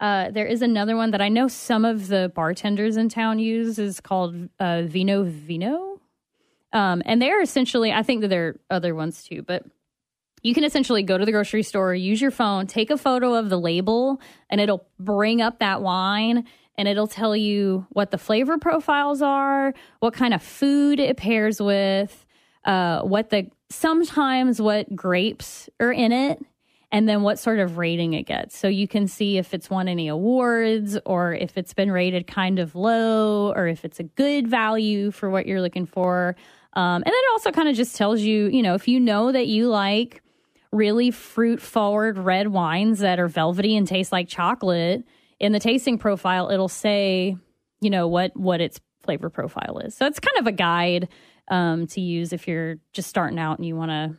Uh, 0.00 0.30
there 0.30 0.46
is 0.46 0.62
another 0.62 0.96
one 0.96 1.12
that 1.12 1.20
I 1.20 1.28
know 1.28 1.48
some 1.48 1.84
of 1.84 2.08
the 2.08 2.32
bartenders 2.34 2.96
in 2.96 3.08
town 3.08 3.38
use 3.38 3.78
is 3.78 4.00
called 4.00 4.34
uh, 4.58 4.82
Vivino. 4.82 5.98
Um, 6.72 7.02
and 7.04 7.20
they're 7.20 7.40
essentially, 7.40 7.92
I 7.92 8.02
think 8.02 8.22
that 8.22 8.28
there 8.28 8.48
are 8.48 8.56
other 8.70 8.94
ones 8.94 9.24
too, 9.24 9.42
but 9.42 9.64
you 10.42 10.54
can 10.54 10.64
essentially 10.64 11.02
go 11.02 11.16
to 11.16 11.24
the 11.24 11.30
grocery 11.30 11.62
store, 11.62 11.94
use 11.94 12.20
your 12.20 12.30
phone, 12.30 12.66
take 12.66 12.90
a 12.90 12.96
photo 12.96 13.34
of 13.34 13.48
the 13.48 13.58
label, 13.58 14.20
and 14.50 14.60
it'll 14.60 14.86
bring 14.98 15.40
up 15.40 15.60
that 15.60 15.82
wine 15.82 16.44
and 16.76 16.88
it'll 16.88 17.06
tell 17.06 17.36
you 17.36 17.86
what 17.90 18.10
the 18.10 18.18
flavor 18.18 18.58
profiles 18.58 19.22
are, 19.22 19.74
what 20.00 20.14
kind 20.14 20.34
of 20.34 20.42
food 20.42 20.98
it 20.98 21.16
pairs 21.16 21.60
with, 21.60 22.26
uh, 22.64 23.02
what 23.02 23.30
the 23.30 23.48
sometimes 23.72 24.60
what 24.60 24.94
grapes 24.94 25.68
are 25.80 25.92
in 25.92 26.12
it 26.12 26.44
and 26.90 27.08
then 27.08 27.22
what 27.22 27.38
sort 27.38 27.58
of 27.58 27.78
rating 27.78 28.12
it 28.12 28.24
gets. 28.24 28.56
So 28.56 28.68
you 28.68 28.86
can 28.86 29.08
see 29.08 29.38
if 29.38 29.54
it's 29.54 29.70
won 29.70 29.88
any 29.88 30.08
awards 30.08 30.98
or 31.06 31.32
if 31.32 31.56
it's 31.56 31.72
been 31.72 31.90
rated 31.90 32.26
kind 32.26 32.58
of 32.58 32.74
low 32.74 33.52
or 33.52 33.66
if 33.66 33.84
it's 33.84 33.98
a 33.98 34.04
good 34.04 34.46
value 34.46 35.10
for 35.10 35.30
what 35.30 35.46
you're 35.46 35.62
looking 35.62 35.86
for. 35.86 36.36
Um, 36.74 36.96
and 36.96 37.06
then 37.06 37.14
it 37.14 37.32
also 37.32 37.50
kind 37.50 37.68
of 37.68 37.74
just 37.74 37.96
tells 37.96 38.20
you, 38.20 38.48
you 38.48 38.62
know, 38.62 38.74
if 38.74 38.88
you 38.88 39.00
know 39.00 39.32
that 39.32 39.46
you 39.46 39.68
like 39.68 40.22
really 40.70 41.10
fruit 41.10 41.60
forward 41.60 42.18
red 42.18 42.48
wines 42.48 43.00
that 43.00 43.18
are 43.18 43.28
velvety 43.28 43.76
and 43.76 43.88
taste 43.88 44.12
like 44.12 44.28
chocolate, 44.28 45.04
in 45.42 45.50
the 45.50 45.58
tasting 45.58 45.98
profile, 45.98 46.50
it'll 46.50 46.68
say, 46.68 47.36
you 47.80 47.90
know, 47.90 48.06
what 48.06 48.34
what 48.36 48.60
its 48.60 48.80
flavor 49.02 49.28
profile 49.28 49.80
is. 49.80 49.94
So 49.94 50.06
it's 50.06 50.20
kind 50.20 50.38
of 50.38 50.46
a 50.46 50.52
guide 50.52 51.08
um, 51.52 51.86
to 51.86 52.00
use 52.00 52.32
if 52.32 52.48
you're 52.48 52.78
just 52.92 53.08
starting 53.08 53.38
out 53.38 53.58
and 53.58 53.66
you 53.66 53.76
want 53.76 53.90
to 53.90 54.16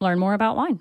learn 0.00 0.18
more 0.18 0.34
about 0.34 0.56
wine. 0.56 0.78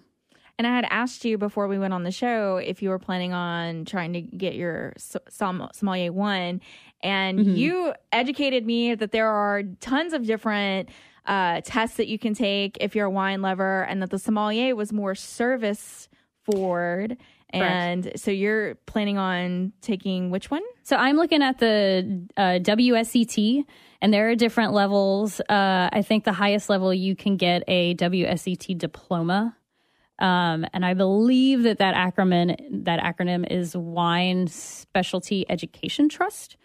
And 0.58 0.68
I 0.68 0.76
had 0.76 0.86
asked 0.90 1.26
you 1.26 1.40
before 1.40 1.68
we 1.68 1.80
went 1.80 1.94
on 1.94 2.04
the 2.04 2.12
show 2.12 2.58
if 2.58 2.84
you 2.84 2.90
were 2.90 3.00
planning 3.00 3.34
on 3.34 3.86
trying 3.86 4.14
to 4.14 4.22
get 4.22 4.54
your 4.54 4.94
sommelier 4.98 6.12
one, 6.12 6.62
and 7.02 7.40
mm-hmm. 7.40 7.56
you 7.56 7.94
educated 8.12 8.64
me 8.66 8.94
that 8.94 9.12
there 9.12 9.30
are 9.30 9.64
tons 9.80 10.14
of 10.14 10.28
different 10.28 10.90
uh, 11.26 11.62
tests 11.64 11.98
that 11.98 12.08
you 12.08 12.20
can 12.20 12.36
take 12.36 12.78
if 12.80 12.96
you're 12.96 13.08
a 13.08 13.10
wine 13.10 13.42
lover, 13.42 13.84
and 13.84 14.04
that 14.04 14.12
the 14.12 14.20
sommelier 14.20 14.76
was 14.76 14.92
more 14.94 15.16
service 15.16 16.10
forward. 16.44 17.18
And 17.54 18.12
so 18.16 18.32
you're 18.32 18.76
planning 18.86 19.18
on 19.18 19.74
taking 19.82 20.30
which 20.30 20.52
one? 20.52 20.64
So 20.84 20.96
I'm 20.96 21.18
looking 21.18 21.42
at 21.42 21.58
the 21.58 22.28
uh, 22.38 22.60
WSET, 22.62 23.66
and 24.02 24.14
there 24.14 24.30
are 24.30 24.36
different 24.36 24.74
levels. 24.74 25.40
Uh, 25.42 25.90
I 25.94 26.02
think 26.02 26.24
the 26.24 26.34
highest 26.34 26.70
level 26.70 26.94
you 26.94 27.16
can 27.16 27.38
get 27.38 27.64
a 27.68 27.96
WSET 27.96 28.78
diploma. 28.78 29.56
Um, 30.18 30.66
and 30.74 30.86
I 30.86 30.94
believe 30.94 31.64
that 31.64 31.80
that 31.80 31.96
acronym 31.96 32.84
that 32.86 33.00
acronym 33.00 33.50
is 33.50 33.76
Wine 33.76 34.48
Specialty 34.48 35.46
Education 35.50 36.10
Trust. 36.10 36.58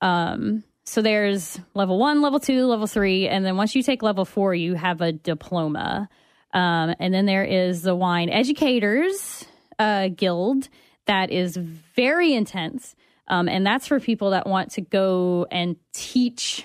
Um, 0.00 0.64
so 0.84 1.00
there's 1.00 1.58
level 1.74 1.98
one, 1.98 2.22
level 2.22 2.40
two, 2.40 2.66
level 2.66 2.86
three, 2.86 3.28
and 3.28 3.44
then 3.44 3.56
once 3.56 3.74
you 3.74 3.82
take 3.82 4.02
level 4.02 4.24
four, 4.24 4.54
you 4.54 4.74
have 4.74 5.00
a 5.00 5.12
diploma. 5.12 6.08
Um, 6.52 6.94
and 7.00 7.14
then 7.14 7.26
there 7.26 7.44
is 7.44 7.82
the 7.82 7.94
Wine 7.94 8.30
Educators 8.30 9.44
uh, 9.78 10.08
Guild 10.08 10.68
that 11.06 11.30
is 11.30 11.56
very 11.56 12.34
intense, 12.34 12.94
um, 13.28 13.48
and 13.48 13.64
that's 13.64 13.86
for 13.86 14.00
people 14.00 14.30
that 14.30 14.46
want 14.46 14.72
to 14.72 14.80
go 14.80 15.46
and 15.50 15.76
teach 15.92 16.64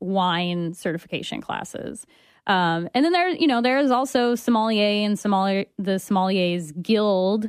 wine 0.00 0.74
certification 0.74 1.40
classes. 1.40 2.06
Um, 2.46 2.88
and 2.94 3.04
then 3.04 3.12
there, 3.12 3.28
you 3.28 3.46
know, 3.46 3.60
there 3.60 3.78
is 3.78 3.90
also 3.90 4.34
sommelier 4.34 5.04
and 5.06 5.18
sommelier, 5.18 5.66
the 5.78 5.92
sommeliers 5.92 6.72
guild, 6.82 7.46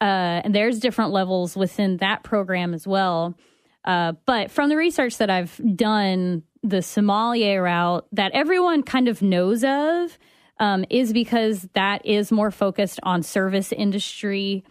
uh, 0.00 0.42
and 0.44 0.54
there's 0.54 0.80
different 0.80 1.12
levels 1.12 1.56
within 1.56 1.98
that 1.98 2.24
program 2.24 2.74
as 2.74 2.86
well. 2.86 3.36
Uh, 3.84 4.12
but 4.26 4.50
from 4.50 4.68
the 4.68 4.76
research 4.76 5.18
that 5.18 5.30
I've 5.30 5.60
done, 5.76 6.42
the 6.62 6.82
sommelier 6.82 7.62
route 7.62 8.06
that 8.12 8.32
everyone 8.32 8.82
kind 8.82 9.08
of 9.08 9.22
knows 9.22 9.64
of 9.64 10.18
um, 10.58 10.84
is 10.90 11.12
because 11.12 11.66
that 11.72 12.04
is 12.04 12.30
more 12.30 12.50
focused 12.50 13.00
on 13.02 13.22
service 13.22 13.72
industry. 13.72 14.64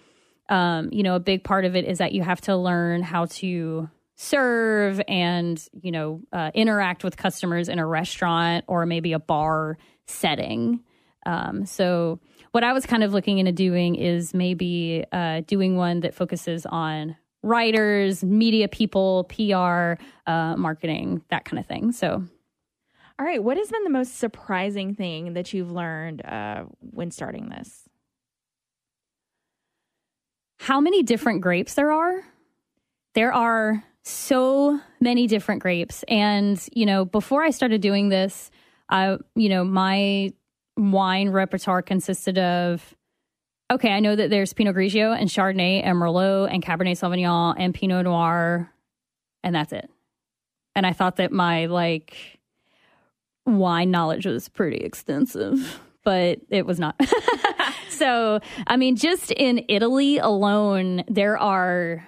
Um, 0.49 0.89
you 0.91 1.03
know, 1.03 1.15
a 1.15 1.19
big 1.19 1.43
part 1.43 1.65
of 1.65 1.75
it 1.75 1.85
is 1.85 1.97
that 1.99 2.11
you 2.11 2.21
have 2.21 2.41
to 2.41 2.55
learn 2.55 3.01
how 3.01 3.25
to 3.25 3.89
serve 4.21 4.99
and 5.07 5.65
you 5.81 5.93
know 5.93 6.21
uh, 6.33 6.51
interact 6.53 7.05
with 7.05 7.15
customers 7.15 7.69
in 7.69 7.79
a 7.79 7.85
restaurant 7.85 8.65
or 8.67 8.85
maybe 8.85 9.13
a 9.13 9.19
bar 9.19 9.77
setting. 10.07 10.81
Um, 11.25 11.65
so 11.65 12.19
what 12.51 12.63
i 12.63 12.73
was 12.73 12.85
kind 12.85 13.03
of 13.03 13.13
looking 13.13 13.37
into 13.37 13.51
doing 13.51 13.95
is 13.95 14.33
maybe 14.33 15.05
uh, 15.11 15.41
doing 15.47 15.77
one 15.77 16.01
that 16.01 16.13
focuses 16.13 16.65
on 16.65 17.15
writers 17.43 18.23
media 18.23 18.67
people 18.67 19.23
pr 19.25 20.01
uh, 20.27 20.55
marketing 20.57 21.23
that 21.29 21.45
kind 21.45 21.59
of 21.59 21.65
thing. 21.65 21.93
So 21.93 22.23
all 23.17 23.25
right. 23.25 23.43
What 23.43 23.57
has 23.57 23.69
been 23.69 23.83
the 23.83 23.89
most 23.89 24.17
surprising 24.17 24.95
thing 24.95 25.33
that 25.33 25.53
you've 25.53 25.71
learned 25.71 26.25
uh, 26.25 26.65
when 26.79 27.11
starting 27.11 27.49
this? 27.49 27.83
How 30.57 30.79
many 30.81 31.03
different 31.03 31.41
grapes 31.41 31.73
there 31.73 31.91
are? 31.91 32.23
There 33.15 33.33
are 33.33 33.83
so 34.03 34.79
many 34.99 35.27
different 35.27 35.61
grapes. 35.61 36.03
And, 36.07 36.61
you 36.73 36.85
know, 36.85 37.05
before 37.05 37.43
I 37.43 37.51
started 37.51 37.81
doing 37.81 38.09
this, 38.09 38.49
I, 38.89 39.17
you 39.35 39.49
know, 39.49 39.63
my 39.63 40.33
wine 40.77 41.29
repertoire 41.29 41.81
consisted 41.81 42.37
of 42.37 42.95
okay, 43.71 43.91
I 43.91 43.99
know 43.99 44.15
that 44.15 44.31
there's 44.31 44.51
Pinot 44.53 44.75
Grigio 44.75 45.15
and 45.15 45.29
Chardonnay 45.29 45.83
and 45.83 45.95
Merlot 45.95 46.51
and 46.51 46.63
Cabernet 46.63 46.97
Sauvignon 46.97 47.55
and 47.57 47.73
Pinot 47.73 48.05
Noir, 48.05 48.73
and 49.43 49.53
that's 49.53 49.71
it. 49.73 49.89
And 50.75 50.87
I 50.87 50.93
thought 50.93 51.17
that 51.17 51.31
my 51.31 51.67
like 51.67 52.39
wine 53.45 53.91
knowledge 53.91 54.25
was 54.25 54.49
pretty 54.49 54.77
extensive, 54.77 55.79
but 56.03 56.39
it 56.49 56.65
was 56.65 56.79
not. 56.79 56.99
so, 57.89 58.39
I 58.67 58.77
mean, 58.77 58.95
just 58.95 59.31
in 59.31 59.65
Italy 59.67 60.17
alone, 60.17 61.03
there 61.07 61.37
are 61.37 62.07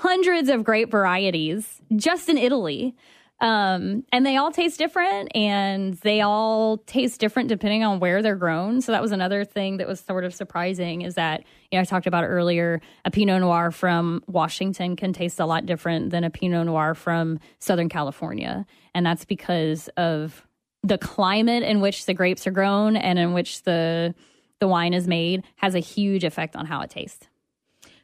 hundreds 0.00 0.48
of 0.48 0.64
great 0.64 0.90
varieties 0.90 1.82
just 1.94 2.30
in 2.30 2.38
Italy. 2.38 2.96
Um, 3.38 4.04
and 4.12 4.24
they 4.24 4.36
all 4.38 4.50
taste 4.50 4.78
different 4.78 5.34
and 5.34 5.94
they 5.94 6.22
all 6.22 6.78
taste 6.78 7.20
different 7.20 7.50
depending 7.50 7.84
on 7.84 8.00
where 8.00 8.22
they're 8.22 8.36
grown. 8.36 8.80
So 8.80 8.92
that 8.92 9.02
was 9.02 9.12
another 9.12 9.44
thing 9.44 9.76
that 9.76 9.86
was 9.86 10.00
sort 10.00 10.24
of 10.24 10.34
surprising 10.34 11.02
is 11.02 11.16
that, 11.16 11.44
you 11.70 11.76
know, 11.76 11.82
I 11.82 11.84
talked 11.84 12.06
about 12.06 12.24
earlier, 12.24 12.80
a 13.04 13.10
Pinot 13.10 13.42
Noir 13.42 13.70
from 13.70 14.22
Washington 14.26 14.96
can 14.96 15.12
taste 15.12 15.38
a 15.38 15.44
lot 15.44 15.66
different 15.66 16.10
than 16.10 16.24
a 16.24 16.30
Pinot 16.30 16.64
Noir 16.64 16.94
from 16.94 17.38
Southern 17.58 17.90
California. 17.90 18.66
And 18.94 19.04
that's 19.04 19.26
because 19.26 19.88
of 19.98 20.46
the 20.82 20.96
climate 20.96 21.62
in 21.62 21.82
which 21.82 22.06
the 22.06 22.14
grapes 22.14 22.46
are 22.46 22.52
grown 22.52 22.96
and 22.96 23.18
in 23.18 23.34
which 23.34 23.64
the 23.64 24.14
the 24.60 24.68
wine 24.68 24.92
is 24.92 25.08
made 25.08 25.44
has 25.56 25.74
a 25.74 25.78
huge 25.78 26.24
effect 26.24 26.56
on 26.56 26.66
how 26.66 26.80
it 26.82 26.90
tastes. 26.90 27.26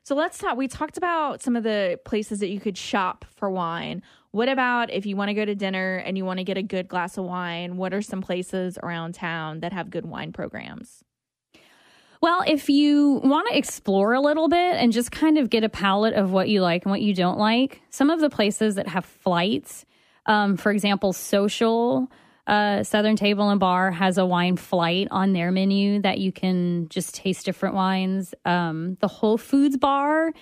So 0.07 0.14
let's 0.14 0.38
talk. 0.38 0.57
We 0.57 0.68
talked 0.68 0.96
about 0.96 1.42
some 1.42 1.57
of 1.57 1.64
the 1.64 1.98
places 2.04 2.38
that 2.38 2.48
you 2.48 2.61
could 2.61 2.78
shop 2.78 3.24
for 3.34 3.50
wine. 3.50 4.02
What 4.30 4.48
about 4.48 4.88
if 4.92 5.04
you 5.04 5.16
want 5.16 5.30
to 5.30 5.34
go 5.34 5.44
to 5.44 5.57
dinner 5.57 5.96
and 5.96 6.16
you 6.16 6.24
want 6.24 6.38
to 6.38 6.44
get 6.44 6.57
a 6.57 6.62
good 6.62 6.86
glass 6.86 7.18
of 7.18 7.24
wine? 7.24 7.76
What 7.76 7.92
are 7.92 8.00
some 8.00 8.22
places 8.22 8.78
around 8.80 9.16
town 9.16 9.61
that 9.61 9.72
have 9.72 9.90
good 9.90 10.07
wine 10.07 10.32
programs? 10.32 11.02
Well, 12.22 12.44
if 12.46 12.68
you 12.68 13.20
want 13.24 13.48
to 13.48 13.59
explore 13.59 14.12
a 14.12 14.20
little 14.20 14.48
bit 14.48 14.76
and 14.76 14.92
just 14.92 15.11
kind 15.11 15.38
of 15.38 15.50
get 15.50 15.64
a 15.64 15.68
palate 15.68 16.14
of 16.14 16.30
what 16.30 16.48
you 16.48 16.62
like 16.62 16.84
and 16.84 16.92
what 16.92 17.02
you 17.02 17.12
don't 17.12 17.38
like, 17.38 17.82
some 17.90 18.09
of 18.09 18.20
the 18.20 18.30
places 18.30 18.76
that 18.76 18.86
have 18.86 19.04
flights, 19.04 19.84
um, 20.26 20.57
for 20.57 20.70
example, 20.70 21.14
Social 21.14 22.09
uh, 22.47 22.84
Southern 22.84 23.16
Table 23.16 23.51
and 23.51 23.59
Bar 23.59 23.90
has 23.90 24.18
a 24.18 24.26
wine 24.26 24.57
flight 24.57 25.09
on 25.11 25.32
their 25.32 25.51
menu 25.51 26.01
that 26.03 26.18
you 26.18 26.30
can 26.32 26.88
just 26.88 27.14
taste 27.14 27.44
different 27.44 27.74
wines. 27.74 28.34
Um, 28.44 28.97
the 29.01 29.09
Whole 29.09 29.36
Foods 29.36 29.76
Bar, 29.76 30.32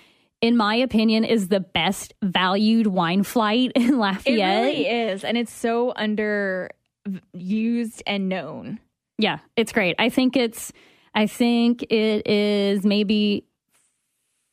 in 0.41 0.55
my 0.55 0.75
opinion, 0.75 1.23
is 1.23 1.47
the 1.47 1.59
best 1.59 2.13
valued 2.21 2.87
wine 2.87 3.23
flight 3.23 3.71
in 3.75 3.97
Lafayette. 3.97 4.63
It 4.65 4.65
really 4.65 4.87
is, 4.87 5.23
and 5.23 5.37
it's 5.37 5.53
so 5.53 5.93
underused 5.97 6.69
and 8.05 8.29
known. 8.29 8.79
Yeah, 9.17 9.39
it's 9.55 9.71
great. 9.71 9.95
I 9.97 10.09
think 10.09 10.35
it's. 10.35 10.71
I 11.13 11.27
think 11.27 11.83
it 11.83 12.27
is 12.27 12.83
maybe 12.85 13.45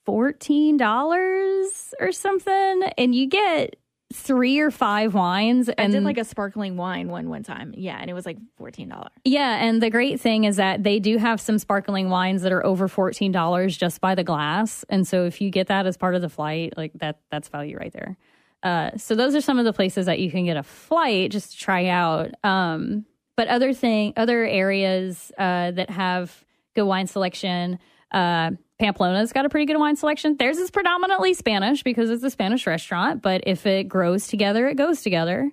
fourteen 0.06 0.76
dollars 0.76 1.92
or 2.00 2.12
something, 2.12 2.82
and 2.96 3.14
you 3.14 3.26
get 3.26 3.76
three 4.12 4.60
or 4.60 4.70
five 4.70 5.14
wines. 5.14 5.68
I 5.68 5.74
And 5.78 5.92
did 5.92 6.04
like 6.04 6.18
a 6.18 6.24
sparkling 6.24 6.76
wine 6.76 7.08
one 7.08 7.28
one 7.28 7.42
time. 7.42 7.74
Yeah, 7.76 7.98
and 8.00 8.08
it 8.10 8.14
was 8.14 8.26
like 8.26 8.38
fourteen 8.56 8.88
dollars. 8.88 9.12
Yeah, 9.24 9.64
and 9.64 9.82
the 9.82 9.90
great 9.90 10.20
thing 10.20 10.44
is 10.44 10.56
that 10.56 10.82
they 10.82 10.98
do 10.98 11.18
have 11.18 11.40
some 11.40 11.58
sparkling 11.58 12.08
wines 12.10 12.42
that 12.42 12.52
are 12.52 12.64
over 12.64 12.88
fourteen 12.88 13.32
dollars 13.32 13.76
just 13.76 14.00
by 14.00 14.14
the 14.14 14.24
glass, 14.24 14.84
and 14.88 15.06
so 15.06 15.24
if 15.24 15.40
you 15.40 15.50
get 15.50 15.66
that 15.68 15.86
as 15.86 15.96
part 15.96 16.14
of 16.14 16.22
the 16.22 16.28
flight, 16.28 16.74
like 16.76 16.92
that, 16.94 17.20
that's 17.30 17.48
value 17.48 17.76
right 17.76 17.92
there. 17.92 18.16
Uh, 18.62 18.96
so 18.96 19.14
those 19.14 19.34
are 19.34 19.40
some 19.40 19.58
of 19.58 19.64
the 19.64 19.72
places 19.72 20.06
that 20.06 20.20
you 20.20 20.30
can 20.30 20.44
get 20.44 20.56
a 20.56 20.62
flight 20.62 21.32
just 21.32 21.52
to 21.52 21.58
try 21.58 21.86
out. 21.88 22.30
Um, 22.44 23.04
but 23.36 23.48
other 23.48 23.72
thing, 23.72 24.12
other 24.16 24.44
areas 24.44 25.32
uh, 25.36 25.72
that 25.72 25.90
have 25.90 26.44
good 26.74 26.84
wine 26.84 27.06
selection. 27.08 27.78
Uh, 28.12 28.52
Pamplona's 28.82 29.32
got 29.32 29.46
a 29.46 29.48
pretty 29.48 29.66
good 29.66 29.78
wine 29.78 29.94
selection. 29.94 30.36
Theirs 30.36 30.58
is 30.58 30.72
predominantly 30.72 31.34
Spanish 31.34 31.84
because 31.84 32.10
it's 32.10 32.24
a 32.24 32.30
Spanish 32.30 32.66
restaurant, 32.66 33.22
but 33.22 33.42
if 33.46 33.64
it 33.64 33.84
grows 33.84 34.26
together, 34.26 34.66
it 34.66 34.74
goes 34.74 35.02
together. 35.02 35.52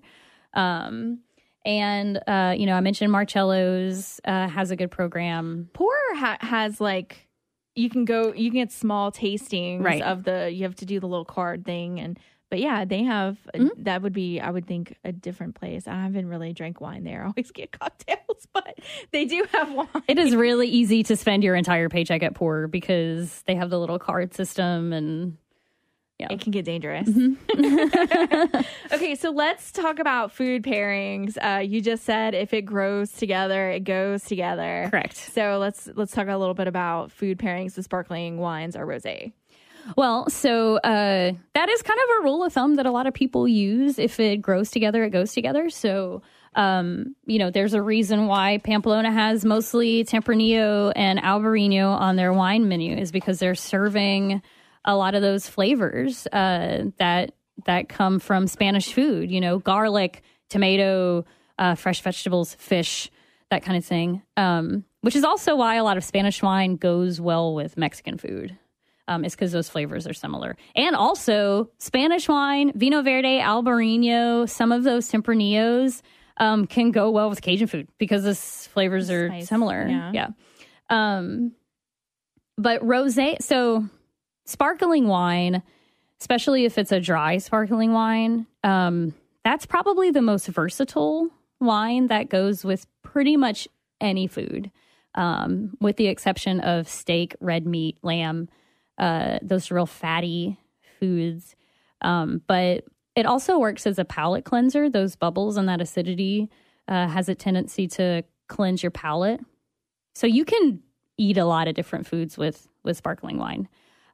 Um, 0.56 1.20
and 1.64 2.20
uh, 2.26 2.56
you 2.58 2.66
know, 2.66 2.74
I 2.74 2.80
mentioned 2.82 3.12
Marcello's 3.12 4.20
uh, 4.26 4.48
has 4.48 4.72
a 4.72 4.76
good 4.76 4.90
program. 4.90 5.70
Pour 5.74 5.94
ha- 6.16 6.40
has 6.42 6.82
like 6.82 7.28
you 7.76 7.88
can 7.90 8.04
go, 8.04 8.34
you 8.34 8.50
can 8.50 8.62
get 8.62 8.72
small 8.72 9.12
tastings 9.12 9.84
Right. 9.84 10.02
of 10.02 10.24
the. 10.24 10.50
You 10.52 10.64
have 10.64 10.76
to 10.78 10.86
do 10.88 11.00
the 11.00 11.08
little 11.08 11.24
card 11.24 11.66
thing, 11.66 12.00
and 12.00 12.18
but 12.50 12.60
yeah, 12.60 12.86
they 12.86 13.04
have. 13.04 13.38
Mm-hmm. 13.54 13.84
That 13.84 14.02
would 14.02 14.14
be, 14.14 14.40
I 14.40 14.50
would 14.50 14.66
think, 14.66 14.96
a 15.04 15.12
different 15.12 15.56
place. 15.56 15.88
I 15.88 16.02
haven't 16.02 16.28
really 16.28 16.54
drank 16.54 16.82
wine 16.82 17.04
there. 17.04 17.22
I 17.24 17.28
always 17.28 17.52
get 17.52 17.72
cocktails, 17.72 18.48
but 18.54 18.80
they 19.12 19.26
do 19.26 19.46
have 19.52 19.72
wine. 19.72 19.88
It 20.08 20.18
is 20.18 20.36
really 20.36 20.68
easy 20.68 21.04
to 21.04 21.16
spend 21.16 21.44
your 21.44 21.56
entire 21.56 21.90
paycheck 21.90 22.24
at 22.24 22.36
Pour 22.36 22.68
because 22.68 23.44
they 23.46 23.56
have 23.56 23.70
the 23.70 23.80
little 23.80 24.00
card 24.00 24.34
system 24.34 24.94
and 24.94 25.38
yeah. 26.20 26.28
It 26.32 26.42
can 26.42 26.52
get 26.52 26.66
dangerous. 26.66 27.08
Mm-hmm. 27.08 28.62
okay, 28.94 29.16
so 29.16 29.32
let's 29.32 29.72
talk 29.72 30.00
about 30.00 30.34
food 30.34 30.64
pairings. 30.64 31.38
Uh, 31.38 31.60
you 31.60 31.80
just 31.80 32.04
said 32.04 32.36
if 32.36 32.54
it 32.54 32.64
grows 32.64 33.14
together, 33.14 33.70
it 33.70 33.86
goes 33.86 34.26
together. 34.26 34.90
Correct. 34.92 35.16
So 35.16 35.60
let's 35.60 35.88
let's 35.96 36.12
talk 36.12 36.28
a 36.28 36.36
little 36.36 36.54
bit 36.54 36.68
about 36.68 37.14
food 37.14 37.40
pairings 37.40 37.78
with 37.78 37.86
sparkling 37.86 38.38
wines 38.38 38.76
or 38.76 38.86
rosé. 38.86 39.32
Well, 39.96 40.30
so 40.30 40.78
uh, 40.78 41.32
that 41.54 41.70
is 41.70 41.82
kind 41.82 42.00
of 42.00 42.20
a 42.20 42.24
rule 42.24 42.44
of 42.44 42.54
thumb 42.54 42.76
that 42.76 42.86
a 42.86 42.92
lot 42.92 43.08
of 43.08 43.14
people 43.14 43.48
use. 43.48 44.00
If 44.00 44.20
it 44.20 44.38
grows 44.38 44.72
together, 44.72 45.04
it 45.04 45.10
goes 45.10 45.34
together. 45.34 45.70
So, 45.70 46.22
um, 46.56 47.16
you 47.26 47.40
know, 47.40 47.52
there's 47.52 47.74
a 47.74 47.82
reason 47.82 48.28
why 48.28 48.60
Pamplona 48.60 49.12
has 49.12 49.46
mostly 49.46 50.04
Tempranillo 50.04 50.92
and 50.96 51.20
Albarino 51.20 51.92
on 51.92 52.16
their 52.16 52.34
wine 52.34 52.68
menu 52.68 52.96
is 52.96 53.12
because 53.12 53.40
they're 53.40 53.56
serving 53.56 54.42
a 54.86 54.96
lot 54.96 55.16
of 55.16 55.22
those 55.22 55.48
flavors 55.48 56.28
uh, 56.28 56.86
that 56.98 57.34
that 57.66 57.90
come 57.90 58.20
from 58.20 58.48
Spanish 58.48 58.94
food. 58.94 59.30
You 59.32 59.42
know, 59.42 59.60
garlic, 59.60 60.24
tomato, 60.50 61.26
uh, 61.58 61.76
fresh 61.76 62.02
vegetables, 62.02 62.56
fish, 62.56 63.12
that 63.52 63.64
kind 63.64 63.78
of 63.78 63.86
thing. 63.86 64.22
Um, 64.38 64.86
which 65.02 65.16
is 65.16 65.24
also 65.24 65.56
why 65.56 65.76
a 65.76 65.84
lot 65.84 65.98
of 65.98 66.04
Spanish 66.04 66.42
wine 66.42 66.76
goes 66.76 67.22
well 67.22 67.54
with 67.54 67.78
Mexican 67.78 68.18
food 68.18 68.58
um, 69.10 69.26
is 69.26 69.34
because 69.34 69.52
those 69.52 69.68
flavors 69.68 70.08
are 70.08 70.14
similar. 70.14 70.56
And 70.76 70.96
also, 70.96 71.72
Spanish 71.80 72.30
wine, 72.30 72.72
Vinho 72.74 73.04
Verde, 73.04 73.40
Albarino, 73.40 74.48
some 74.48 74.72
of 74.72 74.84
those 74.84 75.12
Tempranillos 75.12 76.02
um, 76.38 76.68
can 76.68 76.92
go 76.92 77.10
well 77.10 77.28
with 77.30 77.42
Cajun 77.42 77.68
food 77.68 77.88
because 77.98 78.24
the 78.24 78.36
flavors 78.36 79.10
are 79.10 79.42
similar. 79.42 79.88
yeah. 80.14 80.28
Um, 80.90 81.54
but 82.58 82.86
rose, 82.86 83.18
so 83.42 83.86
sparkling 84.46 85.08
wine, 85.08 85.64
especially 86.22 86.66
if 86.66 86.78
it's 86.78 86.92
a 86.92 87.00
dry 87.00 87.40
sparkling 87.40 87.94
wine, 87.94 88.46
um, 88.64 89.16
that's 89.44 89.66
probably 89.66 90.12
the 90.12 90.22
most 90.22 90.48
versatile 90.48 91.30
wine 91.60 92.08
that 92.08 92.30
goes 92.30 92.64
with 92.64 92.86
pretty 93.02 93.38
much 93.38 93.68
any 94.00 94.28
food, 94.28 94.70
um, 95.16 95.76
with 95.82 95.98
the 95.98 96.08
exception 96.08 96.60
of 96.60 96.88
steak, 96.88 97.36
red 97.40 97.66
meat, 97.66 97.98
lamb, 98.04 98.50
uh, 99.00 99.40
those 99.42 99.72
real 99.72 99.86
fatty 99.86 100.60
foods. 101.00 101.56
Um, 102.02 102.42
but 102.48 102.84
it 103.16 103.26
also 103.26 103.58
works 103.58 103.88
as 103.88 104.00
a 104.00 104.06
palate 104.06 104.46
cleanser. 104.46 104.90
Those 104.90 105.16
bubbles 105.16 105.58
and 105.58 105.68
that 105.70 105.82
acidity 105.82 106.50
uh, 106.88 107.08
has 107.08 107.30
a 107.30 107.36
tendency 107.36 107.88
to 107.88 108.24
cleanse 108.48 108.84
your 108.84 108.92
palate. 108.92 109.40
So 110.16 110.28
you 110.28 110.46
can 110.46 110.82
eat 111.18 111.38
a 111.38 111.46
lot 111.46 111.68
of 111.68 111.76
different 111.76 112.08
foods 112.08 112.38
with 112.38 112.68
with 112.84 112.98
sparkling 112.98 113.38
wine. 113.38 113.68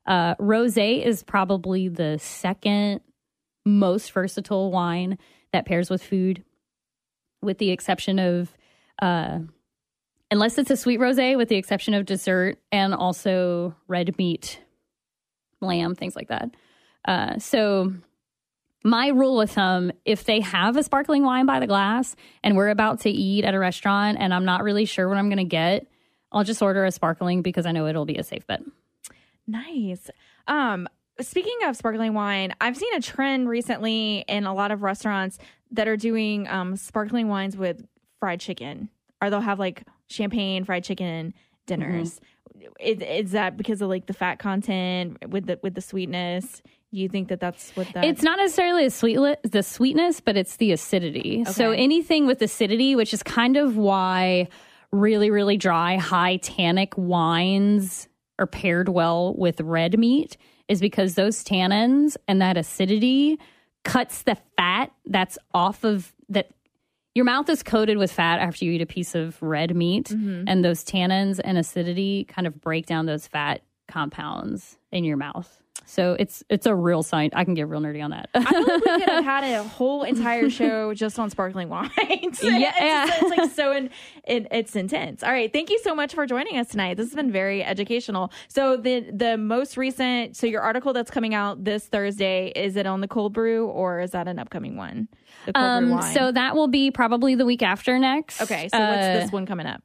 Uh, 0.06 0.36
rosé 0.36 1.04
is 1.04 1.24
probably 1.24 1.88
the 1.88 2.18
second 2.20 3.02
most 3.66 4.12
versatile 4.12 4.72
wine 4.72 5.18
that 5.52 5.66
pairs 5.66 5.90
with 5.90 6.04
food, 6.04 6.44
with 7.42 7.58
the 7.58 7.72
exception 7.72 8.20
of, 8.20 8.56
uh, 9.02 9.40
unless 10.30 10.58
it's 10.58 10.70
a 10.70 10.78
sweet 10.78 11.00
rosé, 11.00 11.38
with 11.38 11.50
the 11.50 11.56
exception 11.56 11.94
of 11.94 12.06
dessert 12.06 12.60
and 12.72 12.94
also 12.94 13.76
red 13.88 14.18
meat, 14.18 14.60
lamb, 15.62 15.96
things 15.96 16.16
like 16.16 16.28
that. 16.30 16.50
Uh, 17.06 17.38
so 17.40 17.94
my 18.84 19.08
rule 19.08 19.42
of 19.42 19.50
thumb 19.50 19.92
if 20.06 20.24
they 20.26 20.40
have 20.42 20.78
a 20.78 20.84
sparkling 20.84 21.24
wine 21.24 21.46
by 21.46 21.60
the 21.60 21.68
glass 21.68 22.16
and 22.44 22.56
we're 22.56 22.70
about 22.70 23.00
to 23.02 23.10
eat 23.10 23.44
at 23.44 23.54
a 23.54 23.60
restaurant 23.60 24.18
and 24.20 24.34
I'm 24.34 24.46
not 24.46 24.64
really 24.64 24.86
sure 24.86 25.10
what 25.10 25.18
I'm 25.18 25.28
going 25.28 25.38
to 25.38 25.44
get, 25.44 25.88
I'll 26.32 26.44
just 26.44 26.62
order 26.62 26.86
a 26.86 26.92
sparkling 26.92 27.42
because 27.42 27.66
I 27.66 27.72
know 27.72 27.88
it'll 27.88 28.06
be 28.06 28.18
a 28.18 28.24
safe 28.24 28.46
bet. 28.46 28.62
Nice. 29.48 30.10
Um, 30.48 30.88
speaking 31.22 31.58
of 31.66 31.76
sparkling 31.76 32.14
wine, 32.14 32.54
I've 32.62 32.78
seen 32.78 32.94
a 32.94 33.02
trend 33.02 33.50
recently 33.50 34.26
in 34.28 34.46
a 34.46 34.54
lot 34.54 34.72
of 34.72 34.84
restaurants 34.84 35.38
that 35.72 35.88
are 35.88 35.98
doing 35.98 36.48
um, 36.48 36.76
sparkling 36.76 37.28
wines 37.28 37.58
with 37.58 37.86
fried 38.20 38.40
chicken, 38.40 38.90
or 39.22 39.30
they'll 39.30 39.42
have 39.42 39.60
like 39.60 39.84
champagne 40.08 40.64
fried 40.64 40.84
chicken 40.84 41.34
dinners. 41.66 42.20
Is, 42.80 43.00
is 43.02 43.32
that 43.32 43.58
because 43.58 43.82
of 43.82 43.90
like 43.90 44.06
the 44.06 44.14
fat 44.14 44.40
content 44.40 45.30
with 45.30 45.48
the 45.48 45.60
with 45.62 45.76
the 45.76 45.82
sweetness? 45.82 46.62
You 46.92 47.10
think 47.10 47.28
that 47.30 47.40
that's 47.40 47.72
what 47.76 47.88
that? 47.94 48.06
It's 48.06 48.24
not 48.24 48.38
necessarily 48.38 48.86
the 48.86 48.92
sweet 48.92 49.20
the 49.44 49.64
sweetness, 49.64 50.22
but 50.22 50.38
it's 50.38 50.58
the 50.58 50.72
acidity. 50.72 51.44
So 51.46 51.72
anything 51.72 52.26
with 52.26 52.42
acidity, 52.42 52.96
which 52.96 53.14
is 53.14 53.24
kind 53.24 53.58
of 53.58 53.78
why 53.78 54.48
really 54.92 55.30
really 55.30 55.58
dry, 55.58 55.98
high 55.98 56.38
tannic 56.38 56.94
wines 56.96 58.08
are 58.40 58.48
paired 58.48 58.90
well 58.90 59.34
with 59.36 59.60
red 59.62 59.98
meat, 60.00 60.38
is 60.68 60.80
because 60.80 61.16
those 61.16 61.44
tannins 61.44 62.16
and 62.28 62.42
that 62.42 62.58
acidity 62.58 63.40
cuts 63.84 64.24
the 64.24 64.38
fat 64.58 64.92
that's 65.06 65.38
off 65.54 65.84
of 65.84 66.14
that. 66.30 66.50
Your 67.16 67.24
mouth 67.24 67.50
is 67.50 67.64
coated 67.64 67.98
with 67.98 68.12
fat 68.12 68.40
after 68.40 68.66
you 68.66 68.74
eat 68.74 68.82
a 68.82 68.86
piece 68.86 69.16
of 69.16 69.42
red 69.42 69.74
meat, 69.74 70.10
mm-hmm. 70.10 70.44
and 70.48 70.66
those 70.66 70.84
tannins 70.84 71.40
and 71.42 71.58
acidity 71.58 72.26
kind 72.26 72.46
of 72.46 72.60
break 72.60 72.86
down 72.86 73.06
those 73.06 73.26
fat 73.26 73.62
compounds 73.88 74.78
in 74.92 75.06
your 75.06 75.16
mouth. 75.16 75.62
So 75.88 76.16
it's 76.20 76.44
it's 76.50 76.66
a 76.66 76.74
real 76.76 77.04
sign. 77.04 77.30
I 77.34 77.44
can 77.46 77.54
get 77.54 77.68
real 77.68 77.80
nerdy 77.82 78.04
on 78.04 78.12
that. 78.12 78.30
I 78.34 78.44
feel 78.44 78.62
like 78.62 78.86
we 78.86 78.92
could 79.00 79.10
have 79.10 79.24
had 79.24 79.44
a 79.44 79.64
whole 79.78 80.04
entire 80.04 80.50
show 80.50 80.94
just 80.94 81.20
on 81.20 81.30
sparkling 81.30 81.70
wines. 81.70 81.92
Yeah. 82.44 82.72
it's, 82.78 83.12
just- 83.12 83.22
it's 83.24 83.38
like 83.38 83.52
so 83.52 83.72
in, 83.72 83.90
it, 84.26 84.48
it's 84.52 84.76
intense. 84.76 85.22
All 85.24 85.32
right, 85.32 85.52
thank 85.54 85.70
you 85.70 85.80
so 85.80 85.94
much 85.94 86.14
for 86.14 86.26
joining 86.26 86.58
us 86.58 86.68
tonight. 86.70 86.96
This 86.98 87.08
has 87.08 87.16
been 87.16 87.32
very 87.32 87.64
educational. 87.64 88.32
So 88.48 88.78
the 88.78 89.02
the 89.12 89.38
most 89.38 89.78
recent, 89.78 90.36
so 90.36 90.48
your 90.48 90.62
article 90.62 90.92
that's 90.94 91.12
coming 91.12 91.34
out 91.36 91.64
this 91.64 91.86
Thursday, 91.88 92.52
is 92.56 92.76
it 92.76 92.86
on 92.88 93.02
the 93.02 93.08
cold 93.08 93.34
brew 93.34 93.68
or 93.68 94.00
is 94.02 94.12
that 94.12 94.28
an 94.28 94.40
upcoming 94.40 94.76
one? 94.78 95.08
The 95.46 95.54
cold 95.54 95.84
brew 95.86 95.94
Um, 95.94 96.02
so 96.14 96.32
that 96.32 96.56
will 96.56 96.68
be 96.68 96.90
probably 96.92 97.36
the 97.36 97.46
week 97.46 97.62
after 97.62 98.00
next. 98.00 98.42
okay, 98.42 98.70
so 98.70 98.80
what's 98.80 99.06
Uh, 99.08 99.20
this 99.22 99.32
one 99.32 99.46
coming 99.46 99.68
up? 99.68 99.84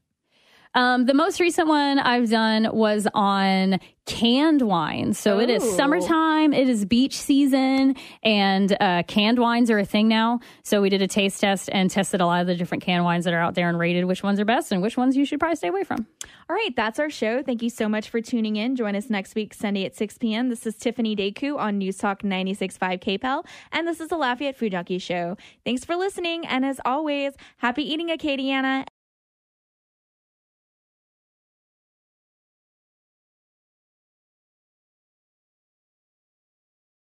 Um, 0.74 1.06
the 1.06 1.14
most 1.14 1.40
recent 1.40 1.66
one 1.66 1.98
I've 1.98 2.30
done 2.30 2.68
was 2.72 3.08
on 3.12 3.80
canned 4.06 4.62
wines. 4.62 5.18
So 5.18 5.38
it 5.38 5.50
is 5.50 5.62
summertime, 5.76 6.52
it 6.52 6.68
is 6.68 6.84
beach 6.84 7.16
season, 7.16 7.96
and 8.22 8.76
uh, 8.80 9.02
canned 9.04 9.38
wines 9.38 9.70
are 9.70 9.78
a 9.78 9.84
thing 9.84 10.08
now. 10.08 10.40
So 10.64 10.80
we 10.82 10.88
did 10.88 11.02
a 11.02 11.06
taste 11.06 11.40
test 11.40 11.68
and 11.72 11.90
tested 11.90 12.20
a 12.20 12.26
lot 12.26 12.40
of 12.40 12.46
the 12.46 12.56
different 12.56 12.82
canned 12.82 13.04
wines 13.04 13.24
that 13.24 13.34
are 13.34 13.40
out 13.40 13.54
there 13.54 13.68
and 13.68 13.78
rated 13.78 14.04
which 14.06 14.22
ones 14.22 14.40
are 14.40 14.44
best 14.44 14.72
and 14.72 14.82
which 14.82 14.96
ones 14.96 15.16
you 15.16 15.24
should 15.24 15.38
probably 15.38 15.56
stay 15.56 15.68
away 15.68 15.84
from. 15.84 16.06
All 16.48 16.56
right, 16.56 16.74
that's 16.74 16.98
our 16.98 17.10
show. 17.10 17.42
Thank 17.42 17.62
you 17.62 17.70
so 17.70 17.88
much 17.88 18.08
for 18.08 18.20
tuning 18.20 18.56
in. 18.56 18.74
Join 18.74 18.96
us 18.96 19.10
next 19.10 19.34
week, 19.34 19.54
Sunday 19.54 19.84
at 19.84 19.94
6 19.94 20.18
p.m. 20.18 20.48
This 20.48 20.66
is 20.66 20.76
Tiffany 20.76 21.14
Deku 21.14 21.56
on 21.56 21.78
News 21.78 21.98
Talk 21.98 22.22
96.5 22.22 23.00
KPEL, 23.00 23.44
and 23.72 23.86
this 23.86 24.00
is 24.00 24.08
the 24.08 24.16
Lafayette 24.16 24.56
Food 24.56 24.72
Junkie 24.72 24.98
Show. 24.98 25.36
Thanks 25.64 25.84
for 25.84 25.94
listening, 25.96 26.46
and 26.46 26.64
as 26.64 26.80
always, 26.84 27.34
happy 27.58 27.82
eating, 27.82 28.08
Acadiana. 28.08 28.86